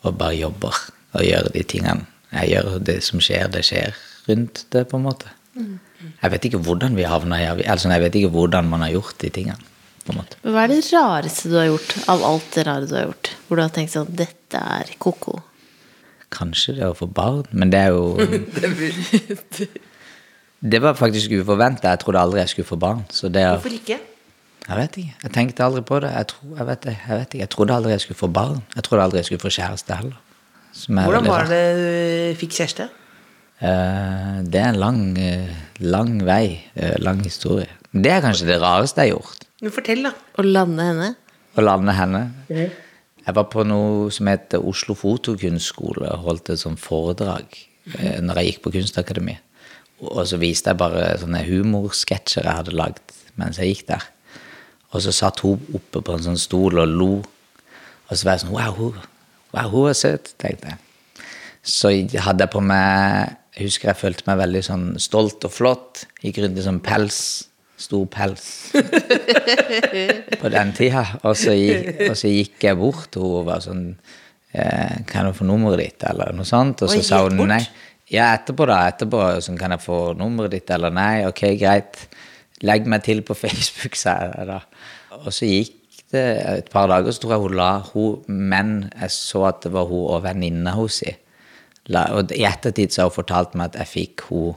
og 0.05 0.19
bare 0.21 0.37
jobber 0.37 0.77
og 1.17 1.23
gjør 1.25 1.47
de 1.55 1.63
tingene. 1.65 2.05
Jeg 2.35 2.51
gjør 2.51 2.75
det 2.85 2.99
som 3.07 3.23
skjer, 3.23 3.47
det 3.49 3.63
skjer 3.65 3.95
rundt 4.29 4.65
det, 4.75 4.83
på 4.91 4.99
en 4.99 5.07
måte. 5.07 5.31
Jeg 5.57 6.33
vet 6.35 6.49
ikke 6.49 6.61
hvordan 6.67 6.99
vi 6.99 7.07
havna 7.09 7.39
i 7.41 7.47
Altså, 7.49 7.89
jeg 7.89 8.03
vet 8.03 8.19
ikke 8.21 8.35
hvordan 8.35 8.69
man 8.69 8.85
har 8.85 8.93
gjort 8.93 9.17
de 9.23 9.31
tingene. 9.33 9.71
på 10.05 10.13
en 10.13 10.19
måte. 10.21 10.37
Hva 10.45 10.67
er 10.67 10.69
det 10.75 10.83
rareste 10.93 11.49
du 11.49 11.55
har 11.57 11.71
gjort 11.71 11.95
av 12.13 12.25
alt 12.29 12.49
det 12.53 12.67
rare 12.69 12.85
du 12.85 12.93
har 12.93 13.07
gjort? 13.07 13.31
Hvor 13.47 13.57
du 13.57 13.63
har 13.65 13.71
tenkt 13.73 13.95
sånn 13.95 14.11
Dette 14.13 14.61
er 14.61 14.91
ko-ko. 15.01 15.39
Kanskje 16.35 16.75
det 16.81 16.87
å 16.89 16.95
få 16.99 17.07
barn, 17.15 17.45
men 17.53 17.71
det 17.71 17.79
er 17.87 17.95
jo 17.95 18.17
Det 20.65 20.81
var 20.81 20.95
faktisk 20.97 21.31
uforventa. 21.37 21.91
Jeg 21.93 22.01
trodde 22.01 22.21
aldri 22.25 22.41
jeg 22.41 22.49
skulle 22.55 22.69
få 22.69 22.79
barn. 22.81 23.03
Så 23.13 23.29
det 23.29 23.43
å- 23.45 23.59
Hvorfor 23.59 23.75
ikke? 23.77 23.99
Jeg 24.69 24.77
vet 24.79 24.95
ikke. 24.97 25.15
Jeg 25.23 25.33
tenkte 25.33 25.65
aldri 25.67 25.83
på 25.85 25.99
det. 26.01 26.11
Jeg, 26.15 26.27
tro, 26.31 26.55
jeg, 26.57 26.67
vet, 26.71 26.85
jeg 26.89 26.97
vet 27.19 27.27
ikke. 27.35 27.39
Jeg 27.43 27.51
trodde 27.53 27.75
aldri 27.77 27.91
jeg 27.93 28.01
skulle 28.01 28.17
få 28.23 28.29
barn. 28.33 28.63
Jeg 28.75 28.85
trodde 28.87 29.03
aldri 29.05 29.19
jeg 29.21 29.27
skulle 29.29 29.43
få 29.45 29.51
kjæreste 29.53 29.99
heller. 29.99 30.17
Som 30.73 30.99
er 30.99 31.05
Hvordan 31.11 31.27
var 31.29 31.45
det 31.51 31.61
du 31.77 32.39
fikk 32.41 32.57
kjæreste? 32.57 32.87
Eh, 33.61 34.41
det 34.49 34.61
er 34.63 34.71
en 34.73 34.81
lang, 34.81 35.03
eh, 35.21 35.53
lang 35.85 36.15
vei. 36.27 36.65
eh, 36.75 36.97
lang 36.99 37.21
historie. 37.23 37.69
Det 37.93 38.11
er 38.11 38.25
kanskje 38.25 38.47
det 38.49 38.57
rareste 38.63 39.05
jeg 39.05 39.13
har 39.13 39.19
gjort. 39.21 39.45
Men 39.61 39.71
fortell, 39.71 40.03
da. 40.03 40.11
Å 40.39 40.43
lande 40.49 40.83
henne? 40.89 41.11
Å 41.57 41.63
lande 41.63 41.93
henne. 41.95 42.25
Jeg 43.25 43.37
var 43.39 43.47
på 43.49 43.65
noe 43.65 44.11
som 44.13 44.29
heter 44.29 44.65
Oslo 44.69 44.97
Fotokunstskole 44.99 46.11
og 46.13 46.27
holdt 46.27 46.51
et 46.53 46.61
sånt 46.61 46.81
foredrag 46.83 47.47
eh, 47.97 48.21
når 48.21 48.41
jeg 48.41 48.51
gikk 48.51 48.65
på 48.67 48.75
Kunstakademiet. 48.75 49.41
Og 50.05 50.27
så 50.29 50.37
viste 50.37 50.73
jeg 50.73 50.81
bare 50.81 51.15
sånne 51.23 51.41
humorsketsjer 51.47 52.45
jeg 52.45 52.59
hadde 52.61 52.77
lagd 52.77 53.15
mens 53.41 53.61
jeg 53.61 53.73
gikk 53.73 53.87
der. 53.95 54.05
Og 54.93 55.03
så 55.03 55.15
satt 55.15 55.41
hun 55.43 55.63
oppe 55.75 56.03
på 56.05 56.15
en 56.15 56.27
sånn 56.27 56.39
stol 56.39 56.79
og 56.83 56.91
lo. 56.91 57.13
Og 58.05 58.13
så 58.13 58.27
var 58.27 58.37
jeg 58.37 58.45
sånn 58.45 58.55
Wow, 58.55 58.77
hun, 58.79 59.01
wow, 59.55 59.71
hun 59.73 59.89
er 59.91 59.99
søt, 59.99 60.35
tenkte 60.39 60.75
jeg. 60.75 60.81
Så 61.65 61.95
hadde 62.21 62.45
jeg 62.45 62.53
på 62.53 62.61
meg 62.61 63.39
Jeg 63.57 63.71
husker 63.71 63.89
jeg 63.89 64.01
følte 64.03 64.27
meg 64.29 64.43
veldig 64.43 64.63
sånn 64.67 64.87
stolt 65.01 65.47
og 65.47 65.53
flott. 65.55 66.05
Gikk 66.21 66.43
rundt 66.43 66.61
i 66.61 66.67
sånn 66.67 66.83
pels. 66.85 67.21
Stor 67.77 68.05
pels 68.07 68.45
på 70.41 70.51
den 70.53 70.75
tida. 70.77 71.03
Og 71.27 71.35
så, 71.39 71.57
gikk, 71.59 72.05
og 72.07 72.19
så 72.19 72.31
gikk 72.31 72.69
jeg 72.69 72.79
bort, 72.79 73.19
og 73.19 73.41
hun 73.41 73.49
var 73.49 73.65
sånn 73.65 73.89
eh, 74.55 75.01
Kan 75.11 75.27
jeg 75.27 75.39
få 75.41 75.49
nummeret 75.49 75.83
ditt, 75.83 76.07
eller 76.07 76.31
noe 76.37 76.47
sånt? 76.47 76.85
Og 76.87 76.93
så 76.93 77.03
sa 77.03 77.25
hun 77.25 77.43
nei. 77.51 77.63
Ja, 78.13 78.31
etterpå, 78.37 78.69
da. 78.71 78.85
Etterpå. 78.93 79.23
Sånn, 79.43 79.59
kan 79.59 79.75
jeg 79.75 79.83
få 79.83 79.99
nummeret 80.19 80.55
ditt, 80.55 80.71
eller 80.75 80.95
nei? 80.95 81.25
Ok, 81.27 81.47
greit. 81.59 82.05
Legg 82.65 82.87
meg 82.91 83.03
til 83.07 83.25
på 83.27 83.37
Facebook, 83.43 83.99
sa 83.99 84.21
jeg 84.29 84.49
da. 84.53 84.61
Og 85.25 85.33
så 85.35 85.49
gikk 85.49 85.81
det 86.15 86.25
et 86.47 86.71
par 86.71 86.87
dager, 86.91 87.11
så 87.11 87.25
tror 87.25 87.35
jeg 87.35 87.43
hun 87.43 87.57
la 87.59 87.71
hun 87.89 88.27
Men 88.29 88.75
jeg 88.93 89.11
så 89.11 89.49
at 89.49 89.65
det 89.65 89.73
var 89.75 89.89
hun 89.91 90.07
og 90.15 90.23
venninna 90.27 90.77
hennes. 90.77 91.03
Og 91.91 92.31
i 92.33 92.45
ettertid 92.49 92.95
så 92.95 93.03
har 93.03 93.11
hun 93.11 93.19
fortalt 93.19 93.57
meg 93.59 93.73
at 93.73 93.83
jeg 93.83 93.91
fikk 93.91 94.29
hun 94.31 94.55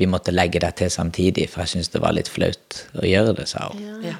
Vi 0.00 0.08
måtte 0.08 0.32
legge 0.32 0.62
det 0.62 0.72
til 0.80 0.90
samtidig, 0.92 1.50
for 1.52 1.62
jeg 1.62 1.74
syntes 1.74 1.92
det 1.92 2.00
var 2.00 2.16
litt 2.16 2.30
flaut 2.32 2.78
å 2.96 3.04
gjøre 3.04 3.36
det, 3.36 3.46
sa 3.50 3.66
hun. 3.68 3.84
Ja. 4.06 4.16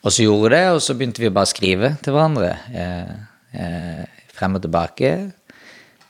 Og 0.00 0.14
så 0.14 0.24
gjorde 0.24 0.54
det, 0.54 0.64
og 0.72 0.80
så 0.84 0.94
begynte 0.96 1.22
vi 1.22 1.32
bare 1.34 1.48
å 1.48 1.50
skrive 1.50 1.92
til 2.04 2.14
hverandre. 2.14 2.52
Eh, 2.72 3.12
eh, 3.60 4.04
frem 4.36 4.56
og 4.56 4.64
tilbake. 4.64 5.10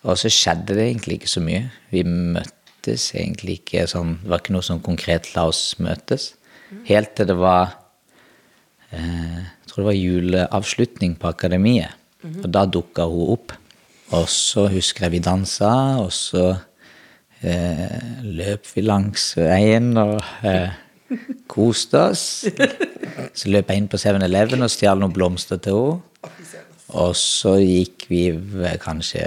Og 0.04 0.16
så 0.20 0.30
skjedde 0.32 0.76
det 0.76 0.86
egentlig 0.86 1.20
ikke 1.20 1.32
så 1.32 1.42
mye. 1.44 1.64
Vi 1.92 2.04
møttes 2.06 3.10
egentlig 3.16 3.60
ikke 3.60 3.88
sånn 3.90 4.18
Det 4.22 4.30
var 4.32 4.40
ikke 4.40 4.54
noe 4.56 4.64
som 4.64 4.80
konkret 4.84 5.32
la 5.34 5.48
oss 5.50 5.74
møtes. 5.82 6.34
Helt 6.86 7.16
til 7.18 7.26
det 7.26 7.36
var 7.40 7.74
eh, 8.94 9.40
Jeg 9.42 9.72
tror 9.72 9.82
det 9.82 9.88
var 9.90 9.98
juleavslutning 9.98 11.16
på 11.18 11.32
akademiet. 11.32 11.96
Og 12.30 12.48
da 12.52 12.66
dukka 12.68 13.08
hun 13.08 13.34
opp. 13.34 13.56
Og 14.16 14.26
så 14.28 14.66
husker 14.70 15.06
jeg 15.06 15.14
vi 15.14 15.24
dansa, 15.24 15.70
og 16.02 16.10
så 16.12 16.58
eh, 17.46 18.22
løp 18.24 18.68
vi 18.74 18.85
langs 18.85 19.33
veien 19.38 19.92
og 20.00 20.18
eh, 20.46 20.76
koste 21.50 22.07
oss. 22.11 22.24
Så 23.35 23.50
løp 23.50 23.70
jeg 23.70 23.83
inn 23.83 23.90
på 23.90 24.00
7-Eleven 24.00 24.64
og 24.64 24.72
stjal 24.72 25.00
noen 25.00 25.14
blomster 25.14 25.61
til 25.62 25.83
henne. 25.83 26.07
Og 26.90 27.12
så 27.14 27.53
gikk 27.62 28.09
vi 28.11 28.24
kanskje 28.83 29.22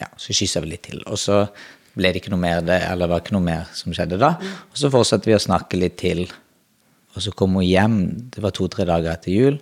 Ja, 0.00 0.06
så 0.16 0.32
kyssa 0.32 0.62
vi 0.64 0.70
litt 0.70 0.86
til. 0.86 1.02
Og 1.04 1.18
så 1.20 1.42
ble 1.92 2.08
det 2.08 2.22
ikke 2.22 2.32
noe 2.32 2.40
mer 2.40 2.62
det, 2.64 2.78
eller 2.88 3.04
det 3.04 3.12
var 3.12 3.20
ikke 3.20 3.34
noe 3.36 3.44
mer 3.44 3.66
som 3.76 3.92
skjedde 3.92 4.16
da. 4.22 4.30
Og 4.70 4.78
så 4.80 4.88
fortsatte 4.92 5.28
vi 5.28 5.36
å 5.36 5.42
snakke 5.42 5.76
litt 5.76 5.98
til. 6.00 6.22
Og 7.12 7.24
så 7.26 7.34
kom 7.36 7.58
hun 7.58 7.66
hjem, 7.66 7.98
det 8.32 8.40
var 8.40 8.54
to-tre 8.56 8.86
dager 8.88 9.12
etter 9.12 9.34
jul. 9.34 9.60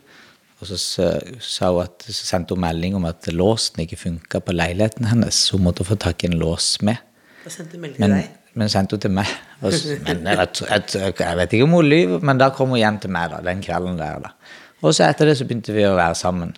Og 0.58 0.70
så 0.70 0.78
sa 0.78 1.72
hun 1.72 1.82
at, 1.82 2.06
så 2.06 2.30
sendte 2.30 2.54
hun 2.54 2.62
melding 2.62 2.94
om 2.98 3.08
at 3.08 3.26
låsen 3.34 3.82
ikke 3.82 3.98
funka 3.98 4.44
på 4.46 4.54
leiligheten 4.54 5.10
hennes. 5.10 5.40
Hun 5.54 5.66
måtte 5.66 5.86
få 5.88 5.98
tak 5.98 6.22
i 6.22 6.30
en 6.30 6.38
låsmed. 6.38 7.07
Da 7.48 7.52
sendte 7.54 7.78
melding 7.80 8.02
Men, 8.02 8.12
til 8.12 8.26
deg. 8.26 8.54
men 8.60 8.68
sendte 8.68 8.96
hun 8.98 9.00
til 9.00 9.12
meg. 9.16 9.30
Og 9.64 9.72
Men 10.04 10.26
jeg, 10.28 10.48
jeg, 10.68 11.12
jeg 11.16 11.36
vet 11.38 11.54
ikke 11.56 11.64
om 11.64 11.76
hun 11.78 11.86
lyver, 11.88 12.24
men 12.28 12.40
da 12.42 12.50
kom 12.52 12.74
hun 12.74 12.80
hjem 12.82 12.98
til 13.00 13.12
meg 13.14 13.30
da, 13.32 13.38
den 13.46 13.62
kvelden 13.64 13.96
der. 13.96 14.18
da. 14.26 14.34
Og 14.82 14.92
så 14.92 15.06
etter 15.08 15.30
det 15.30 15.38
så 15.38 15.46
begynte 15.48 15.72
vi 15.72 15.86
å 15.88 15.94
være 15.96 16.18
sammen 16.18 16.52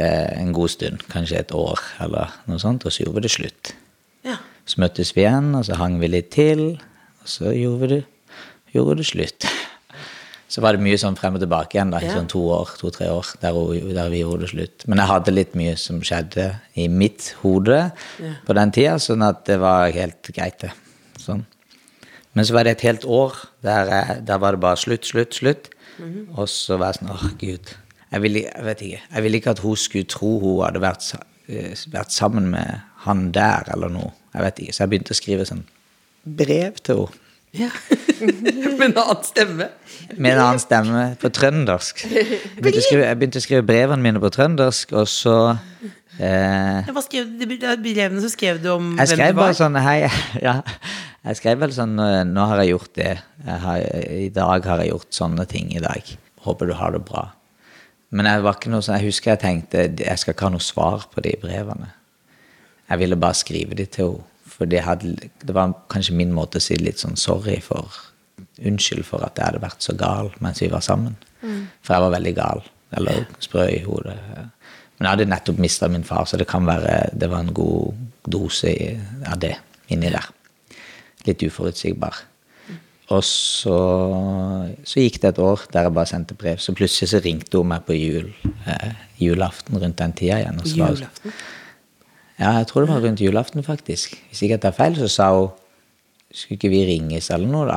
eh, 0.00 0.40
en 0.40 0.54
god 0.56 0.72
stund, 0.72 1.04
kanskje 1.12 1.42
et 1.42 1.52
år 1.52 1.82
eller 2.06 2.32
noe 2.48 2.62
sånt, 2.62 2.86
og 2.88 2.94
så 2.94 3.04
gjorde 3.04 3.20
vi 3.20 3.26
det 3.26 3.34
slutt. 3.36 3.74
Ja. 4.24 4.38
Så 4.64 4.80
møttes 4.80 5.12
vi 5.12 5.26
igjen, 5.26 5.52
og 5.58 5.66
så 5.68 5.76
hang 5.76 6.00
vi 6.00 6.08
litt 6.08 6.32
til, 6.32 6.64
og 7.20 7.28
så 7.28 7.52
gjorde 7.52 7.82
vi 7.84 7.92
det, 7.98 8.00
gjorde 8.72 8.96
det 9.02 9.08
slutt. 9.12 9.50
Så 10.54 10.62
var 10.62 10.76
det 10.76 10.84
mye 10.84 10.98
sånn 11.00 11.16
frem 11.18 11.34
og 11.34 11.42
tilbake 11.42 11.74
igjen, 11.74 11.90
da, 11.90 11.98
i 11.98 12.06
Ja. 12.06 12.14
sånn 12.14 12.28
to 12.30 12.38
år, 12.54 12.68
to-tre 12.78 13.08
år, 13.10 13.26
der, 13.42 13.56
der 13.96 14.10
vi 14.12 14.20
gjorde 14.20 14.44
det 14.44 14.50
slutt. 14.52 14.84
Men 14.86 15.00
jeg 15.02 15.10
hadde 15.10 15.32
litt 15.34 15.54
mye 15.58 15.72
som 15.80 15.98
skjedde 16.04 16.44
i 16.78 16.84
mitt 16.86 17.32
hode 17.42 17.80
på 18.46 18.54
den 18.54 18.70
tida, 18.76 18.92
sånn 19.02 19.24
at 19.26 19.40
det 19.48 19.56
var 19.58 19.90
helt 19.90 20.30
greit, 20.36 20.60
det. 20.62 20.70
Sånn. 21.18 21.42
Men 22.34 22.46
så 22.46 22.54
var 22.54 22.64
det 22.68 22.76
et 22.76 22.84
helt 22.86 23.04
år 23.06 23.34
der, 23.66 23.90
jeg, 23.90 24.20
der 24.28 24.38
var 24.42 24.54
det 24.54 24.60
bare 24.62 24.78
slutt, 24.78 25.04
slutt, 25.10 25.34
slutt. 25.34 25.70
Og 26.36 26.46
så 26.50 26.78
var 26.78 26.92
jeg 26.92 27.00
sånn, 27.02 27.10
åh 27.14 27.26
gud. 27.38 27.74
Jeg 28.14 28.22
ville, 28.22 28.44
jeg 28.46 28.64
vet 28.64 28.80
ikke, 28.86 29.02
jeg 29.14 29.22
ville 29.26 29.38
ikke 29.40 29.50
at 29.56 29.62
hun 29.64 29.76
skulle 29.76 30.06
tro 30.10 30.32
hun 30.42 30.62
hadde 30.68 30.82
vært 30.82 31.08
eh, 31.48 31.74
vært 31.90 32.14
sammen 32.14 32.46
med 32.50 32.80
han 33.08 33.32
der, 33.34 33.66
eller 33.74 33.90
noe. 33.90 34.12
Jeg 34.34 34.42
vet 34.46 34.58
ikke. 34.64 34.74
Så 34.74 34.82
jeg 34.84 34.90
begynte 34.94 35.14
å 35.14 35.18
skrive 35.18 35.46
sånn 35.50 35.64
brev 36.24 36.78
til 36.82 37.04
henne. 37.08 37.20
Ja. 37.54 37.68
Med 38.78 38.88
en 38.88 38.96
annen 38.98 39.24
stemme. 39.26 39.68
Med 40.16 40.32
en 40.34 40.40
annen 40.42 40.62
stemme 40.62 41.02
på 41.20 41.30
trøndersk. 41.34 42.00
Jeg 42.10 42.40
begynte 42.58 42.80
å 42.82 42.86
skrive, 42.86 43.10
begynte 43.20 43.40
å 43.42 43.44
skrive 43.44 43.66
brevene 43.68 44.02
mine 44.02 44.22
på 44.22 44.30
trøndersk, 44.34 44.94
og 44.98 45.06
så 45.10 45.34
eh, 46.18 46.88
Hva 46.90 47.04
skrev 47.04 47.30
du 47.38 47.44
i 47.46 47.50
brevene? 47.52 48.22
Så 48.24 48.32
skrev 48.34 48.58
du 48.62 48.70
om 48.74 48.90
Jeg 48.98 49.12
hvem 49.12 49.20
skrev 49.20 49.30
du 49.34 49.38
var. 49.38 49.44
bare 49.44 49.58
sånn 49.60 49.78
Hei, 49.84 49.96
ja. 50.46 50.56
Jeg 51.24 51.40
skrev 51.40 51.62
vel 51.62 51.72
sånn 51.76 51.94
eh, 52.02 52.18
Nå 52.28 52.48
har 52.50 52.62
jeg 52.64 52.74
gjort 52.74 52.92
det. 52.98 53.14
Jeg 53.46 53.62
har, 53.68 53.86
I 54.26 54.28
dag 54.34 54.68
har 54.72 54.82
jeg 54.84 54.92
gjort 54.94 55.18
sånne 55.22 55.46
ting 55.50 55.70
i 55.76 55.82
dag. 55.84 56.14
Håper 56.44 56.70
du 56.70 56.76
har 56.78 56.94
det 56.96 57.04
bra. 57.06 57.28
Men 58.14 58.28
jeg 58.30 58.44
var 58.44 58.58
ikke 58.58 58.70
noe 58.74 58.84
sånn 58.84 58.98
Jeg 58.98 59.08
husker 59.12 59.32
jeg 59.34 59.42
tenkte 59.42 59.88
Jeg 60.04 60.20
skal 60.20 60.34
ikke 60.36 60.46
ha 60.50 60.54
noe 60.54 60.62
svar 60.64 61.06
på 61.14 61.22
de 61.24 61.38
brevene. 61.42 61.90
Jeg 62.90 63.00
ville 63.00 63.16
bare 63.18 63.38
skrive 63.38 63.78
de 63.78 63.86
til 63.88 64.16
henne. 64.18 64.30
For 64.54 64.70
det, 64.70 64.84
hadde, 64.86 65.14
det 65.42 65.54
var 65.54 65.74
kanskje 65.90 66.16
min 66.16 66.34
måte 66.34 66.60
å 66.60 66.64
si 66.64 66.76
litt 66.78 67.02
sånn 67.02 67.18
sorry 67.20 67.60
for 67.64 67.90
Unnskyld 68.66 69.06
for 69.06 69.22
at 69.26 69.38
jeg 69.38 69.46
hadde 69.46 69.62
vært 69.62 69.82
så 69.82 69.94
gal 69.98 70.28
mens 70.42 70.60
vi 70.62 70.68
var 70.70 70.82
sammen. 70.84 71.16
For 71.82 71.94
jeg 71.94 72.04
var 72.04 72.12
veldig 72.14 72.32
gal. 72.34 72.62
Eller 72.94 73.24
sprø 73.42 73.64
i 73.70 73.80
hodet. 73.82 74.14
Men 74.94 75.06
jeg 75.06 75.10
hadde 75.10 75.26
nettopp 75.30 75.58
mista 75.62 75.88
min 75.90 76.06
far, 76.06 76.26
så 76.30 76.38
det 76.38 76.46
kan 76.50 76.66
være 76.66 77.10
det 77.18 77.30
var 77.30 77.42
en 77.42 77.54
god 77.54 77.98
dose 78.30 78.70
av 79.26 79.40
det 79.42 79.56
inni 79.94 80.12
der. 80.14 80.28
Litt 81.26 81.42
uforutsigbar. 81.42 82.22
Og 83.12 83.20
så, 83.26 83.78
så 84.86 85.02
gikk 85.02 85.18
det 85.20 85.34
et 85.34 85.42
år 85.44 85.66
der 85.74 85.88
jeg 85.88 85.96
bare 85.98 86.08
sendte 86.08 86.36
brev. 86.38 86.62
Så 86.62 86.72
plutselig 86.76 87.10
så 87.10 87.20
ringte 87.24 87.60
hun 87.60 87.68
meg 87.74 87.84
på 87.84 87.96
jul, 87.98 88.30
eh, 88.70 88.94
julaften 89.20 89.76
rundt 89.82 90.00
den 90.00 90.14
tida 90.16 90.40
igjen. 90.40 90.62
Og 90.62 90.70
så 90.70 90.80
var. 90.80 91.02
Ja, 92.40 92.50
jeg 92.58 92.66
tror 92.70 92.84
det 92.84 92.90
var 92.90 93.02
rundt 93.04 93.20
julaften, 93.22 93.62
faktisk. 93.66 94.16
Hvis 94.30 94.42
ikke 94.42 94.56
jeg 94.56 94.62
tar 94.64 94.74
feil, 94.76 94.96
så 94.98 95.08
sa 95.12 95.28
hun 95.36 95.52
Skulle 96.34 96.58
ikke 96.58 96.72
vi 96.72 96.80
ringes 96.88 97.28
eller 97.30 97.46
noe, 97.46 97.68
da? 97.68 97.76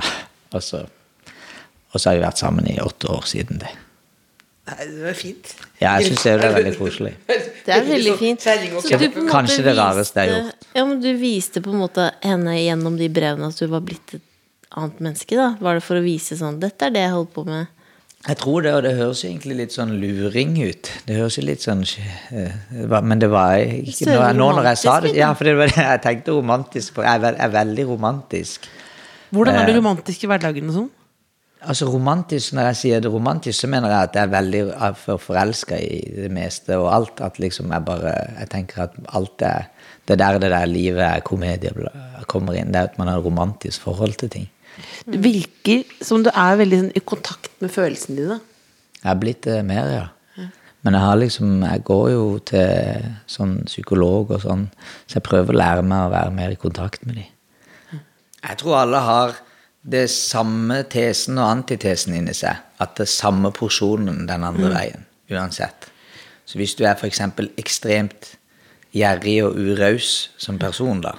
Og 0.58 0.64
så, 0.66 0.80
og 1.94 2.00
så 2.02 2.10
har 2.10 2.16
vi 2.18 2.24
vært 2.24 2.40
sammen 2.42 2.66
i 2.72 2.80
åtte 2.82 3.12
år 3.14 3.28
siden 3.30 3.60
det. 3.62 3.70
Nei, 4.68 4.88
det 4.90 5.04
var 5.04 5.16
fint. 5.16 5.52
Ja, 5.80 5.92
jeg 6.02 6.10
syns 6.10 6.24
det 6.26 6.32
er 6.34 6.56
veldig 6.56 6.72
koselig. 6.80 7.12
Det 7.28 7.76
er 7.76 7.86
veldig 7.88 8.16
fint. 8.24 8.42
Så 8.44 8.98
du 8.98 9.06
på 9.14 9.28
Kanskje 9.30 9.62
måte 9.62 9.68
det 9.70 9.76
rareste 9.78 10.26
jeg 10.26 10.34
har 10.34 10.42
gjort. 10.42 10.68
Ja, 10.74 10.86
men 10.90 11.04
du 11.06 11.12
viste 11.22 11.62
på 11.64 11.72
en 11.72 11.84
måte 11.84 12.10
henne 12.26 12.58
gjennom 12.58 12.98
de 13.00 13.08
brevene 13.14 13.52
at 13.54 13.62
du 13.62 13.70
var 13.72 13.86
blitt 13.86 14.18
et 14.18 14.26
annet 14.74 15.00
menneske, 15.06 15.38
da? 15.38 15.54
Var 15.62 15.78
det 15.78 15.86
for 15.86 16.02
å 16.02 16.04
vise 16.04 16.36
sånn 16.40 16.58
Dette 16.60 16.90
er 16.90 16.98
det 16.98 17.06
jeg 17.06 17.14
holder 17.14 17.34
på 17.38 17.46
med. 17.48 17.70
Jeg 18.28 18.38
tror 18.42 18.62
det, 18.66 18.74
og 18.76 18.84
det 18.84 18.96
høres 18.98 19.22
egentlig 19.24 19.56
litt 19.62 19.72
sånn 19.76 19.94
luring 20.02 20.58
ut. 20.60 20.90
Det 21.08 21.16
høres 21.16 21.38
jo 21.40 21.46
litt 21.48 21.64
sånn 21.64 21.86
eh, 22.36 22.52
Men 23.00 23.22
det 23.24 23.30
var 23.32 23.56
ikke 23.62 24.10
er 24.12 24.36
nå, 24.36 24.50
nå 24.50 24.58
når 24.58 24.68
jeg 24.74 24.82
sa 24.82 24.98
det 25.06 25.14
Ja, 25.16 25.30
for 25.38 25.48
det 25.48 25.56
var 25.56 25.72
det 25.72 25.86
jeg 25.86 26.02
tenkte 26.04 26.36
romantisk 26.36 26.98
på. 26.98 27.06
Jeg 27.08 27.24
er, 27.24 27.38
er 27.40 27.54
veldig 27.54 27.86
romantisk. 27.94 28.68
Hvordan 29.32 29.56
er 29.62 29.66
du 29.68 29.72
Eh. 29.72 29.78
romantisk 29.80 30.24
i 30.24 30.28
hverdagen 30.28 30.68
og 30.68 30.76
sånn? 30.76 30.90
Altså 31.68 31.88
romantisk, 31.90 32.54
Når 32.54 32.68
jeg 32.70 32.76
sier 32.76 33.00
det 33.02 33.12
romantisk, 33.12 33.60
så 33.60 33.68
mener 33.68 33.90
jeg 33.90 34.10
at 34.10 34.14
jeg 34.16 34.24
er 34.24 34.34
veldig 34.36 34.62
for 34.96 35.18
forelska 35.18 35.80
i 35.80 36.04
det 36.16 36.30
meste 36.32 36.78
og 36.78 36.92
alt. 36.94 37.22
At 37.22 37.40
liksom 37.40 37.72
jeg 37.72 37.86
bare 37.86 38.14
Jeg 38.40 38.50
tenker 38.50 38.84
at 38.84 39.00
alt 39.14 39.42
er 39.42 39.72
Det 40.08 40.14
er 40.14 40.24
der 40.24 40.40
det 40.40 40.52
der 40.52 40.66
livet 40.66 41.04
er 41.04 41.20
komedie 41.22 41.72
kommer 42.28 42.54
inn. 42.54 42.72
Det 42.72 42.76
er 42.76 42.84
at 42.92 42.98
man 42.98 43.08
har 43.08 43.20
et 43.20 43.26
romantisk 43.26 43.82
forhold 43.82 44.14
til 44.20 44.30
ting. 44.30 44.48
Det 45.06 45.22
virker 45.24 46.04
som 46.04 46.24
du 46.26 46.30
er 46.34 46.60
veldig 46.60 46.84
sånn, 46.84 46.94
i 46.96 47.04
kontakt 47.14 47.52
med 47.64 47.74
følelsene 47.74 48.20
dine. 48.20 48.40
Jeg 49.02 49.10
har 49.10 49.20
blitt 49.22 49.44
det 49.48 49.58
mer, 49.68 49.90
ja. 49.94 50.06
Men 50.86 50.96
jeg 50.96 51.04
har 51.04 51.18
liksom 51.20 51.64
Jeg 51.66 51.84
går 51.84 52.06
jo 52.14 52.26
til 52.48 53.08
sånn 53.28 53.58
psykolog 53.66 54.30
og 54.38 54.44
sånn, 54.46 54.68
så 55.08 55.18
jeg 55.18 55.26
prøver 55.28 55.56
å 55.56 55.60
lære 55.60 55.84
meg 55.84 56.06
å 56.06 56.14
være 56.14 56.36
mer 56.38 56.54
i 56.54 56.62
kontakt 56.62 57.04
med 57.06 57.20
dem. 57.20 58.02
Jeg 58.38 58.60
tror 58.62 58.78
alle 58.84 59.02
har 59.04 59.36
det 59.88 60.06
samme 60.12 60.82
tesen 60.92 61.40
og 61.40 61.50
antitesen 61.50 62.16
inni 62.18 62.36
seg. 62.36 62.60
At 62.80 62.96
det 62.98 63.08
er 63.08 63.14
samme 63.16 63.52
porsjonen 63.56 64.26
den 64.30 64.46
andre 64.48 64.72
veien, 64.74 65.06
uansett. 65.32 65.90
Så 66.48 66.60
hvis 66.60 66.76
du 66.80 66.86
er 66.86 66.96
f.eks. 66.96 67.20
ekstremt 67.60 68.36
gjerrig 68.96 69.42
og 69.44 69.58
uraus 69.60 70.30
som 70.40 70.60
person, 70.62 71.02
da, 71.04 71.14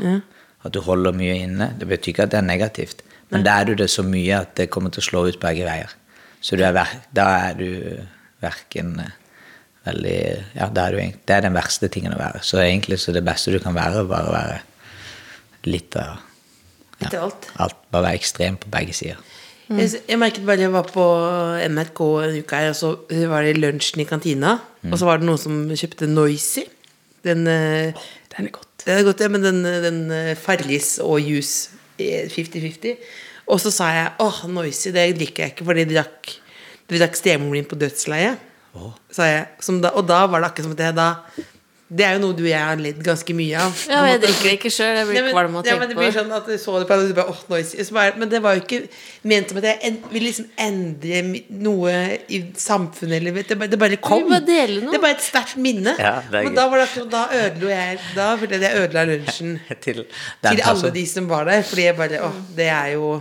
at 0.64 0.72
du 0.74 0.80
holder 0.84 1.16
mye 1.16 1.36
inne, 1.44 1.72
det 1.78 1.88
betyr 1.90 2.14
ikke 2.14 2.28
at 2.28 2.32
det 2.32 2.40
er 2.40 2.48
negativt, 2.48 3.02
men 3.32 3.44
da 3.44 3.58
er 3.60 3.68
du 3.68 3.74
det 3.78 3.88
så 3.92 4.04
mye 4.06 4.42
at 4.42 4.54
det 4.56 4.70
kommer 4.72 4.92
til 4.94 5.02
å 5.02 5.08
slå 5.08 5.24
ut 5.28 5.40
begge 5.42 5.66
veier. 5.68 5.92
Så 6.40 6.56
er, 6.56 6.76
da 7.14 7.26
er 7.48 7.56
du 7.58 7.68
verken 8.42 8.98
eh, 9.02 9.14
veldig 9.88 10.18
Ja, 10.54 10.68
er 10.68 10.94
du, 10.94 11.00
det 11.26 11.34
er 11.34 11.44
den 11.44 11.56
verste 11.56 11.90
tingen 11.92 12.14
å 12.14 12.20
være. 12.20 12.42
Så 12.46 12.60
egentlig 12.62 13.00
så 13.02 13.14
det 13.16 13.24
beste 13.26 13.52
du 13.54 13.58
kan 13.62 13.76
være, 13.76 14.06
bare 14.08 14.32
være 14.32 14.58
litt 15.68 15.96
av 15.98 16.18
ja, 17.02 17.10
alt. 17.24 17.50
alt. 17.58 17.82
Bare 17.92 18.10
være 18.10 18.20
ekstrem 18.20 18.58
på 18.60 18.70
begge 18.72 18.96
sider. 18.96 19.20
Jeg, 19.68 20.00
jeg 20.08 20.16
merket 20.16 20.46
bare 20.48 20.64
jeg 20.64 20.72
var 20.72 20.86
på 20.88 21.04
NRK 21.68 22.00
en 22.24 22.38
uke 22.40 22.60
her, 22.62 22.70
og 22.72 22.78
så 22.78 22.94
var 23.28 23.44
det 23.44 23.58
lunsjen 23.58 24.00
i 24.00 24.08
kantina. 24.08 24.56
Og 24.88 24.96
så 24.96 25.08
var 25.08 25.20
det 25.20 25.28
noen 25.28 25.40
som 25.40 25.58
kjøpte 25.68 26.08
Noisy. 26.08 26.64
Den 27.26 27.44
Den 27.44 28.46
er 28.46 28.54
godt. 28.54 28.84
Den 28.86 29.00
er 29.00 29.04
godt, 29.04 29.20
ja, 29.20 29.28
men 29.28 29.42
den, 29.44 29.64
den 29.84 29.98
eh, 30.14 30.36
Farris 30.38 30.96
og 31.02 31.20
juice 31.20 31.77
50-50. 31.98 32.96
Og 33.48 33.60
så 33.62 33.72
sa 33.72 33.88
jeg 33.94 34.12
åh, 34.22 34.42
Noisy, 34.52 34.92
det 34.94 35.06
liker 35.18 35.44
jeg 35.46 35.54
ikke, 35.54 35.66
for 35.68 35.78
de 35.78 35.88
drakk 35.88 36.34
De 36.88 36.96
drakk 36.96 37.18
stemoren 37.18 37.52
min 37.52 37.66
på 37.68 37.76
dødsleiet. 37.76 38.40
Sa 39.12 39.26
jeg. 39.28 39.44
Som 39.64 39.82
da, 39.82 39.90
og 39.92 40.06
da 40.08 40.22
var 40.30 40.40
det 40.40 40.48
akkurat 40.48 40.68
som 40.68 40.76
at 40.76 40.84
jeg 40.86 40.96
da 40.96 41.08
Det 41.88 42.04
er 42.04 42.18
jo 42.18 42.20
noe 42.20 42.34
du 42.36 42.42
og 42.42 42.50
jeg 42.50 42.60
har 42.60 42.76
ledd 42.76 42.98
ganske 43.00 43.32
mye 43.32 43.60
av. 43.64 43.78
Ja, 43.88 44.02
jeg 44.10 44.18
drikker 44.20 44.44
det 44.44 44.50
ikke 44.58 44.70
sjøl. 44.74 44.90
Jeg 44.98 45.06
blir 45.08 45.22
men, 45.24 45.30
kvalm 45.32 45.54
av 45.56 45.62
å 45.62 45.64
ja, 45.64 45.76
men 45.78 45.86
tenke 45.86 45.88
det 45.88 45.96
på 45.96 46.02
blir 46.02 46.12
sånn 46.18 46.32
at 46.36 46.48
du 46.50 46.56
så 46.60 46.74
det 46.82 46.88
på 46.90 46.96
og 46.98 47.06
du 47.08 47.14
bare. 47.16 47.60
Så 47.64 47.94
bare, 47.96 48.12
Men 48.20 48.28
det 48.28 48.40
var 48.44 48.58
jo 48.58 48.60
ikke 48.60 48.80
ment 49.32 49.48
som 49.48 49.60
at 49.62 49.66
jeg 49.70 49.78
en, 49.88 49.96
ville 50.12 50.26
liksom 50.28 50.50
endre 50.60 51.22
noe 51.64 51.94
i 52.28 52.40
samfunnet 52.60 53.16
eller 53.22 53.32
vet 53.38 53.48
det, 53.48 53.56
bare- 53.62 53.72
det 53.72 53.78
bare 53.80 53.96
kom. 54.04 54.26
bare 54.28 54.44
dele 54.44 54.82
noe. 54.82 54.92
Det 54.92 54.98
er 55.00 55.04
bare 55.06 55.16
et 55.16 55.24
sterkt 55.24 55.56
minne. 55.64 55.94
Ja, 55.96 56.12
det 56.28 56.42
er 56.42 56.44
men 56.50 56.58
da 56.58 56.66
var 56.68 56.82
det 56.82 56.88
akkurat 56.90 57.10
Da 57.14 57.22
ødela 57.38 57.70
jeg 57.72 58.00
Da 58.18 58.26
følte 58.36 58.58
jeg 58.58 58.60
at 58.60 58.66
jeg 58.68 58.82
ødela 58.84 59.04
lunsjen 59.08 59.54
Til, 59.86 60.02
til 60.44 60.60
alle 60.72 60.90
de 60.98 61.04
som 61.08 61.30
var 61.32 61.48
der. 61.48 61.62
Fordi 61.70 61.86
jeg 61.88 61.96
bare 61.96 62.20
Åh, 62.28 62.36
det 62.58 62.66
er 62.68 62.90
jo 62.98 63.14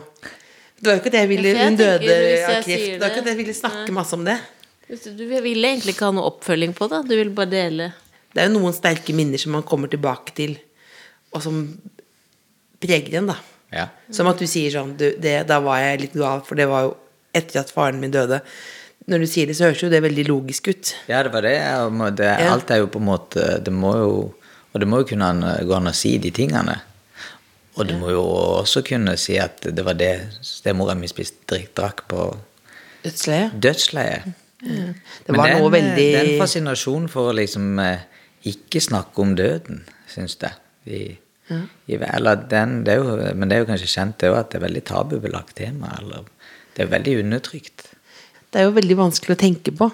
Det 0.75 0.89
var 0.89 0.97
jo 0.97 1.03
ikke 1.05 1.13
det 1.15 1.21
jeg 1.23 1.29
ville 1.31 1.53
Ja, 1.55 1.69
Hun 1.69 1.79
døde 1.79 2.17
av 2.49 2.59
kreft. 2.67 2.83
Det 2.83 2.99
var 2.99 3.15
ikke 3.15 3.23
det- 3.23 3.31
jeg 3.31 3.39
ville 3.45 3.55
snakke 3.61 3.95
masse 3.95 4.19
om 4.19 4.27
det. 4.27 4.35
Du 4.91 4.95
du 5.19 5.23
ville 5.27 5.67
egentlig 5.71 5.95
ikke 5.95 6.05
ha 6.11 6.11
noe 6.15 6.27
oppfølging 6.33 6.75
på 6.75 6.87
det. 6.91 7.01
Du 7.07 7.15
ville 7.15 7.31
bare 7.31 7.49
dele. 7.55 7.87
Det 8.37 8.43
er 8.43 8.51
jo 8.51 8.59
noen 8.59 8.75
sterke 8.75 9.15
minner 9.17 9.41
som 9.41 9.55
man 9.57 9.65
kommer 9.65 9.89
tilbake 9.89 10.35
til, 10.37 10.51
og 11.33 11.41
som 11.41 11.63
preger 12.77 13.17
en, 13.17 13.31
da. 13.33 13.37
Ja. 13.73 13.87
Som 14.13 14.29
at 14.29 14.39
du 14.39 14.45
sier 14.47 14.71
sånn 14.71 14.93
du, 14.95 15.09
det, 15.19 15.41
Da 15.49 15.57
var 15.59 15.81
jeg 15.81 16.05
litt 16.05 16.13
gal, 16.15 16.39
for 16.47 16.55
det 16.55 16.69
var 16.69 16.85
jo 16.85 16.93
etter 17.35 17.59
at 17.59 17.73
faren 17.73 17.97
min 17.99 18.13
døde. 18.13 18.39
Når 19.09 19.23
du 19.23 19.27
sier 19.27 19.49
det, 19.49 19.57
så 19.57 19.67
høres 19.67 19.81
jo 19.81 19.89
det 19.91 20.03
veldig 20.03 20.27
logisk 20.27 20.69
ut. 20.69 20.93
Ja, 21.09 21.23
det 21.25 21.33
var 21.33 21.43
det. 21.43 21.55
det 22.19 22.29
Ja. 22.29 22.51
Alt 22.53 22.71
er 22.71 22.81
jo 22.83 22.89
på 22.91 22.99
en 22.99 23.07
måte 23.07 23.43
Det 23.63 23.71
må 23.73 23.93
jo 23.97 24.11
Og 24.73 24.79
det 24.79 24.87
må 24.87 25.01
jo 25.01 25.07
kunne 25.09 25.57
gå 25.63 25.75
an 25.75 25.89
å 25.89 25.95
si 25.95 26.17
de 26.21 26.31
tingene. 26.31 26.75
Og 27.77 27.87
du 27.87 27.93
må 27.97 28.11
jo 28.11 28.23
også 28.61 28.83
kunne 28.85 29.15
si 29.17 29.37
at 29.41 29.61
det 29.63 29.85
var 29.85 29.97
det 29.97 30.13
stemora 30.45 30.95
mi 30.97 31.07
spiste 31.09 31.59
drakk 31.77 32.05
på 32.09 32.27
Dødsleiet. 33.03 33.53
dødsleiet. 33.53 34.27
Det 34.61 35.33
var 35.33 35.37
Men 35.37 35.43
den, 35.45 35.59
noe 35.61 35.71
veldig 35.71 36.07
Den 36.13 36.31
fascinasjonen 36.41 37.09
for 37.09 37.31
å 37.31 37.35
liksom 37.37 37.79
eh, 37.79 38.05
ikke 38.51 38.81
snakke 38.83 39.23
om 39.23 39.35
døden, 39.37 39.83
syns 40.11 40.37
jeg. 40.41 40.55
I, 40.87 41.01
i, 41.87 41.97
eller 41.99 42.47
den, 42.49 42.81
det 42.87 42.97
jo, 42.99 43.15
men 43.35 43.49
det 43.49 43.57
er 43.57 43.63
jo 43.63 43.69
kanskje 43.69 43.91
kjent 43.91 44.19
det 44.23 44.31
at 44.35 44.51
det 44.51 44.59
er 44.59 44.65
veldig 44.67 44.83
tabubelagt 44.87 45.55
tema. 45.59 45.93
Eller, 46.01 46.27
det 46.75 46.85
er 46.85 46.91
veldig 46.93 47.17
undertrykt. 47.23 47.89
Det 48.47 48.61
er 48.61 48.69
jo 48.69 48.75
veldig 48.77 48.99
vanskelig 48.99 49.35
å 49.35 49.41
tenke 49.41 49.73
på. 49.75 49.89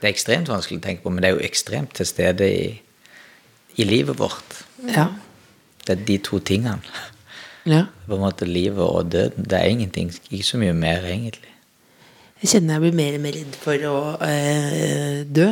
Det 0.00 0.08
er 0.08 0.14
ekstremt 0.14 0.50
vanskelig 0.52 0.80
å 0.80 0.84
tenke 0.84 1.04
på, 1.04 1.12
men 1.12 1.24
det 1.24 1.30
er 1.30 1.38
jo 1.38 1.46
ekstremt 1.46 1.94
til 1.96 2.08
stede 2.08 2.48
i, 2.48 2.64
i 3.80 3.88
livet 3.88 4.18
vårt. 4.20 4.62
Ja. 4.84 5.08
Det 5.84 5.96
er 5.96 6.06
de 6.08 6.18
to 6.24 6.40
tingene. 6.44 6.80
ja. 7.68 7.86
På 8.06 8.18
en 8.18 8.24
måte 8.24 8.48
Livet 8.48 8.84
og 8.84 9.12
døden. 9.12 9.46
Det 9.48 9.58
er 9.58 9.72
ingenting, 9.72 10.12
ikke 10.30 10.44
så 10.44 10.60
mye 10.60 10.76
mer, 10.76 11.06
egentlig. 11.08 11.52
Jeg 12.42 12.50
kjenner 12.50 12.76
jeg 12.76 12.84
blir 12.84 12.96
mer 12.98 13.14
og 13.16 13.22
mer 13.24 13.36
redd 13.38 13.54
for 13.56 13.84
å 13.88 13.94
øh, 14.20 15.20
dø. 15.24 15.46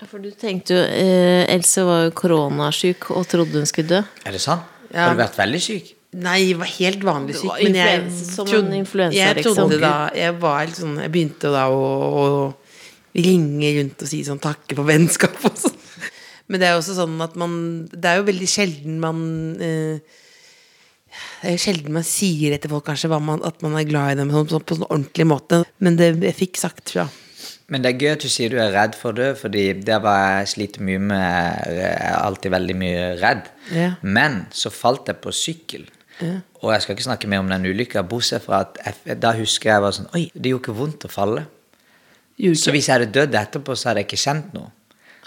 Ja, 0.00 0.08
For 0.08 0.22
du 0.22 0.30
tenkte 0.32 0.78
jo 0.78 0.82
eh, 0.82 1.44
Else 1.52 1.84
var 1.84 2.06
jo 2.06 2.12
koronasyk 2.16 3.10
og 3.12 3.26
trodde 3.28 3.60
hun 3.60 3.68
skulle 3.68 3.98
dø. 3.98 4.04
Er 4.24 4.36
det 4.36 4.40
sant? 4.42 4.64
Ja. 4.90 5.10
Har 5.10 5.14
du 5.14 5.20
vært 5.20 5.36
veldig 5.38 5.60
syk? 5.62 5.90
Nei, 6.18 6.38
jeg 6.48 6.56
var 6.58 6.70
helt 6.72 7.04
vanlig 7.06 7.36
syk. 7.38 7.52
Men 7.60 7.76
jeg 7.78 8.06
som 8.16 8.48
trodde, 8.48 8.72
influensa, 8.74 9.18
jeg 9.18 9.36
liksom. 9.38 9.58
trodde 9.60 9.78
da 9.84 9.92
Jeg 10.16 10.34
var 10.42 10.56
helt 10.64 10.80
sånn 10.80 10.96
Jeg 11.04 11.12
begynte 11.14 11.52
da 11.54 11.68
å, 11.70 11.84
å 11.84 13.20
ringe 13.20 13.70
rundt 13.76 14.02
og 14.02 14.10
si 14.10 14.22
sånn 14.26 14.40
takke 14.42 14.78
for 14.78 14.88
vennskap 14.88 15.36
og 15.46 15.60
sånn. 15.60 15.78
Men 16.50 16.62
det 16.62 16.66
er 16.66 16.74
jo 16.74 16.80
også 16.80 16.96
sånn 16.96 17.14
at 17.22 17.36
man 17.38 17.54
Det 17.92 18.10
er 18.10 18.18
jo 18.18 18.26
veldig 18.26 18.50
sjelden 18.50 18.98
man 19.02 19.22
eh, 19.62 20.02
Det 21.12 21.52
er 21.52 21.54
jo 21.54 21.62
sjelden 21.62 21.94
man 21.94 22.06
sier 22.06 22.56
etter 22.56 22.72
folk 22.72 22.88
kanskje 22.88 23.10
hva 23.12 23.20
man, 23.22 23.44
at 23.46 23.62
man 23.62 23.76
er 23.78 23.86
glad 23.86 24.14
i 24.16 24.20
dem 24.22 24.32
sånn, 24.34 24.48
sånn, 24.50 24.64
på 24.64 24.74
en 24.74 24.82
sånn 24.82 24.90
ordentlig 24.90 25.26
måte. 25.30 25.64
Men 25.82 25.98
det 25.98 26.14
jeg 26.16 26.38
fikk 26.38 26.58
sagt 26.58 26.94
fra 26.94 27.06
Men 27.70 27.84
det 27.84 27.92
er 27.92 28.02
gøy 28.02 28.12
at 28.16 28.24
du 28.24 28.30
sier 28.32 28.50
du 28.50 28.58
er 28.58 28.72
redd 28.74 28.96
for 28.98 29.12
å 29.12 29.18
dø, 29.20 29.28
fordi 29.38 29.62
der 29.86 30.02
var 30.02 30.40
jeg 30.40 30.50
sliter 30.56 30.82
mye 30.82 31.02
med 31.12 31.76
Jeg 31.76 31.92
er 31.94 32.16
alltid 32.18 32.54
veldig 32.56 32.76
mye 32.80 33.04
redd. 33.20 33.46
Ja. 33.70 33.92
Men 34.02 34.42
så 34.50 34.72
falt 34.74 35.10
jeg 35.10 35.20
på 35.22 35.34
sykkel. 35.34 35.86
Og 36.60 36.72
jeg 36.74 36.82
skal 36.84 36.96
ikke 36.96 37.06
snakke 37.06 37.30
mer 37.30 37.40
om 37.40 37.48
den 37.48 37.64
ulykka, 37.64 38.02
bortsett 38.04 38.44
fra 38.44 38.64
at 38.66 38.76
jeg, 38.82 39.16
da 39.22 39.32
husker 39.38 39.70
jeg 39.72 39.84
var 39.84 39.94
sånn 39.96 40.10
Oi, 40.16 40.26
det 40.34 40.52
gjorde 40.52 40.66
ikke 40.66 40.76
vondt 40.76 41.06
å 41.06 41.12
falle. 41.12 41.46
Så 42.56 42.72
hvis 42.74 42.88
jeg 42.88 42.96
hadde 42.96 43.12
dødd 43.14 43.36
etterpå, 43.36 43.76
så 43.76 43.90
hadde 43.90 44.02
jeg 44.02 44.10
ikke 44.10 44.20
kjent 44.20 44.52
noe. 44.56 44.72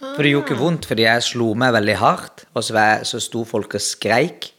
For 0.04 0.26
det 0.26 0.34
gjorde 0.34 0.50
ikke 0.50 0.60
vondt, 0.60 0.88
fordi 0.90 1.06
jeg 1.06 1.26
slo 1.26 1.52
meg 1.58 1.74
veldig 1.78 1.96
hardt, 2.02 2.44
og 2.52 2.66
så, 2.66 2.76
jeg, 2.76 3.08
så 3.08 3.22
sto 3.24 3.44
folk 3.48 3.78
og 3.78 3.84
skreik. 3.84 4.50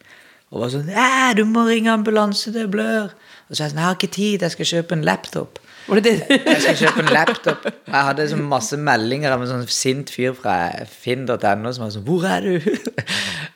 Og 0.54 0.62
var 0.62 0.72
sånn 0.72 0.90
du 1.36 1.44
må 1.50 1.66
ringe 1.68 1.92
ambulanse, 1.92 2.52
det 2.54 2.68
blør. 2.72 3.12
Og 3.50 3.52
så 3.52 3.60
er 3.60 3.66
jeg 3.66 3.74
sånn, 3.74 3.82
jeg 3.82 3.88
har 3.88 3.98
ikke 3.98 4.14
tid, 4.14 4.46
jeg 4.46 4.54
skal 4.54 4.70
kjøpe 4.70 4.96
en 4.96 5.06
laptop. 5.06 5.60
Var 5.84 6.00
det 6.00 6.04
det? 6.06 6.38
Jeg 6.46 6.60
skal 6.62 6.76
kjøpe 6.80 7.02
en 7.02 7.10
laptop. 7.12 7.66
Og 7.68 7.92
jeg 7.92 8.06
hadde 8.08 8.26
så 8.30 8.38
masse 8.40 8.78
meldinger 8.80 9.34
av 9.34 9.42
en 9.44 9.50
sånn 9.50 9.66
sint 9.68 10.12
fyr 10.12 10.32
fra 10.38 10.54
finn.no 10.88 11.72
som 11.76 11.84
var 11.84 11.92
sånn 11.92 12.06
'Hvor 12.06 12.24
er 12.28 12.40
du?' 12.40 12.60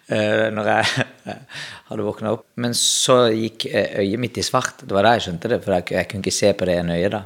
Eh, 0.09 0.49
Når 0.57 0.64
jeg 0.64 1.05
hadde 1.91 2.05
våkna 2.07 2.31
opp. 2.33 2.47
Men 2.57 2.72
så 2.72 3.26
gikk 3.29 3.66
eh, 3.68 3.99
øyet 4.01 4.20
mitt 4.22 4.39
i 4.41 4.45
svart. 4.47 4.81
Det 4.81 4.95
var 4.97 5.05
da 5.05 5.11
jeg 5.18 5.26
skjønte 5.26 5.51
det, 5.53 5.59
for 5.64 5.74
jeg, 5.76 5.85
jeg 5.93 6.09
kunne 6.09 6.24
ikke 6.24 6.33
se 6.33 6.53
på 6.57 6.64
det 6.64 6.76
ene 6.81 6.97
øyet 6.97 7.12
da. 7.12 7.20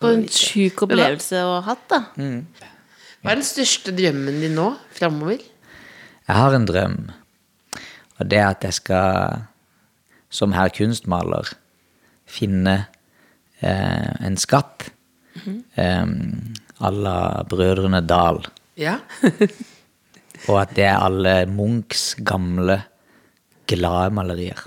For 0.00 0.12
en 0.12 0.26
sjuk 0.28 0.82
opplevelse 0.84 1.40
å 1.40 1.54
ha 1.56 1.62
hatt, 1.70 1.86
da. 1.88 2.02
Hva 3.22 3.32
er 3.32 3.40
den 3.40 3.48
største 3.48 3.94
drømmen 3.96 4.42
din 4.44 4.54
nå, 4.58 4.66
framover? 4.92 5.40
Jeg 5.40 6.36
har 6.36 6.52
en 6.58 6.68
drøm, 6.68 6.98
og 8.20 8.28
det 8.28 8.38
er 8.42 8.50
at 8.50 8.68
jeg 8.68 8.76
skal, 8.76 9.46
som 10.28 10.52
herr 10.52 10.68
kunstmaler, 10.76 11.54
finne 12.28 12.76
eh, 13.60 14.26
en 14.26 14.38
skatt 14.40 14.90
à 15.78 16.90
la 16.90 17.44
Brødrene 17.48 18.00
Dal. 18.06 18.42
Ja. 18.78 18.98
Og 20.48 20.56
at 20.60 20.74
det 20.76 20.86
er 20.86 21.02
alle 21.02 21.34
Munchs 21.50 22.12
gamle, 22.26 22.80
glade 23.68 24.14
malerier. 24.14 24.60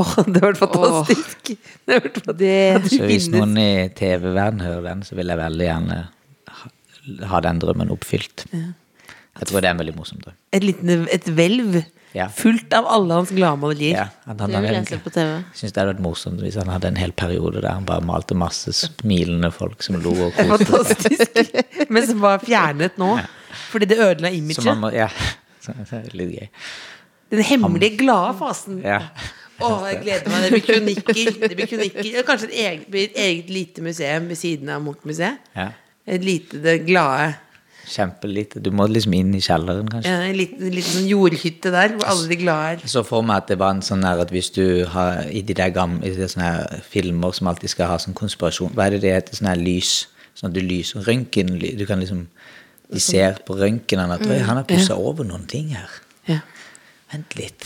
Åh, 0.00 0.14
det 0.26 0.42
har 0.42 0.52
vært 0.52 0.60
fantastisk. 0.60 1.52
Det 1.86 1.96
har 1.96 2.02
vært 2.02 2.20
fantastisk. 2.24 2.96
Så 2.96 3.08
hvis 3.08 3.28
noen 3.32 3.56
i 3.60 3.70
TV-verden 3.94 4.64
hører 4.64 4.88
den, 4.90 5.04
så 5.06 5.16
vil 5.18 5.30
jeg 5.30 5.40
veldig 5.40 5.68
gjerne 5.68 6.00
ha, 7.30 7.40
den 7.44 7.60
drømmen 7.62 7.92
oppfylt. 7.94 8.46
Jeg 9.40 9.48
tror 9.50 9.60
det 9.64 9.68
er 9.70 9.76
veldig 9.80 9.94
morsom 9.96 10.20
drøm. 10.22 10.34
et, 10.52 10.62
liten, 10.64 11.08
et 11.10 11.24
hvelv 11.34 11.82
Ja. 12.14 12.28
fullt 12.30 12.72
av 12.78 12.86
alle 12.86 13.14
hans 13.18 13.30
gladmalerier. 13.34 13.96
Ja, 13.96 14.04
han, 14.28 14.38
han 14.38 14.52
han, 14.54 14.64
han 14.64 14.84
det 14.86 15.64
hadde 15.74 15.86
vært 15.88 16.02
morsomt 16.04 16.38
hvis 16.44 16.54
han 16.60 16.68
hadde 16.70 16.92
en 16.92 16.96
hel 17.00 17.10
periode 17.12 17.60
der 17.64 17.72
han 17.74 17.84
bare 17.88 18.04
malte 18.06 18.36
masse 18.38 18.70
smilende 18.78 19.50
folk 19.50 19.82
som 19.82 19.98
lo 20.02 20.12
og 20.28 20.32
koste 20.38 20.94
seg. 20.94 21.18
fantastisk. 21.26 21.90
Men 21.90 22.06
som 22.06 22.20
var 22.22 22.38
fjernet 22.46 22.98
nå. 23.02 23.16
Fordi 23.72 23.86
det 23.90 23.98
ødela 23.98 24.30
imaget. 24.30 24.94
ja, 24.94 25.08
så 25.64 25.74
er 25.98 26.10
litt 26.14 26.36
gøy. 26.38 26.48
Den 27.34 27.42
hemmelige, 27.42 27.96
glade 27.98 28.36
fasen. 28.38 28.78
Ja. 28.84 29.00
Åh, 29.58 29.82
jeg 29.90 30.00
gleder 30.04 30.30
meg. 30.30 30.42
Det 30.44 30.50
blir 30.54 30.64
kronikker. 30.66 31.48
Det 31.48 31.56
blir 31.58 31.66
kronikker. 31.70 32.22
Kanskje 32.26 32.48
et 32.50 32.58
eget, 32.62 32.94
et 32.94 33.18
eget 33.24 33.50
lite 33.50 33.82
museum 33.82 34.26
ved 34.30 34.38
siden 34.38 34.70
av 34.70 34.82
Munch-museet. 34.86 35.38
Ja. 35.56 35.68
Et 36.06 36.22
lite, 36.22 36.58
det 36.62 36.84
glade 36.86 37.32
Kjempelite. 37.90 38.60
Du 38.64 38.70
må 38.74 38.86
liksom 38.88 39.12
inn 39.16 39.34
i 39.36 39.40
kjelleren, 39.44 39.88
kanskje. 39.92 40.10
ja, 40.10 40.22
En 40.30 40.36
liten, 40.38 40.70
liten 40.72 40.94
sånn 40.98 41.08
jordhytte 41.10 41.70
der, 41.74 41.94
hvor 41.96 42.06
alle 42.10 42.28
de 42.30 42.38
glade 42.40 42.70
er. 42.78 42.86
Så 42.88 43.02
for 43.06 43.22
meg 43.26 43.42
at 43.42 43.48
det 43.52 43.58
var 43.60 43.74
en 43.76 43.82
sånn 43.84 44.02
der 44.06 44.22
at 44.24 44.30
hvis 44.34 44.50
du 44.56 44.64
har 44.94 45.24
i 45.28 45.42
de 45.42 45.54
der 45.54 45.70
gamle 45.74 46.06
i 46.08 46.14
de 46.16 46.28
sånne 46.30 46.80
filmer 46.88 47.32
som 47.36 47.50
alltid 47.52 47.72
skal 47.74 47.92
ha 47.92 47.98
sånn 48.02 48.16
konspirasjon 48.16 48.72
Hva 48.74 48.86
er 48.88 48.96
det 48.96 49.02
det 49.04 49.12
heter? 49.16 49.36
Sånn 49.40 49.50
her 49.52 49.60
lys. 49.60 50.06
Sånn 50.34 50.48
at 50.50 50.56
du 50.56 50.62
lyser 50.64 51.04
Røntgen. 51.06 51.54
Du 51.78 51.84
kan 51.86 52.00
liksom 52.02 52.26
De 52.94 53.00
ser 53.00 53.38
på 53.46 53.56
røntgenen 53.58 54.12
at 54.12 54.26
«Oi, 54.28 54.38
han 54.44 54.58
har 54.60 54.66
pussa 54.68 54.94
over 55.00 55.24
noen 55.24 55.46
ting 55.50 55.70
her. 55.74 55.88
Ja. 56.28 56.40
Vent 57.12 57.32
litt. 57.38 57.64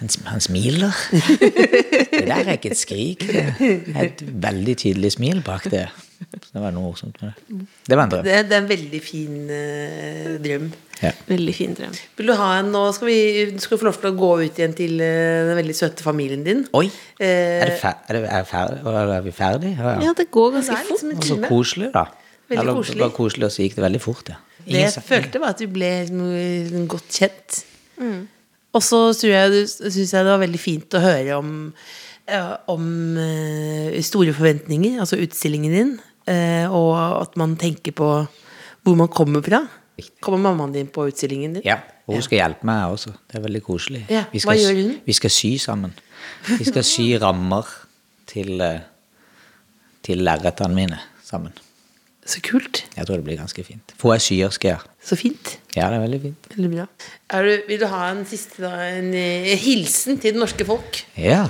Han, 0.00 0.08
han 0.26 0.40
smiler. 0.42 0.94
Det 2.14 2.24
der 2.26 2.40
er 2.48 2.56
ikke 2.56 2.70
et 2.72 2.78
skrik. 2.80 3.22
Det 3.28 3.94
er 3.94 4.08
et 4.08 4.22
veldig 4.26 4.74
tydelig 4.80 5.12
smil 5.18 5.42
bak 5.46 5.68
det. 5.70 5.84
Det 6.54 6.62
var 6.62 6.72
noe 6.74 6.84
morsomt 6.90 7.20
med 7.22 7.32
det. 7.34 7.58
Det 7.88 7.96
var 7.98 8.04
en 8.06 8.12
drøm. 8.14 8.24
Det, 8.26 8.34
det 8.50 8.56
er 8.56 8.62
en 8.62 8.68
veldig 8.70 9.00
fin 9.04 9.36
eh, 9.50 10.32
drøm. 10.44 10.66
Ja. 11.02 11.10
Veldig 11.28 11.54
fin 11.56 11.74
drøm. 11.76 11.94
Vil 12.18 12.30
du 12.30 12.34
ha 12.38 12.48
en 12.60 12.68
Nå 12.74 12.82
skal 12.96 13.08
vi 13.10 13.18
skal 13.60 13.80
få 13.80 13.88
lov 13.88 13.98
til 14.00 14.10
å 14.12 14.14
gå 14.18 14.30
ut 14.44 14.60
igjen 14.62 14.76
til 14.78 14.94
eh, 15.04 15.42
den 15.50 15.58
veldig 15.60 15.76
søte 15.78 16.06
familien 16.06 16.44
din. 16.46 16.64
Oi! 16.78 16.86
Eh, 17.18 17.62
Er, 17.64 17.72
det 17.72 17.78
fer 17.82 17.96
er, 18.08 18.18
det, 18.20 18.30
er, 18.30 18.48
fer 18.48 18.76
er 18.94 19.24
vi 19.26 19.34
ferdig? 19.34 19.74
Ja, 19.78 19.96
ja. 19.96 20.08
Ja, 20.08 20.14
det 20.18 20.28
går 20.34 20.52
det 20.54 20.60
ganske 20.62 20.78
er 20.78 20.86
fort. 20.88 20.94
liksom 20.94 21.14
en 21.16 21.22
Så 21.22 21.34
time. 21.38 21.50
koselig, 21.52 21.90
da. 21.94 22.06
Veldig 22.48 22.60
Eller 22.62 22.76
koselig. 22.78 23.00
bare 23.04 23.16
koselig, 23.16 23.46
og 23.48 23.54
så 23.54 23.64
gikk 23.64 23.76
det 23.78 23.84
veldig 23.88 24.02
fort, 24.04 24.28
ja. 24.34 24.40
Det 24.64 24.72
Ingen 24.72 24.88
jeg 24.94 25.04
følte, 25.04 25.40
var 25.42 25.52
at 25.54 25.60
vi 25.60 25.66
ble 25.72 25.90
liksom 26.08 26.88
godt 26.88 27.18
kjent. 27.20 27.60
Og 28.74 28.82
så 28.82 28.98
tror 29.14 29.30
jeg 29.30 29.52
du 29.52 29.60
syns 29.68 30.12
jeg 30.16 30.24
det 30.26 30.32
var 30.32 30.40
veldig 30.42 30.60
fint 30.60 30.96
å 30.98 31.02
høre 31.04 31.36
om, 31.38 31.50
om 32.72 32.86
eh, 33.20 33.98
store 34.02 34.32
forventninger, 34.34 34.96
altså 35.04 35.18
utstillingen 35.22 35.76
din, 35.76 35.92
og 36.26 36.92
at 37.20 37.34
man 37.36 37.56
tenker 37.60 37.92
på 37.92 38.10
hvor 38.84 38.96
man 38.96 39.08
kommer 39.12 39.42
fra. 39.44 39.62
Kommer 40.20 40.40
mammaen 40.42 40.72
din 40.74 40.88
på 40.90 41.06
utstillingen 41.08 41.58
din? 41.58 41.64
Ja, 41.64 41.78
og 42.06 42.16
hun 42.18 42.24
skal 42.24 42.40
hjelpe 42.40 42.66
meg 42.68 42.92
også. 42.92 43.12
Det 43.30 43.38
er 43.38 43.44
veldig 43.46 43.62
koselig. 43.64 44.00
Ja, 44.10 44.24
Vi 44.32 44.40
hva 44.42 44.56
skal, 44.56 44.62
gjør 44.64 44.80
hun? 44.80 44.96
Vi 45.06 45.14
skal 45.16 45.32
sy 45.32 45.52
sammen. 45.62 45.92
Vi 46.48 46.64
skal 46.66 46.84
sy 46.84 47.06
rammer 47.22 47.68
til, 48.28 48.58
eh, 48.60 48.82
til 50.04 50.24
lerretene 50.26 50.76
mine 50.76 50.98
sammen. 51.24 51.54
Så 52.26 52.40
kult. 52.44 52.82
Jeg 52.96 53.06
tror 53.06 53.20
det 53.20 53.26
blir 53.26 53.36
ganske 53.36 53.64
fint. 53.64 53.92
Får 54.00 54.14
jeg 54.14 54.24
syersker? 54.26 54.84
Så 55.04 55.16
fint. 55.20 55.58
Ja, 55.76 55.90
det 55.92 55.98
er 55.98 56.04
veldig 56.06 56.20
fint. 56.22 56.48
Veldig 56.56 56.70
bra. 56.72 56.86
Du, 57.44 57.50
vil 57.68 57.80
du 57.80 57.86
ha 57.92 58.04
en 58.10 58.24
siste 58.28 58.64
da, 58.64 58.72
en 58.88 59.10
eh, 59.16 59.52
hilsen 59.60 60.18
til 60.18 60.32
det 60.32 60.40
norske 60.40 60.64
folk? 60.68 61.02
Ja. 61.20 61.44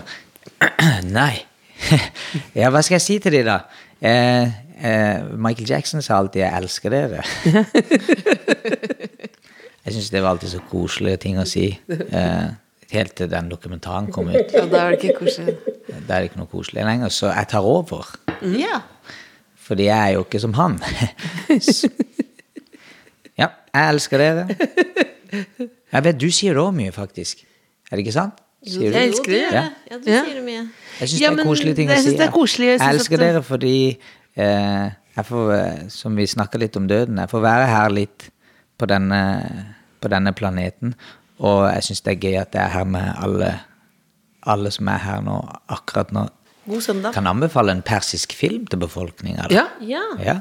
Nei. 1.19 1.45
ja, 2.59 2.71
hva 2.75 2.83
skal 2.83 2.99
jeg 2.99 3.07
si 3.07 3.19
til 3.23 3.39
de 3.39 3.45
da? 3.47 3.61
Eh, 4.05 4.51
eh, 4.85 5.23
Michael 5.37 5.69
Jackson 5.71 6.03
sa 6.03 6.19
alltid 6.21 6.41
'jeg 6.43 6.57
elsker 6.63 6.91
dere'. 6.91 7.25
jeg 9.85 9.93
syns 9.97 10.11
det 10.11 10.23
var 10.23 10.31
alltid 10.35 10.49
så 10.55 10.61
koselige 10.71 11.17
ting 11.25 11.39
å 11.41 11.45
si. 11.49 11.67
Eh, 11.89 12.49
helt 12.95 13.15
til 13.19 13.31
den 13.31 13.49
dokumentaren 13.51 14.11
kom 14.13 14.29
ut. 14.29 14.53
Ja, 14.55 14.67
da 14.71 14.77
er 14.87 14.91
det 14.95 15.03
ikke 15.05 15.19
koselig. 15.25 15.55
Da 16.09 16.15
er 16.15 16.19
det 16.21 16.25
ikke 16.31 16.39
noe 16.43 16.51
koselig 16.53 16.85
lenger, 16.85 17.09
så 17.09 17.27
jeg 17.33 17.49
tar 17.49 17.61
over. 17.67 18.05
Ja. 18.43 18.81
Fordi 19.65 19.85
jeg 19.89 20.01
er 20.11 20.15
jo 20.19 20.25
ikke 20.27 20.41
som 20.41 20.53
han. 20.61 20.81
Ja, 23.39 23.47
jeg 23.75 23.89
elsker 23.91 24.19
dere. 24.19 24.47
Jeg 25.93 26.05
vet, 26.05 26.19
du 26.21 26.29
sier 26.31 26.55
det 26.55 26.63
òg 26.63 26.75
mye, 26.77 26.93
faktisk. 26.95 27.41
Er 27.91 27.97
det 27.97 28.05
ikke 28.05 28.13
sant? 28.15 28.37
Sier 28.63 28.93
du? 28.93 28.97
Jeg 28.97 29.09
elsker 29.09 29.33
det. 29.33 29.41
Ja. 29.53 29.63
Ja, 29.91 29.97
du 29.99 30.11
Ja. 30.11 30.21
sier 30.25 30.35
det 30.39 30.45
mye. 30.45 30.69
Jeg 31.01 31.09
syns 31.09 31.21
Ja, 31.21 31.31
det 31.31 31.41
er 31.41 31.45
koselige 31.49 31.75
ting 31.75 31.89
å 31.91 31.97
si. 31.97 31.99
er 31.99 31.99
jeg 31.99 32.05
Jeg, 32.79 32.95
elsker 32.95 33.15
at 33.15 33.21
dere 33.21 33.43
fordi 33.43 33.99
jeg 34.37 35.25
får, 35.29 35.53
eh, 35.55 35.89
Som 35.89 36.17
vi 36.17 36.27
snakka 36.27 36.59
litt 36.59 36.77
om 36.77 36.89
døden, 36.89 37.19
jeg 37.19 37.31
får 37.31 37.41
være 37.45 37.67
her 37.71 37.89
litt 37.91 38.31
på 38.79 38.87
denne, 38.87 39.21
på 40.01 40.09
denne 40.11 40.33
planeten. 40.35 40.95
Og 41.39 41.69
jeg 41.73 41.83
syns 41.83 42.01
det 42.03 42.13
er 42.17 42.21
gøy 42.29 42.41
at 42.41 42.53
jeg 42.55 42.63
er 42.65 42.69
her 42.75 42.85
med 42.85 43.15
alle, 43.23 43.61
alle 44.47 44.71
som 44.71 44.89
er 44.89 44.99
her 44.99 45.21
nå, 45.23 45.37
akkurat 45.69 46.13
nå. 46.13 46.29
God 46.67 46.81
søndag. 46.81 47.13
Kan 47.13 47.27
anbefale 47.27 47.71
en 47.73 47.83
persisk 47.83 48.33
film 48.33 48.67
til 48.67 48.79
befolkninga. 48.79 49.47
Ja. 49.51 49.67
Ja. 49.81 50.03
Ja. 50.19 50.39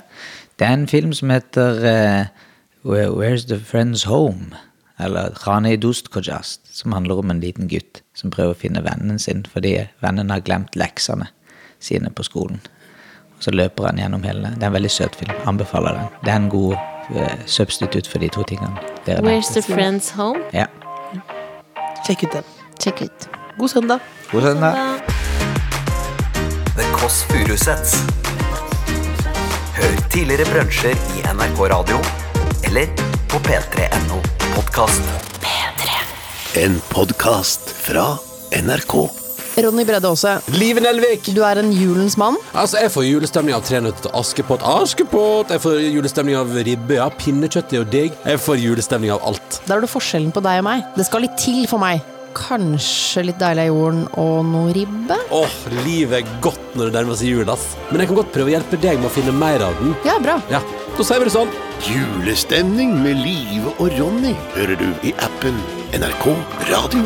Det 0.59 0.67
er 0.67 0.73
en 0.73 0.87
film 0.87 1.13
som 1.13 1.29
heter 1.29 1.81
uh, 1.83 2.25
Where- 2.85 3.11
Where's 3.11 3.45
the 3.47 3.57
Friend's 3.59 4.05
Home? 4.07 4.53
Eller 4.99 5.33
Rane 5.47 5.75
Dost 5.77 6.11
Kojast, 6.11 6.61
som 6.77 6.91
handler 6.91 7.17
om 7.19 7.31
en 7.31 7.39
liten 7.41 7.67
gutt 7.67 8.01
som 8.15 8.31
prøver 8.31 8.53
å 8.53 8.57
finne 8.57 8.83
vennen 8.85 9.19
sin 9.19 9.41
fordi 9.49 9.87
vennen 10.01 10.29
har 10.31 10.39
glemt 10.45 10.75
leksene 10.79 11.27
sine 11.83 12.09
på 12.13 12.23
skolen. 12.23 12.61
Så 13.43 13.51
løper 13.51 13.89
han 13.89 13.99
gjennom 13.99 14.23
hele 14.23 14.53
Det 14.55 14.63
er 14.63 14.69
en 14.69 14.75
veldig 14.77 14.91
søt 14.91 15.15
film. 15.19 15.35
Anbefaler 15.49 15.97
den. 15.97 16.11
Det 16.23 16.31
er 16.31 16.39
en 16.39 16.49
god 16.49 16.75
uh, 17.11 17.33
substitutt 17.45 18.07
for 18.07 18.23
de 18.23 18.29
to 18.31 18.43
tingene. 18.47 18.71
Where's 19.05 19.51
the 19.51 19.61
friend's 19.61 20.13
home? 20.15 20.39
Ja. 20.53 20.69
Sjekk 22.07 22.23
ut 22.23 22.37
den. 22.39 22.43
Check 22.79 23.01
ut. 23.01 23.29
God 23.59 23.69
søndag. 23.69 23.99
God 24.31 24.41
søndag. 24.41 24.73
The 26.77 26.85
Kåss 26.93 27.23
Furuseths. 27.23 27.97
Hør 29.75 29.97
tidligere 30.09 30.45
brunsjer 30.53 30.95
i 31.17 31.25
NRK 31.33 31.59
Radio 31.75 31.99
eller 32.63 32.87
på 33.27 33.41
p3.no 33.43 34.21
podkast. 34.55 35.01
En 36.55 36.81
podkast 36.89 37.69
fra 37.69 38.15
NRK. 38.63 39.22
Ronny 39.55 39.83
Bredde 39.85 40.07
Aase, 40.09 40.39
Live 40.57 40.81
Nelvik! 40.81 41.27
du 41.35 41.43
er 41.45 41.59
en 41.61 41.69
julens 41.71 42.15
mann. 42.17 42.37
Altså, 42.57 42.79
Jeg 42.81 42.89
får 42.93 43.05
julestemning 43.05 43.53
av 43.53 43.61
Tre 43.67 43.81
nøtter 43.85 44.07
til 44.07 44.15
Askepott. 44.17 44.63
Askepott! 44.65 45.51
Jeg 45.53 45.61
får 45.61 45.77
julestemning 45.93 46.37
av 46.39 46.55
ribbe. 46.65 46.97
Ja, 46.97 47.05
pinnekjøtt 47.13 47.73
er 47.75 47.83
jo 47.83 47.85
digg. 47.93 48.15
Jeg 48.25 48.41
får 48.41 48.57
julestemning 48.63 49.13
av 49.13 49.21
alt. 49.29 49.59
Der 49.67 49.77
er 49.77 49.85
du 49.85 49.89
forskjellen 49.91 50.33
på 50.33 50.41
deg 50.43 50.63
og 50.63 50.65
meg. 50.71 50.87
Det 50.97 51.05
skal 51.05 51.25
litt 51.27 51.37
til 51.37 51.67
for 51.69 51.81
meg. 51.83 52.01
kanskje 52.33 53.27
litt 53.27 53.37
deilig 53.37 53.67
av 53.67 53.67
jorden 53.69 53.99
og 54.17 54.39
noe 54.49 54.71
ribbe. 54.73 55.19
Åh, 55.37 55.57
livet 55.85 56.23
er 56.23 56.31
godt 56.41 56.73
når 56.73 56.89
det 56.89 56.95
nærmer 56.95 57.19
seg 57.19 57.29
jul, 57.29 57.51
ass. 57.53 57.67
Men 57.91 58.01
jeg 58.01 58.09
kan 58.09 58.17
godt 58.23 58.31
prøve 58.33 58.49
å 58.49 58.53
hjelpe 58.55 58.79
deg 58.81 58.97
med 58.97 59.05
å 59.11 59.13
finne 59.13 59.35
mer 59.37 59.61
av 59.67 59.77
den. 59.77 59.93
Ja, 60.07 60.15
bra. 60.23 60.39
Ja, 60.49 60.63
da 60.97 61.05
sier 61.05 61.21
vi 61.21 61.29
det 61.29 61.35
sånn. 61.35 61.53
Julestemning 61.85 62.97
med 63.05 63.21
Live 63.21 63.75
og 63.77 63.93
Ronny 63.99 64.33
hører 64.57 64.81
du 64.81 64.89
i 65.05 65.13
appen 65.21 65.61
NRK 65.93 66.25
Radio. 66.73 67.05